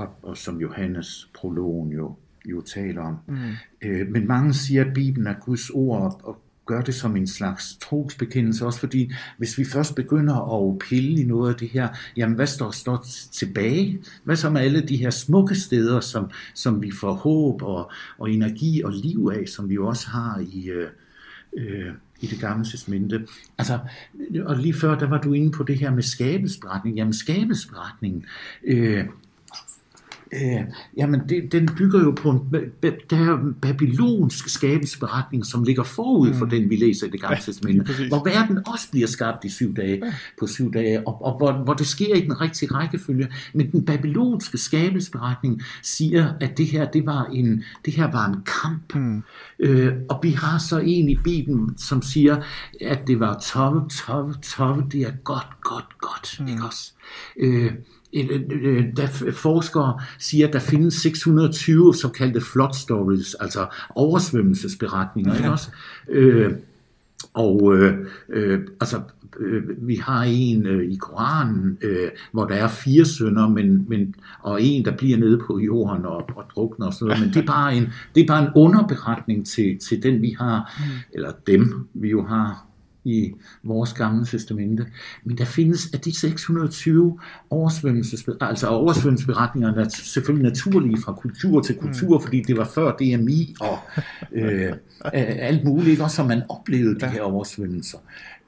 og, 0.00 0.08
og 0.22 0.36
som 0.36 0.60
Johannes 0.60 1.30
prologen 1.34 1.92
jo, 1.92 2.14
jo 2.46 2.60
taler 2.60 3.02
om. 3.02 3.16
Mm. 3.26 3.36
Øh, 3.82 4.08
men 4.08 4.26
mange 4.26 4.54
siger, 4.54 4.84
at 4.84 4.94
Bibelen 4.94 5.26
er 5.26 5.34
Guds 5.44 5.70
ord, 5.70 6.20
og, 6.24 6.38
gør 6.70 6.80
det 6.80 6.94
som 6.94 7.16
en 7.16 7.26
slags 7.26 7.76
trosbekendelse, 7.80 8.66
også 8.66 8.80
fordi 8.80 9.12
hvis 9.38 9.58
vi 9.58 9.64
først 9.64 9.94
begynder 9.94 10.68
at 10.70 10.78
pille 10.78 11.20
i 11.20 11.24
noget 11.24 11.52
af 11.52 11.58
det 11.58 11.68
her, 11.68 11.88
jamen 12.16 12.36
hvad 12.36 12.46
står, 12.46 12.70
står 12.70 13.06
tilbage? 13.32 14.02
Hvad 14.24 14.36
så 14.36 14.50
med 14.50 14.60
alle 14.60 14.80
de 14.80 14.96
her 14.96 15.10
smukke 15.10 15.54
steder, 15.54 16.00
som, 16.00 16.30
som 16.54 16.82
vi 16.82 16.90
får 17.00 17.12
håb 17.12 17.62
og, 17.62 17.90
og 18.18 18.30
energi 18.30 18.82
og 18.82 18.92
liv 18.92 19.30
af, 19.34 19.48
som 19.48 19.68
vi 19.68 19.74
jo 19.74 19.86
også 19.86 20.08
har 20.08 20.44
i, 20.52 20.68
øh, 20.68 20.88
øh, 21.56 21.92
i 22.20 22.26
det 22.26 22.40
gamle 22.40 22.64
testamente. 22.64 23.26
Altså, 23.58 23.78
og 24.44 24.56
lige 24.56 24.74
før, 24.74 24.98
der 24.98 25.06
var 25.06 25.20
du 25.20 25.32
inde 25.32 25.50
på 25.50 25.62
det 25.62 25.78
her 25.78 25.90
med 25.90 26.02
skabelsberetning. 26.02 26.96
Jamen, 26.96 27.12
skabelsberetningen, 27.12 28.24
øh, 28.64 29.04
Øh, 30.32 30.60
jamen, 30.96 31.20
det, 31.28 31.52
den 31.52 31.68
bygger 31.78 32.00
jo 32.00 32.10
på 32.10 32.30
en 32.30 32.40
der 33.10 33.52
babylonsk 33.62 34.48
skabelsberetning, 34.48 35.46
som 35.46 35.64
ligger 35.64 35.82
forud 35.82 36.34
for 36.34 36.44
mm. 36.44 36.50
den, 36.50 36.70
vi 36.70 36.76
læser 36.76 37.06
i 37.06 37.10
det 37.10 37.20
gamle 37.20 37.38
testamente, 37.40 37.92
ja, 37.98 38.08
hvor 38.08 38.24
verden 38.24 38.58
også 38.66 38.90
bliver 38.90 39.06
skabt 39.06 39.44
i 39.44 39.48
syv 39.48 39.74
dage, 39.74 40.00
ja. 40.04 40.14
på 40.40 40.46
syv 40.46 40.72
dage, 40.72 41.08
og, 41.08 41.24
og 41.24 41.36
hvor, 41.36 41.52
hvor 41.52 41.74
det 41.74 41.86
sker 41.86 42.14
i 42.14 42.20
den 42.20 42.40
rigtige 42.40 42.74
rækkefølge. 42.74 43.28
Men 43.54 43.72
den 43.72 43.84
babylonske 43.84 44.58
skabelsberetning 44.58 45.62
siger, 45.82 46.32
at 46.40 46.58
det 46.58 46.66
her, 46.66 46.90
det 46.90 47.06
var 47.06 47.24
en, 47.24 47.64
det 47.84 47.94
her 47.94 48.10
var 48.10 48.26
en 48.26 48.36
kamp. 48.62 48.94
Mm. 48.94 49.22
Øh, 49.58 49.92
og 50.08 50.20
vi 50.22 50.30
har 50.30 50.58
så 50.58 50.78
en 50.78 51.08
i 51.08 51.16
Bibelen, 51.24 51.78
som 51.78 52.02
siger, 52.02 52.42
at 52.80 53.06
det 53.06 53.20
var 53.20 53.38
tove, 53.38 53.88
tove, 53.88 54.34
tove, 54.42 54.86
det 54.92 55.02
er 55.02 55.12
godt, 55.24 55.60
godt, 55.60 55.98
godt. 56.00 56.40
Mm. 56.40 56.48
Ikke 56.48 56.62
også? 56.64 56.92
Øh, 57.36 57.72
der 58.96 59.32
forskere 59.32 60.00
siger, 60.18 60.46
at 60.46 60.52
der 60.52 60.58
findes 60.58 60.94
620 60.94 61.94
såkaldte 61.94 62.40
flood 62.40 62.74
stories, 62.74 63.34
altså 63.34 63.66
oversvømmelsesberetninger, 63.94 65.32
ja. 65.32 65.38
ikke 65.38 65.50
også? 65.50 65.70
Øh, 66.08 66.52
og 67.34 67.76
øh, 67.76 68.06
øh, 68.28 68.60
altså, 68.80 69.00
øh, 69.40 69.62
vi 69.88 69.94
har 69.94 70.22
en 70.22 70.66
øh, 70.66 70.92
i 70.92 70.96
Koranen, 70.96 71.78
øh, 71.82 72.08
hvor 72.32 72.44
der 72.44 72.54
er 72.54 72.68
fire 72.68 73.04
sønner, 73.04 73.48
men, 73.48 73.88
men, 73.88 74.14
og 74.40 74.62
en, 74.62 74.84
der 74.84 74.96
bliver 74.96 75.18
nede 75.18 75.40
på 75.46 75.58
jorden 75.58 76.04
og, 76.06 76.30
og 76.36 76.44
drukner 76.54 76.86
og 76.86 76.94
sådan 76.94 77.06
noget, 77.06 77.20
men 77.20 77.34
det 77.34 77.42
er 77.42 77.46
bare 77.46 77.76
en, 77.76 77.88
det 78.14 78.22
er 78.22 78.26
bare 78.26 78.42
en 78.42 78.50
underberetning 78.56 79.46
til, 79.46 79.78
til 79.78 80.02
den, 80.02 80.22
vi 80.22 80.36
har, 80.38 80.72
mm. 80.78 80.84
eller 81.12 81.32
dem, 81.46 81.88
vi 81.94 82.10
jo 82.10 82.22
har 82.24 82.69
i 83.04 83.32
vores 83.62 83.92
gamle 83.92 84.26
testamente. 84.26 84.86
Men 85.24 85.38
der 85.38 85.44
findes 85.44 85.94
af 85.94 86.00
de 86.00 86.18
620 86.18 87.18
oversvømmelses, 87.50 88.28
altså 88.40 88.66
oversvømmelsesberetninger, 88.66 89.74
der 89.74 89.84
er 89.84 89.88
selvfølgelig 89.88 90.48
naturlige 90.48 91.02
fra 91.02 91.12
kultur 91.12 91.60
til 91.60 91.76
kultur, 91.76 92.18
mm. 92.18 92.24
fordi 92.24 92.42
det 92.42 92.56
var 92.56 92.70
før 92.74 92.96
DMI 92.96 93.54
og 93.60 93.78
øh, 94.32 94.72
alt 95.14 95.64
muligt, 95.64 96.00
også 96.00 96.16
som 96.16 96.26
man 96.26 96.42
oplevede 96.48 97.00
de 97.00 97.06
her 97.06 97.22
oversvømmelser. 97.22 97.98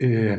Øh, 0.00 0.38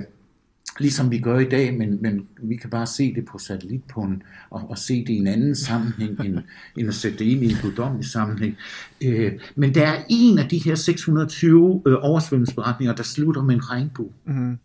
ligesom 0.79 1.12
vi 1.12 1.19
gør 1.19 1.39
i 1.39 1.49
dag, 1.49 1.77
men, 1.77 2.01
men 2.01 2.27
vi 2.38 2.55
kan 2.55 2.69
bare 2.69 2.88
se 2.88 3.13
det 3.15 3.25
på 3.25 3.38
satellit 3.38 3.83
på 3.83 4.01
en, 4.01 4.23
og, 4.49 4.69
og 4.69 4.77
se 4.77 4.99
det 4.99 5.09
i 5.09 5.17
en 5.17 5.27
anden 5.27 5.55
sammenhæng, 5.55 6.19
end, 6.19 6.39
end 6.77 6.88
at 6.88 6.95
sætte 6.95 7.17
det 7.17 7.25
ind 7.25 7.43
i 7.43 7.45
en 7.45 7.57
guddommelig 7.62 8.05
sammenhæng. 8.05 8.57
Øh, 9.03 9.31
men 9.55 9.75
der 9.75 9.88
er 9.88 10.03
en 10.09 10.39
af 10.39 10.49
de 10.49 10.57
her 10.57 10.75
620 10.75 11.81
øh, 11.86 11.95
oversvømmelsesberetninger, 12.01 12.95
der 12.95 13.03
slutter 13.03 13.43
med 13.43 13.55
en 13.55 13.69
regnbue. 13.69 14.12
Mm. 14.25 14.57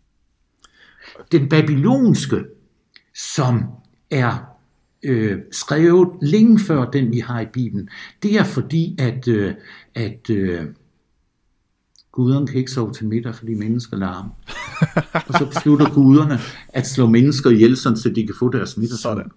Den 1.31 1.49
babylonske, 1.49 2.43
som 3.15 3.63
er 4.11 4.49
øh, 5.03 5.39
skrevet 5.51 6.09
længe 6.21 6.59
før 6.59 6.85
den, 6.85 7.11
vi 7.11 7.19
har 7.19 7.41
i 7.41 7.45
Bibelen, 7.45 7.89
det 8.23 8.39
er 8.39 8.43
fordi, 8.43 8.95
at, 8.99 9.27
øh, 9.27 9.53
at 9.95 10.29
øh, 10.29 10.65
guderne 12.11 12.47
kan 12.47 12.55
ikke 12.55 12.71
sove 12.71 12.93
til 12.93 13.07
middag, 13.07 13.35
fordi 13.35 13.53
mennesker 13.53 13.97
larmer. 13.97 14.29
og 15.27 15.33
så 15.33 15.45
beslutter 15.53 15.93
guderne 15.93 16.39
at 16.67 16.87
slå 16.87 17.07
mennesker 17.07 17.49
ihjel, 17.49 17.77
så 17.77 18.11
de 18.15 18.25
kan 18.25 18.35
få 18.39 18.49
deres 18.49 18.77
middag. 18.77 18.97
Sådan. 18.97 19.31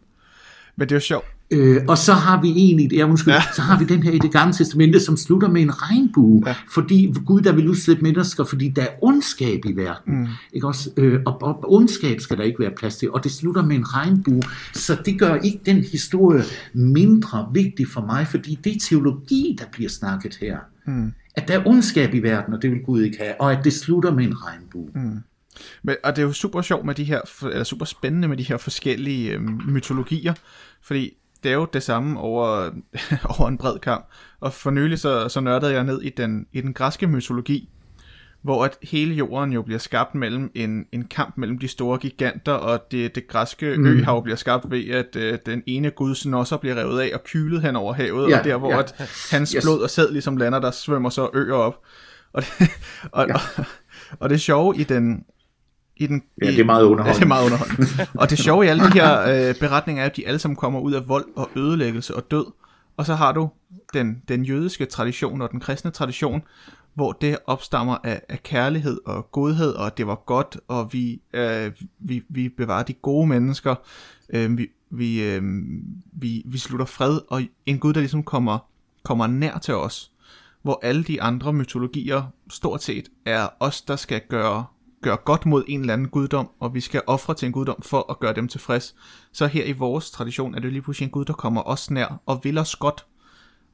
Men 0.76 0.88
det 0.88 0.92
er 0.92 0.96
jo 0.96 1.00
sjovt. 1.00 1.26
Øh, 1.52 1.82
og 1.88 1.98
så 1.98 2.12
har 2.12 2.42
vi 2.42 2.48
egentlig, 2.48 2.92
ja, 2.92 3.04
undskyld, 3.04 3.35
ja. 3.35 3.42
så 3.56 3.62
har 3.62 3.78
vi 3.78 3.85
den 3.85 4.02
her 4.02 4.12
i 4.12 4.18
det 4.18 4.32
gamle 4.32 4.54
testamente, 4.54 5.00
som 5.00 5.16
slutter 5.16 5.48
med 5.48 5.62
en 5.62 5.82
regnbue, 5.82 6.42
ja. 6.46 6.54
fordi 6.70 7.14
Gud 7.26 7.40
der 7.40 7.52
vil 7.52 7.68
udslætte 7.68 8.02
mennesker, 8.02 8.44
fordi 8.44 8.68
der 8.68 8.82
er 8.82 8.88
ondskab 9.02 9.61
i 9.64 9.72
verden. 9.76 10.20
Mm. 10.20 10.26
Ikke 10.52 10.66
også? 10.66 10.90
Øh, 10.96 11.20
og, 11.26 11.42
og 11.42 11.72
ondskab 11.72 12.20
skal 12.20 12.37
der 12.37 12.42
ikke 12.42 12.61
være 12.61 12.70
plads 12.76 12.96
til, 12.96 13.11
og 13.11 13.24
det 13.24 13.32
slutter 13.32 13.64
med 13.64 13.76
en 13.76 13.94
regnbue, 13.94 14.42
så 14.72 14.96
det 15.04 15.18
gør 15.18 15.35
ikke 15.35 15.61
den 15.66 15.85
historie 15.92 16.42
mindre 16.72 17.48
vigtig 17.52 17.88
for 17.88 18.00
mig, 18.00 18.26
fordi 18.26 18.58
det 18.64 18.76
er 18.76 18.80
teologi, 18.80 19.56
der 19.58 19.64
bliver 19.72 19.90
snakket 19.90 20.38
her. 20.40 20.56
Mm. 20.87 21.12
At 21.35 21.48
der 21.48 21.58
er 21.58 21.66
ondskab 21.66 22.14
i 22.14 22.18
verden, 22.18 22.54
og 22.54 22.62
det 22.62 22.70
vil 22.70 22.80
Gud 22.80 23.02
ikke 23.02 23.18
have, 23.18 23.40
og 23.40 23.52
at 23.52 23.64
det 23.64 23.72
slutter 23.72 24.14
med 24.14 24.24
en 24.24 24.46
regnbue. 24.46 24.88
Mm. 24.94 25.18
Men, 25.82 25.96
og 26.04 26.16
det 26.16 26.22
er 26.22 26.26
jo 26.26 26.32
super 26.32 26.62
sjovt 26.62 26.84
med 26.84 26.94
de 26.94 27.04
her, 27.04 27.20
eller 27.42 27.64
super 27.64 27.84
spændende 27.84 28.28
med 28.28 28.36
de 28.36 28.42
her 28.42 28.56
forskellige 28.56 29.32
øh, 29.32 29.40
mytologier, 29.68 30.34
fordi 30.82 31.16
det 31.42 31.50
er 31.50 31.54
jo 31.54 31.66
det 31.72 31.82
samme 31.82 32.20
over, 32.20 32.70
over 33.38 33.48
en 33.48 33.58
bred 33.58 33.78
kamp. 33.78 34.06
Og 34.40 34.52
for 34.52 34.70
nylig 34.70 34.98
så, 34.98 35.28
så 35.28 35.40
nørdede 35.40 35.72
jeg 35.72 35.84
ned 35.84 36.02
i 36.02 36.10
den, 36.10 36.46
i 36.52 36.60
den 36.60 36.72
græske 36.72 37.06
mytologi, 37.06 37.68
hvor 38.42 38.64
at 38.64 38.78
hele 38.82 39.14
jorden 39.14 39.52
jo 39.52 39.62
bliver 39.62 39.78
skabt 39.78 40.14
mellem 40.14 40.50
en, 40.54 40.86
en 40.92 41.04
kamp 41.04 41.36
mellem 41.36 41.58
de 41.58 41.68
store 41.68 41.98
giganter, 41.98 42.52
og 42.52 42.80
det, 42.90 43.14
det 43.14 43.28
græske 43.28 43.76
mm. 43.76 43.86
øhav 43.86 44.22
bliver 44.22 44.36
skabt 44.36 44.70
ved, 44.70 44.88
at 44.88 45.16
øh, 45.16 45.38
den 45.46 45.62
ene 45.66 45.90
guds 45.90 46.26
nosser 46.26 46.56
bliver 46.56 46.74
revet 46.74 47.00
af 47.00 47.10
og 47.14 47.24
kylet 47.24 47.62
hen 47.62 47.76
over 47.76 47.92
havet, 47.92 48.30
ja, 48.30 48.38
og 48.38 48.44
der 48.44 48.56
hvor 48.56 48.70
ja. 48.70 48.78
at 48.78 48.94
hans 49.30 49.52
yes. 49.52 49.64
blod 49.64 49.80
og 49.80 49.90
sæd 49.90 50.12
ligesom 50.12 50.36
lander, 50.36 50.58
der 50.58 50.70
svømmer 50.70 51.10
så 51.10 51.30
øer 51.34 51.54
op. 51.54 51.80
Og 52.32 52.42
det, 52.42 52.70
og, 53.12 53.28
ja. 53.28 53.34
og, 53.34 53.64
og 54.20 54.30
det 54.30 54.40
sjove 54.40 54.76
i 54.76 54.84
den, 54.84 55.24
i 55.96 56.07
den, 56.07 56.22
ja, 56.42 56.46
det 56.46 56.61
er 56.61 56.64
meget 56.64 56.85
underholdende. 56.85 57.09
Ja, 57.11 57.14
det 57.18 57.22
er 57.22 57.28
meget 57.28 57.44
underholdende. 57.44 58.07
og 58.14 58.31
det 58.31 58.38
sjove 58.38 58.64
i 58.64 58.68
alle 58.68 58.85
de 58.85 58.92
her 58.92 59.20
øh, 59.48 59.55
beretninger 59.55 60.02
er, 60.02 60.07
at 60.07 60.16
de 60.16 60.26
alle 60.26 60.38
sammen 60.38 60.57
kommer 60.57 60.81
ud 60.81 60.92
af 60.92 61.09
vold 61.09 61.26
og 61.37 61.50
ødelæggelse 61.57 62.16
og 62.16 62.31
død. 62.31 62.46
Og 62.96 63.07
så 63.07 63.14
har 63.14 63.33
du 63.33 63.50
den, 63.92 64.22
den 64.28 64.44
jødiske 64.44 64.87
tradition 64.87 65.42
og 65.42 65.50
den 65.50 65.61
kristne 65.61 65.90
tradition, 65.90 66.42
hvor 66.94 67.12
det 67.12 67.38
opstammer 67.46 67.96
af, 68.05 68.22
af 68.28 68.42
kærlighed 68.42 69.00
og 69.07 69.31
godhed, 69.31 69.72
og 69.72 69.98
det 69.98 70.07
var 70.07 70.22
godt, 70.26 70.57
og 70.68 70.92
vi, 70.92 71.20
øh, 71.35 71.72
vi, 71.98 72.22
vi 72.28 72.48
bevarer 72.48 72.83
de 72.83 72.92
gode 72.92 73.26
mennesker, 73.26 73.74
øh, 74.31 74.59
vi, 74.59 74.66
vi, 74.90 75.22
øh, 75.22 75.42
vi, 76.12 76.42
vi 76.46 76.59
slutter 76.59 76.87
fred, 76.87 77.20
og 77.28 77.42
en 77.66 77.78
Gud, 77.78 77.92
der 77.92 78.00
ligesom 78.00 78.22
kommer, 78.22 78.59
kommer 79.02 79.26
nær 79.26 79.59
til 79.59 79.74
os, 79.74 80.11
hvor 80.62 80.81
alle 80.83 81.05
de 81.05 81.22
andre 81.22 81.52
mytologier 81.52 82.22
stort 82.50 82.83
set 82.83 83.09
er 83.26 83.48
os, 83.61 83.83
der 83.83 83.96
skal 83.96 84.20
gøre 84.28 84.64
gøre 85.02 85.16
godt 85.16 85.46
mod 85.46 85.64
en 85.68 85.80
eller 85.80 85.92
anden 85.92 86.08
guddom, 86.08 86.50
og 86.60 86.74
vi 86.74 86.80
skal 86.80 87.02
ofre 87.06 87.34
til 87.34 87.46
en 87.46 87.52
guddom 87.52 87.82
for 87.82 88.10
at 88.10 88.20
gøre 88.20 88.34
dem 88.34 88.48
tilfreds. 88.48 88.94
Så 89.32 89.46
her 89.46 89.64
i 89.64 89.72
vores 89.72 90.10
tradition 90.10 90.54
er 90.54 90.60
det 90.60 90.72
lige 90.72 90.82
pludselig 90.82 91.06
en 91.06 91.10
gud, 91.10 91.24
der 91.24 91.32
kommer 91.32 91.62
os 91.68 91.90
nær 91.90 92.20
og 92.26 92.40
vil 92.44 92.58
os 92.58 92.76
godt. 92.76 93.06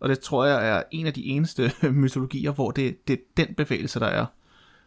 Og 0.00 0.08
det 0.08 0.20
tror 0.20 0.44
jeg 0.44 0.68
er 0.68 0.82
en 0.90 1.06
af 1.06 1.12
de 1.12 1.24
eneste 1.24 1.72
mytologier, 1.92 2.52
hvor 2.52 2.70
det, 2.70 3.08
det 3.08 3.18
er 3.18 3.22
den 3.36 3.54
bevægelse, 3.54 4.00
der 4.00 4.06
er. 4.06 4.26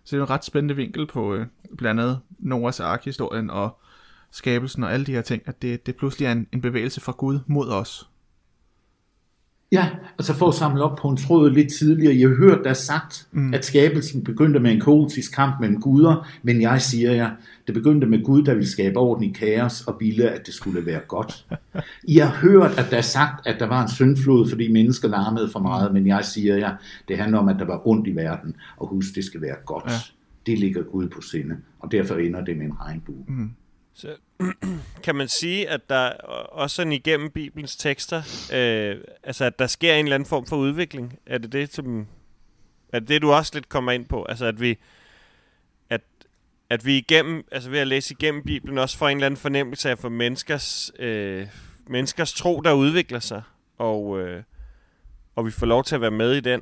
Så 0.04 0.16
det 0.16 0.22
er 0.22 0.26
en 0.26 0.30
ret 0.30 0.46
spændende 0.46 0.76
vinkel 0.76 1.08
på 1.08 1.34
øh, 1.34 1.46
blandt 1.78 2.02
andet 2.02 2.20
Noahs 2.40 2.80
ark-historien 2.80 3.50
og 3.50 3.80
skabelsen 4.32 4.84
og 4.84 4.94
alle 4.94 5.06
de 5.06 5.12
her 5.12 5.22
ting, 5.22 5.44
at 5.46 5.62
det, 5.62 5.86
det 5.86 5.96
pludselig 5.96 6.26
er 6.26 6.32
en, 6.32 6.48
en 6.52 6.62
bevægelse 6.62 7.02
fra 7.02 7.12
Gud 7.12 7.40
mod 7.48 7.70
os. 7.70 8.11
Ja, 9.72 9.90
altså 10.18 10.34
for 10.34 10.48
at 10.48 10.56
samle 10.56 10.84
op 10.84 10.98
på 10.98 11.10
en 11.10 11.18
tråd 11.18 11.52
lidt 11.52 11.74
tidligere. 11.74 12.16
Jeg 12.20 12.30
har 12.30 12.36
hørt 12.36 12.64
der 12.64 12.74
sagt, 12.74 13.28
mm. 13.32 13.54
at 13.54 13.66
skabelsen 13.66 14.24
begyndte 14.24 14.60
med 14.60 14.72
en 14.72 14.80
kaotisk 14.80 15.36
kamp 15.36 15.60
mellem 15.60 15.82
guder, 15.82 16.28
men 16.44 16.62
jeg 16.62 16.82
siger 16.82 17.12
jer, 17.12 17.30
det 17.68 17.74
begyndte 17.74 18.08
med 18.08 18.24
Gud, 18.24 18.44
der 18.44 18.54
ville 18.54 18.70
skabe 18.70 18.98
orden 18.98 19.24
i 19.24 19.32
kaos 19.32 19.82
og 19.82 19.98
ville, 20.00 20.30
at 20.30 20.46
det 20.46 20.54
skulle 20.54 20.86
være 20.86 21.00
godt. 21.08 21.46
I 22.04 22.18
har 22.18 22.30
hørt, 22.30 22.80
at 22.80 22.88
der 22.92 22.98
er 22.98 23.02
sagt, 23.02 23.48
at 23.48 23.56
der 23.60 23.66
var 23.66 23.84
en 23.84 23.90
syndflod, 23.90 24.50
fordi 24.50 24.72
mennesker 24.72 25.08
larmede 25.08 25.50
for 25.52 25.60
meget, 25.60 25.94
men 25.94 26.08
jeg 26.08 26.26
siger 26.26 26.56
jer, 26.56 26.76
det 27.08 27.18
handler 27.18 27.38
om, 27.38 27.48
at 27.48 27.56
der 27.60 27.66
var 27.66 27.88
ondt 27.88 28.08
i 28.08 28.16
verden, 28.16 28.56
og 28.78 28.88
husk, 28.88 29.16
det 29.16 29.24
skal 29.24 29.42
være 29.42 29.56
godt. 29.66 29.86
Ja. 29.88 29.98
Det 30.46 30.60
ligger 30.60 30.84
Gud 30.84 31.08
på 31.08 31.22
sinde, 31.22 31.56
og 31.80 31.92
derfor 31.92 32.16
ender 32.16 32.46
det 32.46 32.58
med 32.58 32.66
en 32.66 32.82
regnbue. 32.82 33.26
Mm. 33.28 33.50
Så 33.94 34.16
kan 35.04 35.16
man 35.16 35.28
sige, 35.28 35.70
at 35.70 35.90
der 35.90 36.10
også 36.52 36.76
sådan 36.76 36.92
igennem 36.92 37.30
Bibelens 37.30 37.76
tekster, 37.76 38.18
øh, 38.54 39.04
altså 39.24 39.46
at 39.46 39.60
der 39.60 39.68
sker 39.68 39.94
en 39.94 40.06
eller 40.06 40.16
anden 40.16 40.30
form 40.30 40.46
for 40.46 40.56
udvikling? 40.56 41.20
Er 41.26 41.38
det 41.38 41.52
det, 41.52 41.74
som, 41.74 42.08
er 42.94 43.00
det, 43.00 43.10
det 43.10 43.22
du 43.22 43.32
også 43.32 43.52
lidt 43.54 43.70
kommer 43.70 43.92
ind 43.92 44.06
på? 44.06 44.24
Altså 44.24 44.46
at 44.46 44.62
vi, 44.62 44.78
at, 45.90 46.02
at 46.70 46.86
vi 46.86 46.98
igennem, 46.98 47.44
altså 47.52 47.70
ved 47.70 47.80
at 47.80 47.88
læse 47.88 48.16
igennem 48.20 48.44
Bibelen, 48.44 48.78
også 48.78 48.98
får 48.98 49.10
en 49.10 49.18
eller 49.18 49.26
anden 49.26 49.38
fornemmelse 49.38 49.90
af 49.90 49.98
for 49.98 50.10
menneskers, 50.10 50.92
øh, 51.00 51.48
menneskers 51.88 52.34
tro, 52.34 52.62
der 52.62 52.74
udvikler 52.74 53.20
sig, 53.20 53.42
og, 53.78 54.20
øh, 54.20 54.44
og 55.36 55.46
vi 55.46 55.52
får 55.52 55.66
lov 55.66 55.84
til 55.84 55.96
at 55.96 56.02
være 56.02 56.12
med 56.12 56.34
i 56.34 56.40
den? 56.40 56.62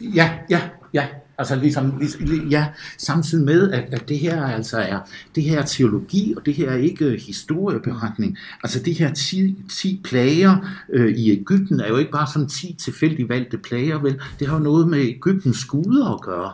Ja, 0.00 0.38
ja, 0.50 0.68
ja. 0.92 1.08
Altså 1.42 1.56
ligesom, 1.56 1.98
ligesom 1.98 2.48
ja, 2.48 2.66
samtidig 2.98 3.44
med, 3.44 3.70
at, 3.70 3.94
at 3.94 4.08
det 4.08 4.18
her 4.18 4.44
altså 4.44 4.78
er, 4.78 4.98
det 5.34 5.42
her 5.42 5.58
er 5.58 5.64
teologi, 5.64 6.34
og 6.36 6.46
det 6.46 6.54
her 6.54 6.70
er 6.70 6.76
ikke 6.76 7.04
øh, 7.04 7.20
historieberetning. 7.20 8.38
Altså 8.62 8.82
de 8.82 8.92
her 8.92 9.12
10, 9.12 9.56
10 9.70 10.00
plager 10.04 10.56
øh, 10.92 11.14
i 11.14 11.30
Ægypten 11.30 11.80
er 11.80 11.88
jo 11.88 11.96
ikke 11.96 12.10
bare 12.10 12.26
sådan 12.32 12.48
10 12.48 12.76
tilfældigt 12.78 13.28
valgte 13.28 13.58
plager, 13.58 13.98
vel? 13.98 14.20
Det 14.38 14.48
har 14.48 14.56
jo 14.56 14.62
noget 14.62 14.88
med 14.88 14.98
Ægyptens 14.98 15.64
guder 15.64 16.14
at 16.14 16.20
gøre. 16.20 16.52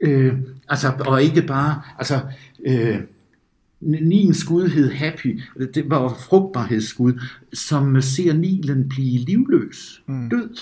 Øh, 0.00 0.34
altså, 0.68 0.92
og 1.00 1.22
ikke 1.22 1.42
bare, 1.42 1.82
altså, 1.98 2.20
øh, 2.66 2.98
Nilens 3.80 4.44
gud 4.44 4.68
hed 4.68 4.90
Happy, 4.90 5.40
det 5.74 5.90
var 5.90 6.08
frugtbarhedsgud, 6.08 7.20
som 7.52 8.02
ser 8.02 8.32
Nilen 8.32 8.88
blive 8.88 9.18
livløs, 9.18 10.02
mm. 10.06 10.30
død, 10.30 10.56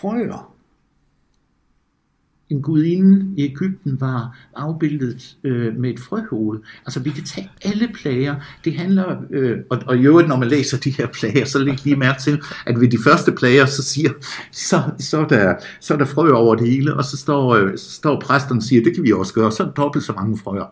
frøer. 0.00 0.55
En 2.50 2.62
gudinde 2.62 3.26
i 3.36 3.44
Ægypten 3.44 4.00
var 4.00 4.38
afbildet 4.56 5.36
øh, 5.44 5.76
med 5.76 5.90
et 5.90 6.00
frøhoved. 6.00 6.60
Altså 6.86 7.00
vi 7.00 7.10
kan 7.10 7.24
tage 7.24 7.50
alle 7.64 7.88
plager. 7.94 8.34
Det 8.64 8.74
handler, 8.74 9.16
øh, 9.30 9.58
og, 9.70 9.82
og 9.86 9.96
i 9.96 10.00
øvrigt 10.00 10.28
når 10.28 10.36
man 10.36 10.48
læser 10.48 10.78
de 10.78 10.90
her 10.90 11.06
plager, 11.06 11.44
så 11.44 11.58
læg 11.58 11.84
lige 11.84 11.96
mærke 11.96 12.22
til, 12.22 12.42
at 12.66 12.80
ved 12.80 12.88
de 12.88 12.98
første 13.04 13.32
plager, 13.32 13.66
så 13.66 13.82
siger, 13.82 14.10
så, 14.52 14.82
så, 14.98 15.18
er, 15.18 15.28
der, 15.28 15.54
så 15.80 15.94
er 15.94 15.98
der 15.98 16.04
frø 16.04 16.30
over 16.30 16.54
det 16.54 16.68
hele, 16.68 16.94
og 16.94 17.04
så 17.04 17.16
står, 17.16 17.54
øh, 17.54 17.78
så 17.78 17.90
står 17.90 18.20
præsten 18.20 18.56
og 18.56 18.62
siger, 18.62 18.84
det 18.84 18.94
kan 18.94 19.04
vi 19.04 19.12
også 19.12 19.34
gøre, 19.34 19.52
så 19.52 19.62
er 19.62 19.66
der 19.66 19.74
dobbelt 19.74 20.04
så 20.04 20.12
mange 20.12 20.38
frøer. 20.38 20.66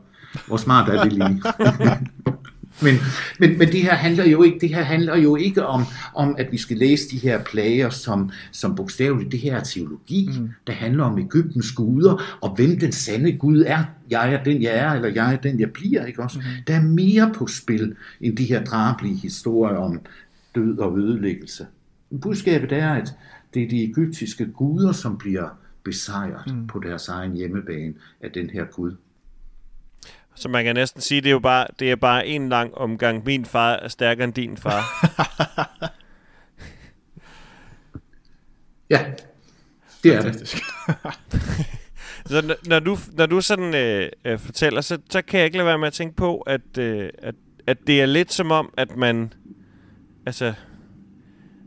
Hvor 0.46 0.56
smart 0.56 0.88
er 0.88 1.02
det 1.02 1.12
lige? 1.12 1.42
men, 2.82 2.94
men, 3.38 3.58
men 3.58 3.68
det 3.68 3.82
her 3.82 3.94
handler 3.94 4.24
jo 4.24 4.42
ikke, 4.42 4.58
det 4.60 4.68
her 4.68 4.82
handler 4.82 5.16
jo 5.16 5.36
ikke 5.36 5.66
om, 5.66 5.82
om, 6.14 6.34
at 6.38 6.52
vi 6.52 6.58
skal 6.58 6.76
læse 6.76 7.10
de 7.10 7.18
her 7.18 7.42
plager 7.42 7.90
som, 7.90 8.30
som 8.52 8.74
bogstaveligt. 8.74 9.32
Det 9.32 9.40
her 9.40 9.56
er 9.56 9.62
teologi, 9.62 10.30
mm. 10.38 10.50
der 10.66 10.72
handler 10.72 11.04
om 11.04 11.18
Ægyptens 11.18 11.72
guder, 11.72 12.38
og 12.40 12.54
hvem 12.54 12.78
den 12.78 12.92
sande 12.92 13.32
Gud 13.32 13.64
er. 13.66 13.84
Jeg 14.10 14.34
er 14.34 14.44
den, 14.44 14.62
jeg 14.62 14.78
er, 14.78 14.92
eller 14.92 15.08
jeg 15.08 15.32
er 15.32 15.36
den, 15.36 15.60
jeg 15.60 15.72
bliver. 15.72 16.06
Ikke 16.06 16.22
også? 16.22 16.38
Mm. 16.38 16.44
Der 16.66 16.74
er 16.74 16.82
mere 16.82 17.32
på 17.34 17.46
spil, 17.46 17.96
end 18.20 18.36
de 18.36 18.44
her 18.44 18.64
drabelige 18.64 19.16
historier 19.16 19.76
om 19.76 20.00
død 20.54 20.78
og 20.78 20.98
ødelæggelse. 20.98 21.66
Budskabet 22.22 22.72
er, 22.72 22.90
at 22.90 23.14
det 23.54 23.62
er 23.62 23.68
de 23.68 23.84
egyptiske 23.84 24.46
guder, 24.46 24.92
som 24.92 25.18
bliver 25.18 25.48
besejret 25.84 26.54
mm. 26.54 26.66
på 26.66 26.78
deres 26.78 27.08
egen 27.08 27.34
hjemmebane 27.34 27.94
af 28.20 28.30
den 28.30 28.50
her 28.50 28.64
Gud. 28.64 28.92
Så 30.34 30.48
man 30.48 30.64
kan 30.64 30.74
næsten 30.74 31.00
sige, 31.00 31.20
det 31.20 31.28
er 31.28 31.32
jo 31.32 31.38
bare, 31.38 31.66
det 31.78 31.90
er 31.90 31.96
bare 31.96 32.26
en 32.26 32.48
lang 32.48 32.74
omgang. 32.74 33.24
Min 33.24 33.44
far 33.44 33.72
er 33.72 33.88
stærkere 33.88 34.24
end 34.24 34.34
din 34.34 34.56
far. 34.56 34.82
ja, 38.90 39.04
det 40.02 40.14
er 40.14 40.22
det. 40.22 40.48
så 42.26 42.42
når, 42.46 42.68
når, 42.68 42.78
du, 42.78 42.98
når 43.12 43.26
du 43.26 43.40
sådan 43.40 43.74
øh, 43.74 44.10
øh, 44.24 44.38
fortæller, 44.38 44.80
så, 44.80 44.98
så 45.10 45.22
kan 45.22 45.38
jeg 45.38 45.46
ikke 45.46 45.56
lade 45.56 45.66
være 45.66 45.78
med 45.78 45.86
at 45.86 45.92
tænke 45.92 46.16
på, 46.16 46.38
at, 46.38 46.78
øh, 46.78 47.10
at, 47.18 47.34
at 47.66 47.78
det 47.86 48.02
er 48.02 48.06
lidt 48.06 48.32
som 48.32 48.50
om, 48.50 48.74
at 48.76 48.96
man 48.96 49.32
altså 50.26 50.54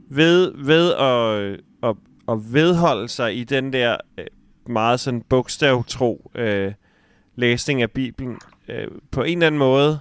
ved, 0.10 0.54
ved 0.56 0.94
at, 0.94 1.60
at, 1.90 1.96
at 2.30 2.54
vedholde 2.54 3.10
sig 3.10 3.38
i 3.38 3.44
den 3.44 3.74
der 3.74 3.98
øh, 4.18 4.26
meget 4.70 5.00
sådan 5.00 5.22
bogstavtro 5.22 6.32
øh, 6.36 6.74
læsning 7.36 7.82
af 7.82 7.92
Bibelen, 7.92 8.40
øh, 8.70 8.88
på 9.12 9.24
en 9.24 9.38
eller 9.38 9.48
anden 9.48 9.60
måde 9.60 10.00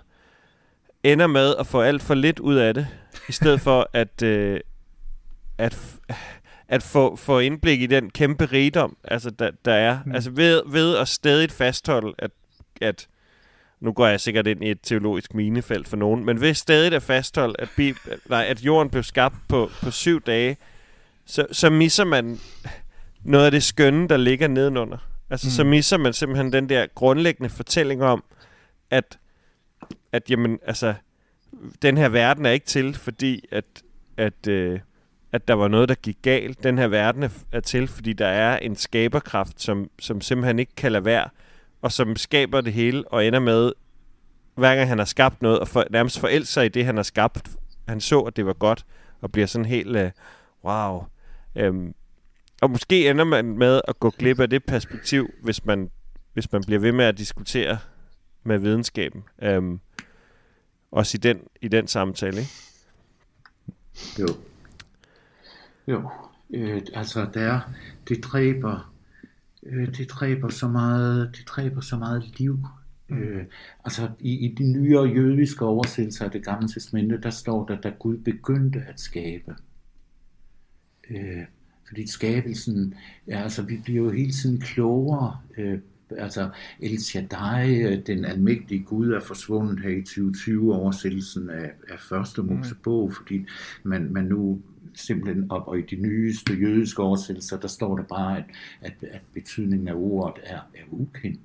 ender 1.03 1.27
med 1.27 1.55
at 1.59 1.67
få 1.67 1.81
alt 1.81 2.03
for 2.03 2.15
lidt 2.15 2.39
ud 2.39 2.55
af 2.55 2.75
det, 2.75 2.87
i 3.29 3.33
stedet 3.33 3.61
for 3.61 3.91
at, 3.93 4.23
øh, 4.23 4.61
at, 5.59 5.99
at 6.69 6.83
få, 6.83 7.17
få 7.17 7.39
indblik 7.39 7.83
i 7.83 7.87
den 7.87 8.11
kæmpe 8.11 8.47
rigdom, 8.47 8.97
altså, 9.05 9.31
der, 9.31 9.51
der 9.65 9.75
er. 9.75 9.99
Mm. 10.07 10.13
Altså 10.15 10.31
ved, 10.31 10.63
ved 10.67 10.97
at 10.97 11.09
stadig 11.09 11.51
fastholde, 11.51 12.15
at, 12.19 12.31
at 12.81 13.09
nu 13.81 13.93
går 13.93 14.07
jeg 14.07 14.21
sikkert 14.21 14.47
ind 14.47 14.65
i 14.65 14.71
et 14.71 14.79
teologisk 14.83 15.35
minefelt 15.35 15.89
for 15.89 15.97
nogen, 15.97 16.25
men 16.25 16.41
ved 16.41 16.55
stadig 16.55 16.93
at 16.93 17.03
fastholde, 17.03 17.55
at, 17.59 17.69
Bibel, 17.77 18.01
nej, 18.29 18.47
at 18.49 18.61
jorden 18.61 18.91
blev 18.91 19.03
skabt 19.03 19.37
på, 19.49 19.71
på 19.83 19.91
syv 19.91 20.21
dage, 20.21 20.57
så, 21.27 21.47
så 21.53 21.71
misser 21.71 22.05
man 22.05 22.39
noget 23.25 23.45
af 23.45 23.51
det 23.51 23.63
skønne, 23.63 24.09
der 24.09 24.17
ligger 24.17 24.49
nedenunder. 24.49 24.99
Altså, 25.31 25.47
mm. 25.47 25.51
så 25.51 25.65
misser 25.65 25.97
man 25.97 26.13
simpelthen 26.13 26.53
den 26.53 26.69
der 26.69 26.87
grundlæggende 26.95 27.51
fortælling 27.51 28.03
om, 28.03 28.25
at, 28.91 29.19
at 30.13 30.31
jamen, 30.31 30.59
altså, 30.67 30.95
den 31.83 31.97
her 31.97 32.09
verden 32.09 32.47
er 32.47 32.51
ikke 32.51 32.67
til, 32.67 32.95
fordi 32.95 33.45
at, 33.51 33.65
at, 34.17 34.49
øh, 34.49 34.81
at 35.33 35.49
der 35.49 35.55
var 35.55 35.69
noget, 35.69 35.89
der 35.89 35.95
gik 35.95 36.19
galt. 36.23 36.63
Den 36.63 36.79
her 36.79 36.89
verden 36.89 37.31
er, 37.53 37.61
til, 37.61 37.89
fordi 37.89 38.13
der 38.13 38.27
er 38.27 38.59
en 38.59 38.77
skaberkraft, 38.77 39.63
som, 39.63 39.91
som 39.99 40.21
simpelthen 40.21 40.59
ikke 40.59 40.75
kan 40.77 40.93
lade 40.93 41.05
være, 41.05 41.29
og 41.83 41.93
som 41.93 42.17
skaber 42.17 42.61
det 42.61 42.73
hele, 42.73 43.09
og 43.09 43.27
ender 43.27 43.41
med, 43.41 43.73
hver 44.55 44.77
gang 44.77 44.89
han 44.89 44.99
har 44.99 45.05
skabt 45.05 45.43
noget, 45.43 45.59
og 45.59 45.69
for, 45.69 45.85
nærmest 45.91 46.21
forælder 46.21 46.47
sig 46.47 46.67
i 46.67 46.69
det, 46.69 46.85
han 46.85 46.97
har 46.97 47.03
skabt. 47.03 47.51
Han 47.89 48.01
så, 48.01 48.21
at 48.21 48.37
det 48.37 48.47
var 48.47 48.53
godt, 48.53 48.87
og 49.21 49.33
bliver 49.33 49.47
sådan 49.47 49.65
helt, 49.65 49.97
øh, 49.97 50.11
wow. 50.65 51.05
Øhm, 51.57 51.95
og 52.63 52.71
måske 52.71 53.11
ender 53.11 53.25
man 53.25 53.45
med 53.45 53.81
at 53.89 54.01
gå 54.01 54.11
glip 54.11 54.41
af 54.41 54.51
det 54.51 54.65
perspektiv, 54.65 55.31
hvis 55.43 55.65
man, 55.65 55.91
hvis 56.33 56.53
man 56.53 56.63
bliver 56.67 56.81
ved 56.81 56.93
med 56.93 57.05
at 57.05 57.19
diskutere 57.19 57.79
med 58.47 58.59
videnskaben. 58.59 59.25
Øhm, 59.43 59.81
også 60.91 61.17
i 61.17 61.21
den, 61.21 61.41
i 61.61 61.69
den 61.69 61.89
samtale, 61.89 62.39
ikke? 62.39 62.51
Jo. 64.19 64.27
Jo. 65.89 66.11
Øh, 66.55 66.83
altså, 66.95 67.27
der, 67.35 67.61
det 68.09 68.25
dræber, 68.25 68.95
øh, 69.63 69.97
det 69.97 70.11
dræber 70.11 70.49
så 70.49 70.69
meget, 70.69 71.37
det 71.37 71.49
dræber 71.49 71.81
så 71.81 71.97
meget 71.97 72.39
liv. 72.39 72.59
Mm. 73.09 73.19
Øh, 73.19 73.45
altså 73.85 74.11
i, 74.21 74.47
i 74.47 74.55
de 74.55 74.73
nyere 74.73 75.05
jødiske 75.05 75.65
oversættelser 75.65 76.25
af 76.25 76.31
det 76.31 76.45
gamle 76.45 76.69
testamente, 76.69 77.21
der 77.21 77.31
står 77.31 77.67
der, 77.67 77.81
da 77.81 77.89
Gud 77.89 78.19
begyndte 78.19 78.85
at 78.89 79.01
skabe. 79.01 79.57
Øh, 81.11 81.45
fordi 81.89 82.07
skabelsen, 82.07 82.95
ja, 83.27 83.43
altså 83.43 83.63
vi 83.63 83.81
bliver 83.85 84.05
jo 84.05 84.11
hele 84.11 84.33
tiden 84.33 84.61
klogere 84.61 85.39
øh, 85.59 85.79
altså 86.11 86.49
El 86.81 87.03
Shaddai, 87.03 88.01
den 88.01 88.25
almægtige 88.25 88.83
Gud, 88.83 89.11
er 89.11 89.21
forsvundet 89.21 89.81
her 89.81 89.91
i 89.91 90.01
2020-oversættelsen 90.01 91.51
af, 91.51 91.71
af 91.89 92.01
første 92.01 92.43
mm. 92.43 92.53
Mosebog, 92.53 93.09
mm. 93.09 93.15
fordi 93.15 93.47
man, 93.83 94.13
man 94.13 94.25
nu 94.25 94.61
simpelthen 94.95 95.51
op, 95.51 95.69
og 95.69 95.79
i 95.79 95.83
de 95.83 95.97
nyeste 95.97 96.55
jødiske 96.55 97.03
oversættelser, 97.03 97.59
der 97.61 97.69
står 97.69 97.97
der 97.97 98.05
bare, 98.05 98.39
at, 98.39 98.45
at, 98.81 98.95
at 99.11 99.21
betydningen 99.35 99.89
af 99.89 99.95
ordet 99.95 100.43
er, 100.45 100.59
er 100.75 100.85
ukendt. 100.91 101.41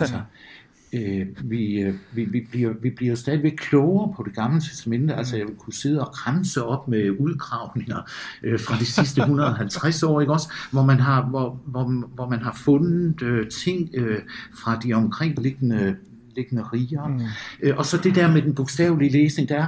Altså, 0.00 0.20
øh, 0.92 1.26
vi, 1.44 1.80
øh, 1.80 1.94
vi, 2.12 2.24
vi, 2.24 2.46
bliver, 2.50 2.72
vi 2.82 2.90
bliver 2.90 3.14
stadigvæk 3.14 3.52
klogere 3.52 4.12
på 4.16 4.22
det 4.22 4.34
gamle 4.34 4.60
testamente. 4.60 5.14
Altså 5.14 5.36
jeg 5.36 5.46
vil 5.46 5.54
kunne 5.54 5.74
sidde 5.74 6.00
og 6.00 6.12
kramse 6.12 6.64
op 6.64 6.88
med 6.88 7.10
udgravninger 7.10 8.10
øh, 8.42 8.60
fra 8.60 8.78
de 8.78 8.86
sidste 8.86 9.20
150 9.20 10.02
år, 10.02 10.20
ikke 10.20 10.32
også? 10.32 10.52
Hvor 10.70 10.84
man 10.84 11.00
har, 11.00 11.22
hvor, 11.22 11.60
hvor, 11.64 12.06
hvor 12.14 12.28
man 12.28 12.38
har 12.38 12.60
fundet 12.64 13.22
øh, 13.22 13.48
ting 13.48 13.90
øh, 13.94 14.18
fra 14.62 14.80
de 14.84 14.92
omkringliggende 14.92 15.96
liggende 16.36 16.62
riger. 16.62 17.08
Mm. 17.08 17.20
Øh, 17.62 17.76
og 17.76 17.86
så 17.86 17.96
det 17.96 18.14
der 18.14 18.32
med 18.32 18.42
den 18.42 18.54
bogstavelige 18.54 19.12
læsning, 19.12 19.48
der 19.48 19.66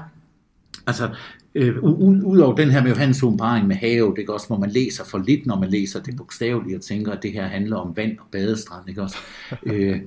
altså 0.86 1.10
øh, 1.54 1.82
Udover 1.82 2.54
den 2.54 2.70
her 2.70 2.82
med 2.82 2.90
Johannes 2.90 3.22
åbenbaring 3.22 3.66
med 3.66 3.76
have, 3.76 4.14
det 4.16 4.28
er 4.28 4.32
også, 4.32 4.46
hvor 4.46 4.58
man 4.58 4.70
læser 4.70 5.04
for 5.04 5.18
lidt, 5.18 5.46
når 5.46 5.58
man 5.58 5.70
læser 5.70 6.02
det 6.02 6.16
bogstavelige, 6.16 6.76
og 6.76 6.82
tænker, 6.82 7.12
at 7.12 7.22
det 7.22 7.32
her 7.32 7.46
handler 7.46 7.76
om 7.76 7.96
vand 7.96 8.18
og 8.18 8.26
badestrand, 8.32 8.88
ikke 8.88 9.02
også? 9.02 9.16
øh, 9.66 10.00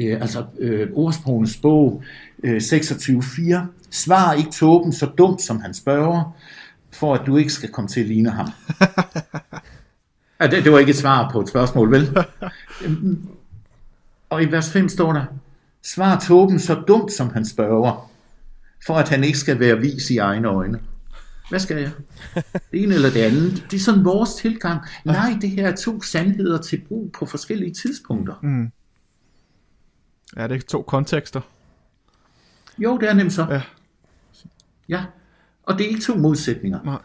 øh, 0.00 0.20
altså 0.20 0.44
øh, 0.58 0.88
ordsprogenes 0.92 1.56
bog 1.56 2.02
øh, 2.44 2.56
26.4. 2.56 3.58
Svar 3.90 4.32
ikke 4.32 4.50
tåben 4.50 4.92
så 4.92 5.06
dumt, 5.06 5.42
som 5.42 5.60
han 5.60 5.74
spørger, 5.74 6.36
for 6.92 7.14
at 7.14 7.26
du 7.26 7.36
ikke 7.36 7.52
skal 7.52 7.68
komme 7.68 7.88
til 7.88 8.00
at 8.00 8.06
ligne 8.06 8.30
ham. 8.30 8.48
ja, 10.40 10.46
det, 10.46 10.64
det 10.64 10.72
var 10.72 10.78
ikke 10.78 10.90
et 10.90 10.96
svar 10.96 11.30
på 11.32 11.40
et 11.40 11.48
spørgsmål, 11.48 11.90
vel? 11.90 12.08
Og 14.30 14.42
i 14.42 14.46
vers 14.46 14.70
5 14.70 14.88
står 14.88 15.12
der, 15.12 15.24
svar 15.82 16.18
tåben 16.18 16.58
så 16.58 16.74
dumt, 16.74 17.12
som 17.12 17.30
han 17.30 17.44
spørger, 17.44 18.10
for 18.86 18.94
at 18.94 19.08
han 19.08 19.24
ikke 19.24 19.38
skal 19.38 19.60
være 19.60 19.78
vis 19.78 20.10
i 20.10 20.18
egne 20.18 20.48
øjne. 20.48 20.80
Hvad 21.50 21.60
skal 21.60 21.76
jeg? 21.76 21.90
Det 22.72 22.82
ene 22.82 22.94
eller 22.94 23.10
det 23.10 23.20
andet. 23.20 23.64
Det 23.70 23.76
er 23.76 23.80
sådan 23.80 24.04
vores 24.04 24.34
tilgang. 24.34 24.80
Nej, 25.04 25.38
det 25.40 25.50
her 25.50 25.68
er 25.68 25.76
to 25.76 26.02
sandheder 26.02 26.58
til 26.58 26.82
brug 26.88 27.12
på 27.18 27.26
forskellige 27.26 27.74
tidspunkter. 27.74 28.34
Mm. 28.42 28.72
Er 30.36 30.46
det 30.46 30.54
ikke 30.54 30.66
to 30.66 30.82
kontekster? 30.82 31.40
Jo, 32.78 32.98
det 32.98 33.08
er 33.08 33.14
nemt 33.14 33.32
så. 33.32 33.46
Ja. 33.50 33.62
Ja, 34.88 35.04
og 35.62 35.78
det 35.78 35.84
er 35.84 35.88
ikke 35.88 36.00
to 36.00 36.14
modsætninger. 36.14 36.78
Nej. 36.84 36.98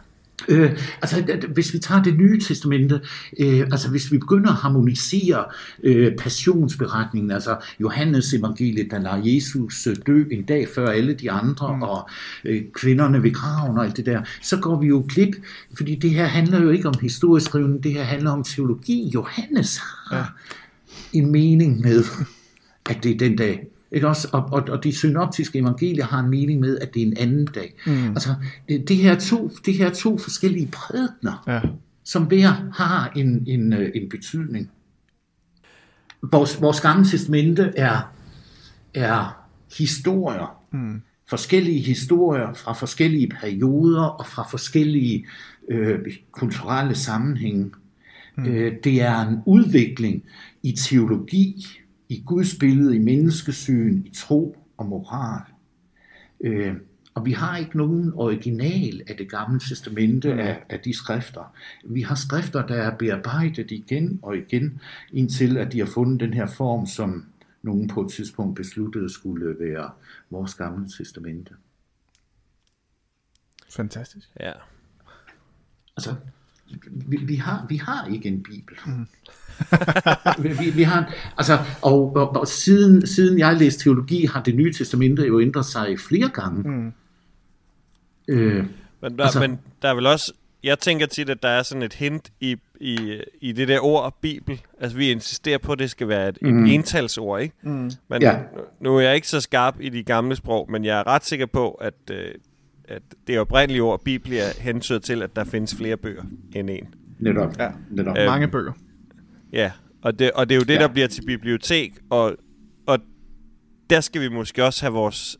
Øh, 0.48 0.78
altså, 1.02 1.38
hvis 1.54 1.74
vi 1.74 1.78
tager 1.78 2.02
det 2.02 2.16
nye 2.16 2.40
testamente, 2.40 3.00
øh, 3.40 3.60
altså 3.60 3.90
hvis 3.90 4.12
vi 4.12 4.18
begynder 4.18 4.50
at 4.50 4.56
harmonisere 4.56 5.44
øh, 5.82 6.16
passionsberetningen, 6.16 7.30
altså 7.30 7.56
Johannes 7.80 8.34
evangeliet, 8.34 8.90
der 8.90 8.98
lader 8.98 9.22
Jesus 9.24 9.86
øh, 9.86 9.96
dø 10.06 10.24
en 10.30 10.44
dag 10.44 10.68
før 10.74 10.88
alle 10.88 11.14
de 11.14 11.30
andre, 11.30 11.76
mm. 11.76 11.82
og 11.82 12.08
øh, 12.44 12.62
kvinderne 12.74 13.22
ved 13.22 13.32
graven 13.34 13.78
og 13.78 13.84
alt 13.84 13.96
det 13.96 14.06
der, 14.06 14.22
så 14.42 14.56
går 14.56 14.80
vi 14.80 14.86
jo 14.86 15.04
glip, 15.08 15.36
fordi 15.76 15.94
det 15.94 16.10
her 16.10 16.26
handler 16.26 16.62
jo 16.62 16.70
ikke 16.70 16.88
om 16.88 16.94
historieskrivning, 17.00 17.82
det 17.82 17.92
her 17.92 18.02
handler 18.02 18.30
om 18.30 18.44
teologi. 18.44 19.10
Johannes 19.14 19.76
har 19.76 20.16
ja. 20.16 20.24
en 21.12 21.32
mening 21.32 21.80
med, 21.80 22.04
at 22.90 22.98
det 23.02 23.10
er 23.10 23.18
den 23.18 23.36
dag. 23.36 23.66
Ikke 23.92 24.08
også? 24.08 24.28
Og, 24.32 24.42
og, 24.52 24.62
og 24.68 24.84
de 24.84 24.92
synoptiske 24.92 25.58
evangelier 25.58 26.04
har 26.04 26.20
en 26.20 26.30
mening 26.30 26.60
med, 26.60 26.78
at 26.78 26.94
det 26.94 27.02
er 27.02 27.06
en 27.06 27.16
anden 27.16 27.46
dag. 27.46 27.74
Mm. 27.86 28.08
Altså, 28.08 28.34
det, 28.68 28.88
det, 28.88 28.96
her 28.96 29.18
to, 29.18 29.50
det 29.66 29.74
her 29.74 29.90
to 29.90 30.18
forskellige 30.18 30.66
prædikner, 30.66 31.44
Ja. 31.46 31.60
som 32.04 32.22
hver 32.22 32.70
har 32.74 33.12
en, 33.16 33.44
en, 33.46 33.72
øh, 33.72 33.90
en 33.94 34.08
betydning. 34.08 34.70
Vores, 36.22 36.60
vores 36.60 36.80
gamle 36.80 37.04
testamente 37.04 37.72
er, 37.76 38.12
er 38.94 39.46
historier. 39.78 40.56
Mm. 40.72 41.02
Forskellige 41.28 41.80
historier 41.80 42.52
fra 42.54 42.72
forskellige 42.72 43.28
perioder 43.40 44.04
og 44.04 44.26
fra 44.26 44.46
forskellige 44.50 45.26
øh, 45.68 45.98
kulturelle 46.32 46.94
sammenhænge. 46.94 47.70
Mm. 48.36 48.44
Øh, 48.46 48.72
det 48.84 49.02
er 49.02 49.20
en 49.28 49.38
udvikling 49.46 50.22
i 50.62 50.72
teologi, 50.72 51.66
i 52.08 52.22
Guds 52.26 52.58
billede, 52.58 52.96
i 52.96 52.98
menneskesyn, 52.98 54.02
i 54.04 54.10
tro 54.14 54.56
og 54.76 54.86
moral. 54.86 55.42
Øh, 56.40 56.74
og 57.14 57.26
vi 57.26 57.32
har 57.32 57.56
ikke 57.56 57.76
nogen 57.76 58.12
original 58.14 59.02
af 59.06 59.16
det 59.16 59.30
gamle 59.30 59.60
testamente 59.60 60.32
af, 60.32 60.62
af 60.68 60.80
de 60.80 60.96
skrifter. 60.96 61.54
Vi 61.84 62.02
har 62.02 62.14
skrifter, 62.14 62.66
der 62.66 62.74
er 62.74 62.96
bearbejdet 62.96 63.70
igen 63.70 64.18
og 64.22 64.36
igen, 64.36 64.80
indtil 65.12 65.56
at 65.56 65.72
de 65.72 65.78
har 65.78 65.86
fundet 65.86 66.20
den 66.20 66.34
her 66.34 66.46
form, 66.46 66.86
som 66.86 67.24
nogen 67.62 67.88
på 67.88 68.02
et 68.02 68.12
tidspunkt 68.12 68.56
besluttede 68.56 69.10
skulle 69.10 69.56
være 69.60 69.90
vores 70.30 70.54
gamle 70.54 70.88
testamente. 70.88 71.54
Fantastisk. 73.70 74.28
Ja. 74.40 74.52
Altså, 75.96 76.14
vi, 76.90 77.16
vi, 77.16 77.34
har, 77.34 77.66
vi 77.68 77.76
har 77.76 78.08
ikke 78.12 78.28
en 78.28 78.42
bibel. 78.42 78.76
Mm. 78.86 79.06
vi, 80.60 80.70
vi, 80.70 80.82
har, 80.82 81.12
altså, 81.36 81.58
og, 81.82 82.16
og, 82.16 82.36
og 82.36 82.48
siden, 82.48 83.06
siden 83.06 83.38
jeg 83.38 83.56
læste 83.56 83.82
teologi, 83.84 84.24
har 84.26 84.42
det 84.42 84.54
nye 84.54 84.72
testamente 84.72 85.22
jo 85.26 85.40
ændret 85.40 85.66
sig 85.66 86.00
flere 86.00 86.28
gange. 86.28 86.70
Mm. 86.70 86.92
Øh, 88.28 88.64
Men 89.02 89.18
der, 89.18 89.24
Altså- 89.24 89.40
men 89.40 89.58
der 89.82 89.88
er 89.88 89.94
vel 89.94 90.06
også... 90.06 90.32
Jeg 90.62 90.78
tænker 90.78 91.06
tit, 91.06 91.30
at 91.30 91.42
der 91.42 91.48
er 91.48 91.62
sådan 91.62 91.82
et 91.82 91.92
hint 91.94 92.30
i, 92.40 92.56
i, 92.80 93.20
i 93.40 93.52
det 93.52 93.68
der 93.68 93.80
ord, 93.80 94.18
Bibel. 94.20 94.60
Altså, 94.80 94.96
vi 94.98 95.10
insisterer 95.10 95.58
på, 95.58 95.72
at 95.72 95.78
det 95.78 95.90
skal 95.90 96.08
være 96.08 96.28
et, 96.28 96.38
mm. 96.42 96.64
et 96.64 96.74
entalsord, 96.74 97.40
ikke? 97.40 97.54
Mm. 97.62 97.90
Men 98.08 98.22
Ja. 98.22 98.30
ja. 98.32 98.38
nu 98.80 98.96
er 98.96 99.00
jeg 99.00 99.14
ikke 99.14 99.28
så 99.28 99.40
skarp 99.40 99.76
i 99.80 99.88
de 99.88 100.02
gamle 100.02 100.36
sprog, 100.36 100.70
men 100.70 100.84
jeg 100.84 100.98
er 100.98 101.06
ret 101.06 101.24
sikker 101.24 101.46
på, 101.46 101.70
at, 101.70 101.94
øh, 102.10 102.30
at 102.88 103.02
det 103.26 103.38
oprindelige 103.38 103.82
ord, 103.82 104.04
Bibel, 104.04 104.32
er 104.32 104.60
hentyder 104.60 104.98
til, 104.98 105.22
at 105.22 105.36
der 105.36 105.44
findes 105.44 105.74
flere 105.74 105.96
bøger 105.96 106.24
end 106.54 106.70
en. 106.70 106.94
netop. 107.18 107.58
Ja. 107.58 107.70
netop. 107.90 108.16
Øh, 108.18 108.26
Mange 108.26 108.48
bøger. 108.48 108.72
Ja, 109.52 109.72
og 110.02 110.18
det, 110.18 110.32
og 110.32 110.48
det 110.48 110.54
er 110.54 110.58
jo 110.58 110.64
det, 110.64 110.74
Ja. 110.74 110.78
der 110.80 110.88
bliver 110.88 111.06
til 111.08 111.26
bibliotek, 111.26 111.92
og, 112.10 112.36
og 112.86 112.98
der 113.90 114.00
skal 114.00 114.20
vi 114.20 114.28
måske 114.28 114.64
også 114.64 114.82
have 114.84 114.92
vores, 114.92 115.36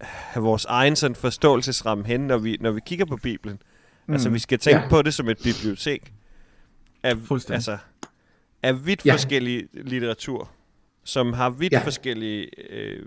have 0.00 0.44
vores 0.44 0.64
egen 0.64 0.96
sådan 0.96 1.14
forståelsesramme 1.14 2.06
hen, 2.06 2.20
når 2.20 2.38
vi, 2.38 2.58
når 2.60 2.70
vi 2.70 2.80
kigger 2.86 3.04
på 3.04 3.16
Bibelen. 3.16 3.58
Mm. 4.06 4.12
Altså, 4.14 4.28
vi 4.30 4.38
skal 4.38 4.58
tænke 4.58 4.80
Ja. 4.80 4.88
på 4.88 5.02
det 5.02 5.14
som 5.14 5.28
et 5.28 5.38
bibliotek 5.44 6.12
af, 7.02 7.16
Fuldstændig. 7.18 7.54
altså, 7.54 7.78
af 8.62 8.86
vidt 8.86 9.06
Ja. 9.06 9.12
forskellige 9.12 9.68
litteratur, 9.74 10.50
som 11.04 11.32
har 11.32 11.50
vidt 11.50 11.72
Ja. 11.72 11.78
ja. 11.78 11.84
forskellige... 11.84 12.70
Øh, 12.72 13.06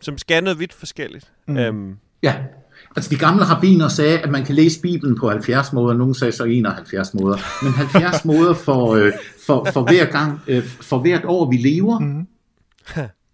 som 0.00 0.18
skal 0.18 0.44
noget 0.44 0.58
vidt 0.58 0.72
forskelligt. 0.72 1.32
Mm. 1.48 1.56
Øhm, 1.56 1.96
Ja, 2.22 2.34
altså 2.96 3.10
de 3.10 3.16
gamle 3.16 3.44
rabbiner 3.44 3.88
sagde, 3.88 4.18
at 4.18 4.30
man 4.30 4.44
kan 4.44 4.54
læse 4.54 4.80
Bibelen 4.80 5.18
på 5.18 5.30
70 5.30 5.72
måder, 5.72 5.96
nogen 5.96 6.14
sagde 6.14 6.32
så 6.32 6.44
71 6.44 7.14
måder, 7.14 7.36
men 7.64 7.72
70 7.72 8.24
måder 8.30 8.54
for, 8.54 8.94
øh, 8.94 9.12
for, 9.46 9.68
for 9.72 9.82
hver 9.82 10.04
gang, 10.04 10.40
øh, 10.46 10.64
for 10.64 10.98
hvert 10.98 11.24
år 11.24 11.50
vi 11.50 11.56
lever. 11.56 11.98
Mm. 11.98 12.26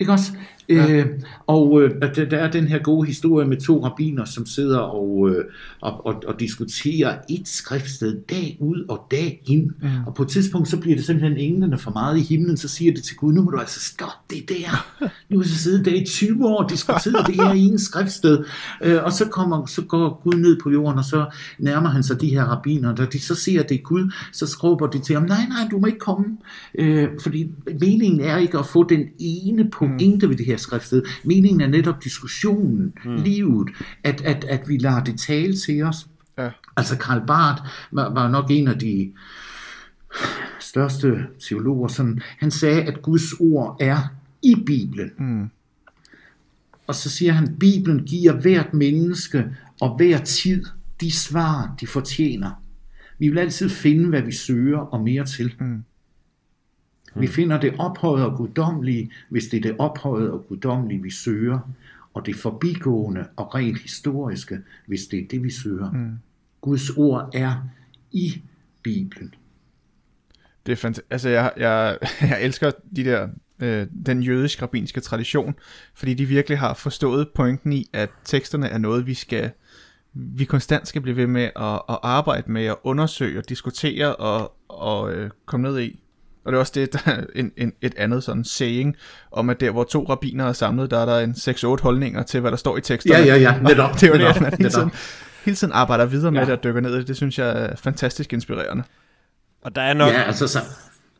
Ikke 0.01 0.13
også? 0.13 0.33
Ja. 0.69 0.91
Øh, 0.91 1.07
og 1.47 1.83
øh, 1.83 1.91
der 2.01 2.25
der 2.25 2.39
er 2.39 2.51
den 2.51 2.69
her 2.69 2.79
gode 2.79 3.07
historie 3.07 3.49
med 3.49 3.57
to 3.57 3.85
rabbiner, 3.85 4.25
som 4.25 4.47
sidder 4.47 4.79
og, 4.79 5.31
øh, 5.31 5.45
og, 5.81 6.07
og, 6.07 6.23
og 6.27 6.41
diskuterer 6.41 7.19
et 7.31 7.49
skriftsted 7.49 8.21
dag 8.31 8.57
ud 8.61 8.85
og 8.89 9.07
dag 9.11 9.43
ind. 9.47 9.71
Mm. 9.83 9.89
Og 10.07 10.15
på 10.15 10.23
et 10.23 10.29
tidspunkt, 10.29 10.69
så 10.69 10.81
bliver 10.81 10.97
det 10.97 11.05
simpelthen 11.05 11.39
englene 11.39 11.79
for 11.79 11.91
meget 11.91 12.19
i 12.19 12.23
himlen, 12.23 12.57
så 12.57 12.69
siger 12.69 12.95
det 12.95 13.05
til 13.05 13.17
Gud, 13.17 13.33
nu 13.33 13.43
må 13.43 13.51
du 13.51 13.59
altså 13.59 13.81
stoppe 13.81 14.17
det 14.31 14.49
der. 14.49 14.87
Nu 15.31 15.39
har 15.39 15.45
så 15.45 15.55
siddet 15.55 15.85
der 15.85 15.95
i 15.95 16.05
20 16.05 16.47
år 16.47 16.63
og 16.63 16.71
diskuteret 16.71 17.27
det 17.27 17.35
her 17.35 17.51
ene 17.51 17.79
skriftsted. 17.79 18.45
Øh, 18.83 19.05
og 19.05 19.13
så, 19.13 19.29
kommer, 19.29 19.67
så 19.67 19.83
går 19.83 20.21
Gud 20.25 20.35
ned 20.35 20.61
på 20.63 20.71
jorden, 20.71 20.99
og 20.99 21.05
så 21.05 21.27
nærmer 21.59 21.89
han 21.89 22.03
sig 22.03 22.21
de 22.21 22.29
her 22.29 22.45
rabbiner. 22.45 22.95
Da 22.95 23.05
de 23.05 23.21
så 23.21 23.35
ser, 23.35 23.61
at 23.63 23.69
det 23.69 23.75
er 23.75 23.83
Gud, 23.83 24.13
så 24.33 24.47
skråber 24.47 24.87
de 24.87 24.99
til 24.99 25.15
ham, 25.15 25.25
nej, 25.25 25.47
nej, 25.49 25.69
du 25.71 25.79
må 25.79 25.87
ikke 25.87 25.99
komme. 25.99 26.25
Øh, 26.79 27.09
fordi 27.23 27.51
meningen 27.81 28.21
er 28.21 28.37
ikke 28.37 28.59
at 28.59 28.67
få 28.67 28.89
den 28.89 29.09
ene 29.19 29.71
pointe 29.71 30.29
ved 30.29 30.37
det 30.37 30.47
her 30.47 30.57
skriftsted. 30.63 31.03
Meningen 31.25 31.61
er 31.61 31.67
netop 31.67 32.05
diskussionen, 32.05 32.93
mm. 33.05 33.17
livet, 33.17 33.69
at, 34.05 34.21
at, 34.21 34.45
at 34.45 34.69
vi 34.69 34.79
lader 34.79 35.05
det 35.05 35.21
tale 35.21 35.57
til 35.57 35.83
os. 35.83 36.07
Ja. 36.39 36.51
Altså 36.77 36.99
Karl 36.99 37.27
Barth 37.27 37.63
var, 37.93 38.15
var 38.15 38.29
nok 38.29 38.47
en 38.51 38.69
af 38.69 38.79
de 38.79 39.13
største 40.61 41.27
teologer, 41.49 41.89
sådan, 41.89 42.21
han 42.39 42.51
sagde, 42.51 42.83
at 42.83 43.03
Guds 43.03 43.33
ord 43.41 43.77
er 43.81 43.99
i 44.43 44.55
Bibelen. 44.67 45.11
Mm. 45.19 45.51
Og 46.87 46.95
så 46.95 47.11
siger 47.11 47.33
han, 47.33 47.57
Bibelen 47.57 48.05
giver 48.05 48.33
hvert 48.33 48.75
menneske 48.75 49.57
og 49.81 49.97
hver 49.97 50.19
tid 50.19 50.65
de 51.01 51.13
svar, 51.13 51.75
de 51.81 51.87
fortjener. 51.87 52.51
Vi 53.19 53.29
vil 53.29 53.39
altid 53.39 53.69
finde, 53.69 54.09
hvad 54.09 54.23
vi 54.23 54.33
søger 54.33 54.79
og 54.79 55.01
mere 55.01 55.25
til. 55.25 55.55
Mm. 55.61 55.85
Vi 57.15 57.27
finder 57.27 57.61
det 57.61 57.75
ophøjet 57.79 58.27
og 58.27 58.37
guddommelige, 58.37 59.13
hvis 59.29 59.45
det 59.45 59.57
er 59.57 59.61
det 59.61 59.77
ophøjet 59.79 60.31
og 60.31 60.45
guddommelige, 60.49 61.03
vi 61.03 61.11
søger, 61.11 61.59
og 62.15 62.27
det 62.27 62.37
forbigående 62.37 63.27
og 63.37 63.55
rent 63.55 63.79
historiske, 63.79 64.59
hvis 64.87 65.07
det 65.07 65.19
er 65.19 65.29
det, 65.31 65.43
vi 65.43 65.51
søger. 65.51 65.91
Mm. 65.91 66.19
Guds 66.61 66.91
ord 66.91 67.31
er 67.35 67.69
i 68.13 68.43
Bibelen. 68.83 69.35
Det 70.67 70.73
er 70.73 70.77
fantastisk. 70.77 71.13
Altså, 71.13 71.29
jeg, 71.29 71.53
jeg, 71.57 71.99
jeg 72.31 72.43
elsker 72.43 72.71
de 72.97 73.05
der, 73.05 73.29
øh, 73.63 73.87
den 74.07 74.23
jødisk-rabbinske 74.23 75.01
tradition, 75.01 75.55
fordi 75.95 76.15
de 76.15 76.27
virkelig 76.27 76.59
har 76.59 76.75
forstået 76.75 77.29
pointen 77.35 77.73
i, 77.73 77.87
at 77.93 78.11
teksterne 78.25 78.67
er 78.67 78.79
noget, 78.79 79.07
vi 79.07 79.15
skal 79.15 79.51
vi 80.15 80.45
konstant 80.45 80.89
skal 80.89 81.03
blive 81.03 81.17
ved 81.17 81.27
med 81.27 81.51
at, 81.57 81.83
at 81.89 81.99
arbejde 82.03 82.53
med, 82.53 82.65
at 82.65 82.77
undersøge 82.83 83.39
og 83.39 83.49
diskutere 83.49 84.17
og, 84.17 84.57
og 84.69 85.13
øh, 85.13 85.31
komme 85.47 85.69
ned 85.69 85.81
i. 85.81 86.03
Og 86.45 86.53
det 86.53 86.57
er 86.57 86.61
også 86.61 86.73
det, 86.75 86.93
der 86.93 86.99
er 87.07 87.25
en, 87.35 87.53
en, 87.57 87.73
et 87.83 87.95
andet 87.97 88.25
sådan 88.25 88.45
saying, 88.45 88.97
om 89.33 89.51
at 89.51 89.61
der, 89.61 89.71
hvor 89.71 89.85
to 89.85 90.07
rabbiner 90.09 90.49
er 90.49 90.53
samlet, 90.53 90.91
der 90.91 90.99
er 90.99 91.07
der 91.07 91.19
en 91.19 91.31
6-8 91.79 91.83
holdninger 91.83 92.23
til, 92.23 92.41
hvad 92.41 92.51
der 92.51 92.57
står 92.57 92.77
i 92.77 92.81
teksterne. 92.81 93.19
Ja, 93.25 93.35
ja, 93.37 93.41
ja, 93.41 93.59
netop. 93.69 93.91
Og 93.91 93.95
det 94.01 94.03
er 94.03 94.07
jo 94.09 94.13
det, 94.13 94.21
netop, 94.21 94.41
man 94.41 94.55
hele 94.59 94.71
tiden, 94.71 94.91
hele 95.45 95.57
tiden 95.57 95.73
arbejder 95.73 96.05
videre 96.07 96.33
med 96.33 96.41
Ja. 96.41 96.45
det 96.47 96.53
og 96.53 96.65
dykker 96.65 96.81
ned 96.81 96.95
i 96.95 96.99
det. 96.99 97.09
Det 97.09 97.17
synes 97.17 97.39
jeg 97.39 97.49
er 97.65 97.77
fantastisk 97.77 98.33
inspirerende. 98.33 98.83
og 99.63 99.75
der 99.77 99.83
er 99.83 99.95
nok, 99.95 100.13
Ja, 100.13 100.23
altså 100.23 100.49
så, 100.49 100.59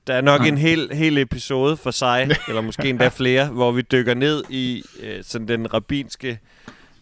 Der 0.07 0.15
er 0.15 0.21
nok 0.21 0.47
en 0.47 0.59
hel, 0.59 0.89
hel 0.93 1.19
episode 1.19 1.77
for 1.77 1.91
sig, 1.91 2.31
eller 2.49 2.61
måske 2.61 2.89
endda 2.89 3.09
flere, 3.09 3.47
hvor 3.49 3.73
vi 3.73 3.83
dykker 3.83 4.15
ned 4.15 4.45
i 4.51 4.83
øh, 5.03 5.25
sådan 5.25 5.49
den 5.49 5.75
rabbinske 5.75 6.39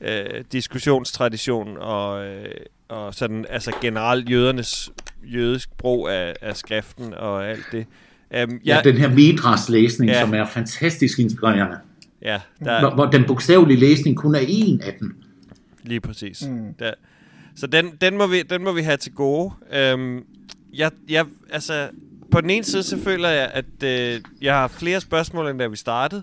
øh, 0.01 0.45
diskussionstradition 0.53 1.77
og, 1.77 2.25
øh, 2.27 2.45
og 2.89 3.15
sådan 3.15 3.47
altså 3.49 3.73
generelt 3.81 4.31
jødernes 4.31 4.91
jødisk 5.23 5.69
brug 5.79 6.09
af, 6.09 6.35
af 6.41 6.57
skriften 6.57 7.15
og 7.15 7.49
alt 7.49 7.65
det. 7.73 7.87
Um, 8.35 8.61
ja, 8.65 8.77
ja, 8.77 8.81
den 8.85 8.97
her 8.97 9.09
Midras-læsning, 9.15 10.11
Ja. 10.11 10.21
som 10.21 10.35
er 10.35 10.47
fantastisk 10.47 11.19
inspirerende. 11.19 11.77
ja, 12.23 12.41
Hvor, 12.59 12.71
der, 12.71 12.95
hvor 12.95 13.07
den 13.07 13.25
bogstavelige 13.25 13.81
læsning 13.81 14.17
kun 14.17 14.35
er 14.35 14.41
en 14.49 14.81
af 14.81 14.95
dem. 15.01 15.17
Lige 15.83 16.01
præcis. 16.01 16.43
Mm. 16.49 16.75
Der, 16.79 16.95
så 17.57 17.67
den, 17.67 17.91
den, 18.01 18.17
må 18.19 18.27
vi, 18.27 18.43
den 18.43 18.65
må 18.65 18.73
vi 18.73 18.83
have 18.83 18.97
til 18.97 19.13
gode. 19.13 19.53
Øhm, 19.73 20.25
jeg, 20.75 20.91
jeg, 21.09 21.25
altså, 21.53 21.89
på 22.31 22.41
den 22.41 22.51
ene 22.51 22.65
side, 22.65 22.83
så 22.83 22.99
føler 22.99 23.29
jeg, 23.29 23.51
at 23.55 23.83
øh, 23.85 24.21
jeg 24.43 24.55
har 24.55 24.69
flere 24.69 25.01
spørgsmål, 25.01 25.49
end 25.51 25.59
da 25.59 25.67
vi 25.67 25.77
startede. 25.77 26.23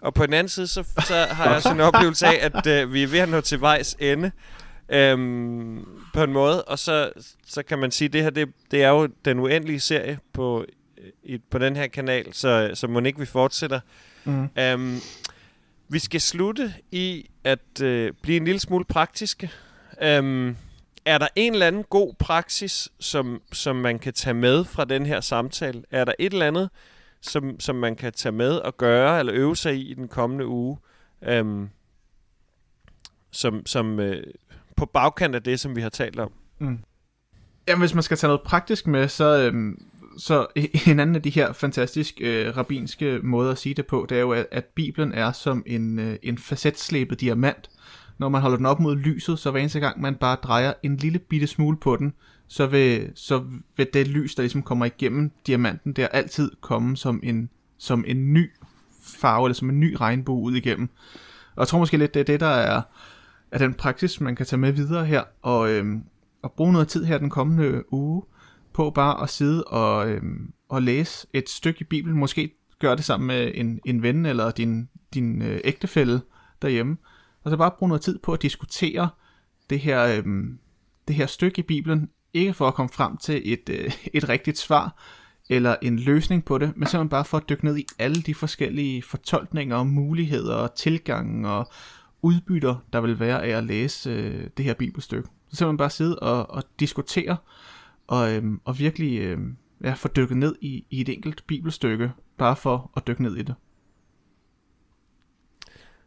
Og 0.00 0.14
på 0.14 0.26
den 0.26 0.34
anden 0.34 0.48
side, 0.48 0.66
så, 0.66 0.82
så 1.06 1.14
har 1.30 1.44
jeg 1.44 1.54
også 1.56 1.72
en 1.72 1.80
oplevelse 1.80 2.26
af, 2.26 2.50
at 2.54 2.66
øh, 2.66 2.92
vi 2.92 3.02
er 3.02 3.06
ved 3.06 3.18
at 3.18 3.28
nå 3.28 3.40
til 3.40 3.60
vejs 3.60 3.96
ende. 4.00 4.30
Øhm, 4.92 5.84
på 6.14 6.22
en 6.22 6.32
måde. 6.32 6.62
Og 6.64 6.78
så, 6.78 7.10
så 7.46 7.62
kan 7.62 7.78
man 7.78 7.90
sige, 7.90 8.06
at 8.06 8.12
det 8.12 8.22
her, 8.22 8.30
det, 8.30 8.48
det 8.70 8.82
er 8.82 8.88
jo 8.88 9.08
den 9.24 9.38
uendelige 9.38 9.80
serie 9.80 10.18
på, 10.32 10.64
i, 11.22 11.38
på 11.38 11.58
den 11.58 11.76
her 11.76 11.86
kanal. 11.86 12.32
Så, 12.32 12.70
så 12.74 12.86
må 12.86 13.00
ikke 13.00 13.18
vi 13.18 13.26
fortsætter. 13.26 13.80
Mm. 14.24 14.48
Øhm, 14.58 15.00
vi 15.88 15.98
skal 15.98 16.20
slutte 16.20 16.74
i 16.90 17.30
at 17.44 17.82
øh, 17.82 18.12
blive 18.22 18.36
en 18.36 18.44
lille 18.44 18.60
smule 18.60 18.84
praktiske. 18.84 19.50
Øhm, 20.02 20.56
er 21.04 21.18
der 21.18 21.28
en 21.36 21.52
eller 21.52 21.66
anden 21.66 21.84
god 21.84 22.14
praksis, 22.18 22.88
som, 23.00 23.42
som 23.52 23.76
man 23.76 23.98
kan 23.98 24.12
tage 24.12 24.34
med 24.34 24.64
fra 24.64 24.84
den 24.84 25.06
her 25.06 25.20
samtale? 25.20 25.82
Er 25.90 26.04
der 26.04 26.12
et 26.18 26.32
eller 26.32 26.46
andet, 26.46 26.70
som, 27.20 27.60
som 27.60 27.76
man 27.76 27.96
kan 27.96 28.12
tage 28.12 28.32
med 28.32 28.52
og 28.52 28.76
gøre 28.76 29.18
eller 29.18 29.34
øve 29.34 29.56
sig 29.56 29.74
i 29.74 29.90
i 29.90 29.94
den 29.94 30.08
kommende 30.08 30.46
uge, 30.46 30.78
øhm, 31.22 31.68
som, 33.30 33.66
som 33.66 34.00
øh, 34.00 34.22
på 34.76 34.86
bagkant 34.86 35.34
af 35.34 35.42
det, 35.42 35.60
som 35.60 35.76
vi 35.76 35.80
har 35.80 35.88
talt 35.88 36.18
om? 36.18 36.32
Mm. 36.58 36.78
Ja, 37.68 37.76
hvis 37.76 37.94
man 37.94 38.02
skal 38.02 38.16
tage 38.16 38.28
noget 38.28 38.42
praktisk 38.42 38.86
med, 38.86 39.08
så, 39.08 39.38
øhm, 39.38 39.89
så 40.18 40.46
en 40.86 41.00
anden 41.00 41.16
af 41.16 41.22
de 41.22 41.30
her 41.30 41.52
fantastisk 41.52 42.14
øh, 42.20 42.56
rabinske 42.56 43.20
måder 43.22 43.52
at 43.52 43.58
sige 43.58 43.74
det 43.74 43.86
på, 43.86 44.06
det 44.08 44.16
er 44.16 44.20
jo, 44.20 44.32
at, 44.32 44.46
at 44.50 44.64
Bibelen 44.64 45.12
er 45.12 45.32
som 45.32 45.62
en, 45.66 45.98
øh, 45.98 46.16
en 46.22 46.38
facetslæbet 46.38 47.20
diamant. 47.20 47.70
Når 48.18 48.28
man 48.28 48.40
holder 48.40 48.56
den 48.56 48.66
op 48.66 48.80
mod 48.80 48.96
lyset, 48.96 49.38
så 49.38 49.50
hver 49.50 49.60
eneste 49.60 49.80
gang 49.80 50.00
man 50.00 50.14
bare 50.14 50.36
drejer 50.42 50.72
en 50.82 50.96
lille 50.96 51.18
bitte 51.18 51.46
smule 51.46 51.76
på 51.76 51.96
den, 51.96 52.12
så 52.48 52.66
vil, 52.66 53.12
så 53.14 53.44
vil 53.76 53.88
det 53.92 54.08
lys, 54.08 54.34
der 54.34 54.42
ligesom 54.42 54.62
kommer 54.62 54.84
igennem 54.84 55.30
diamanten, 55.46 55.92
der 55.92 56.08
altid 56.08 56.50
komme 56.60 56.96
som 56.96 57.20
en, 57.22 57.50
som 57.78 58.04
en 58.06 58.32
ny 58.32 58.50
farve, 59.02 59.46
eller 59.46 59.54
som 59.54 59.70
en 59.70 59.80
ny 59.80 59.96
regnbue 60.00 60.42
ud 60.42 60.54
igennem. 60.54 60.88
Og 61.56 61.60
jeg 61.60 61.68
tror 61.68 61.78
måske 61.78 61.96
lidt, 61.96 62.14
det 62.14 62.20
er 62.20 62.24
det, 62.24 62.40
der 62.40 62.46
er, 62.46 62.82
er 63.50 63.58
den 63.58 63.74
praksis, 63.74 64.20
man 64.20 64.36
kan 64.36 64.46
tage 64.46 64.60
med 64.60 64.72
videre 64.72 65.06
her, 65.06 65.22
og, 65.42 65.70
øhm, 65.70 66.02
og 66.42 66.52
bruge 66.52 66.72
noget 66.72 66.88
tid 66.88 67.04
her 67.04 67.18
den 67.18 67.30
kommende 67.30 67.92
uge, 67.92 68.22
på 68.80 68.90
bare 68.90 69.22
at 69.22 69.30
sidde 69.30 69.64
og, 69.64 70.10
øh, 70.10 70.22
og 70.68 70.82
læse 70.82 71.26
et 71.32 71.48
stykke 71.48 71.80
i 71.80 71.84
Bibelen. 71.84 72.18
Måske 72.18 72.50
gør 72.78 72.94
det 72.94 73.04
sammen 73.04 73.26
med 73.26 73.52
en, 73.54 73.80
en 73.84 74.02
ven 74.02 74.26
eller 74.26 74.50
din, 74.50 74.88
din 75.14 75.42
øh, 75.42 75.60
ægtefælle 75.64 76.20
derhjemme. 76.62 76.96
Og 77.44 77.50
så 77.50 77.56
bare 77.56 77.70
bruge 77.78 77.88
noget 77.88 78.02
tid 78.02 78.18
på 78.18 78.32
at 78.32 78.42
diskutere 78.42 79.08
det 79.70 79.80
her, 79.80 80.04
øh, 80.04 80.24
det 81.08 81.16
her 81.16 81.26
stykke 81.26 81.58
i 81.58 81.62
Bibelen. 81.62 82.08
Ikke 82.34 82.54
for 82.54 82.68
at 82.68 82.74
komme 82.74 82.90
frem 82.90 83.16
til 83.16 83.52
et, 83.52 83.68
øh, 83.68 83.92
et 84.12 84.28
rigtigt 84.28 84.58
svar 84.58 85.02
eller 85.50 85.76
en 85.82 85.98
løsning 85.98 86.44
på 86.44 86.58
det, 86.58 86.76
men 86.76 86.88
simpelthen 86.88 87.08
bare 87.08 87.24
for 87.24 87.36
at 87.36 87.48
dykke 87.48 87.64
ned 87.64 87.76
i 87.76 87.86
alle 87.98 88.22
de 88.22 88.34
forskellige 88.34 89.02
fortolkninger 89.02 89.76
og 89.76 89.86
muligheder 89.86 90.54
og 90.54 90.74
tilgange 90.74 91.48
og 91.48 91.70
udbytter, 92.22 92.76
der 92.92 93.00
vil 93.00 93.20
være 93.20 93.44
af 93.44 93.56
at 93.56 93.64
læse 93.64 94.10
øh, 94.10 94.46
det 94.56 94.64
her 94.64 94.74
bibelstykke. 94.74 95.28
Så 95.48 95.56
simpelthen 95.56 95.76
bare 95.76 95.90
sidde 95.90 96.18
og, 96.18 96.50
og 96.50 96.62
diskutere 96.80 97.36
og, 98.10 98.32
øhm, 98.32 98.60
og 98.64 98.78
virkelig 98.78 99.20
øhm, 99.20 99.56
ja, 99.84 99.92
få 99.92 100.08
dykket 100.08 100.36
ned 100.36 100.54
i, 100.60 100.84
i 100.90 101.00
et 101.00 101.08
enkelt 101.08 101.44
bibelstykke, 101.46 102.12
bare 102.38 102.56
for 102.56 102.90
at 102.96 103.06
dykke 103.06 103.22
ned 103.22 103.36
i 103.36 103.42
det. 103.42 103.54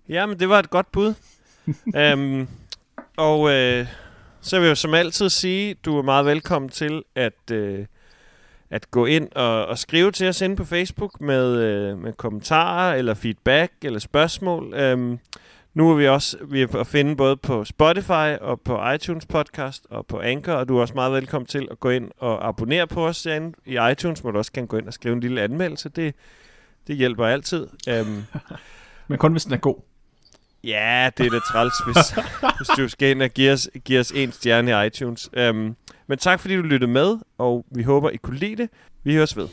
Ja, 0.09 0.25
men 0.25 0.39
det 0.39 0.49
var 0.49 0.59
et 0.59 0.69
godt 0.69 0.91
bud. 0.91 1.13
um, 2.13 2.47
og 3.29 3.51
øh, 3.51 3.87
så 4.41 4.59
vil 4.59 4.65
jeg 4.65 4.69
jo 4.69 4.75
som 4.75 4.93
altid 4.93 5.29
sige, 5.29 5.73
du 5.73 5.97
er 5.97 6.01
meget 6.01 6.25
velkommen 6.25 6.69
til 6.69 7.03
at, 7.15 7.51
øh, 7.51 7.85
at 8.69 8.91
gå 8.91 9.05
ind 9.05 9.31
og, 9.35 9.65
og 9.65 9.77
skrive 9.77 10.11
til 10.11 10.27
os 10.27 10.41
inde 10.41 10.55
på 10.55 10.65
Facebook 10.65 11.21
med, 11.21 11.57
øh, 11.57 11.97
med 11.97 12.13
kommentarer 12.13 12.95
eller 12.95 13.13
feedback 13.13 13.73
eller 13.81 13.99
spørgsmål. 13.99 14.93
Um, 14.93 15.19
nu 15.73 15.91
er 15.91 15.95
vi 15.95 16.07
også 16.07 16.37
vi 16.47 16.61
er 16.61 16.75
at 16.75 16.87
finde 16.87 17.15
både 17.15 17.37
på 17.37 17.65
Spotify 17.65 18.37
og 18.41 18.61
på 18.61 18.89
iTunes 18.89 19.25
podcast 19.25 19.85
og 19.89 20.05
på 20.05 20.19
Anchor, 20.19 20.53
og 20.53 20.67
du 20.67 20.77
er 20.77 20.81
også 20.81 20.93
meget 20.93 21.13
velkommen 21.13 21.47
til 21.47 21.67
at 21.71 21.79
gå 21.79 21.89
ind 21.89 22.11
og 22.17 22.47
abonnere 22.47 22.87
på 22.87 23.07
os 23.07 23.21
derinde. 23.21 23.57
I 23.65 23.77
iTunes 23.91 24.23
må 24.23 24.31
du 24.31 24.37
også 24.37 24.51
gerne 24.51 24.67
gå 24.67 24.77
ind 24.77 24.87
og 24.87 24.93
skrive 24.93 25.13
en 25.13 25.19
lille 25.19 25.41
anmeldelse. 25.41 25.89
Det, 25.89 26.15
det 26.87 26.95
hjælper 26.95 27.25
altid. 27.25 27.67
Um, 28.01 28.23
Men 29.07 29.17
kun 29.17 29.31
hvis 29.31 29.43
den 29.43 29.53
er 29.53 29.57
god. 29.57 29.75
Ja, 30.63 31.09
det 31.17 31.25
er 31.25 31.29
da 31.29 31.39
træls, 31.39 31.73
hvis, 31.85 32.11
hvis 32.57 32.67
du 32.77 32.87
skal 32.87 33.11
ind 33.11 33.21
og 33.21 33.29
give 33.29 33.51
os, 33.51 33.69
give 33.85 33.99
os 33.99 34.11
en 34.11 34.31
stjerne 34.31 34.71
i 34.71 34.87
iTunes. 34.87 35.29
Um, 35.49 35.75
men 36.07 36.17
tak 36.17 36.39
fordi 36.39 36.55
du 36.55 36.61
lyttede 36.61 36.91
med, 36.91 37.17
og 37.37 37.65
vi 37.71 37.83
håber, 37.83 38.09
I 38.09 38.17
kunne 38.17 38.37
lide 38.37 38.55
det. 38.55 38.69
Vi 39.03 39.15
høres 39.15 39.37
ved. 39.37 39.47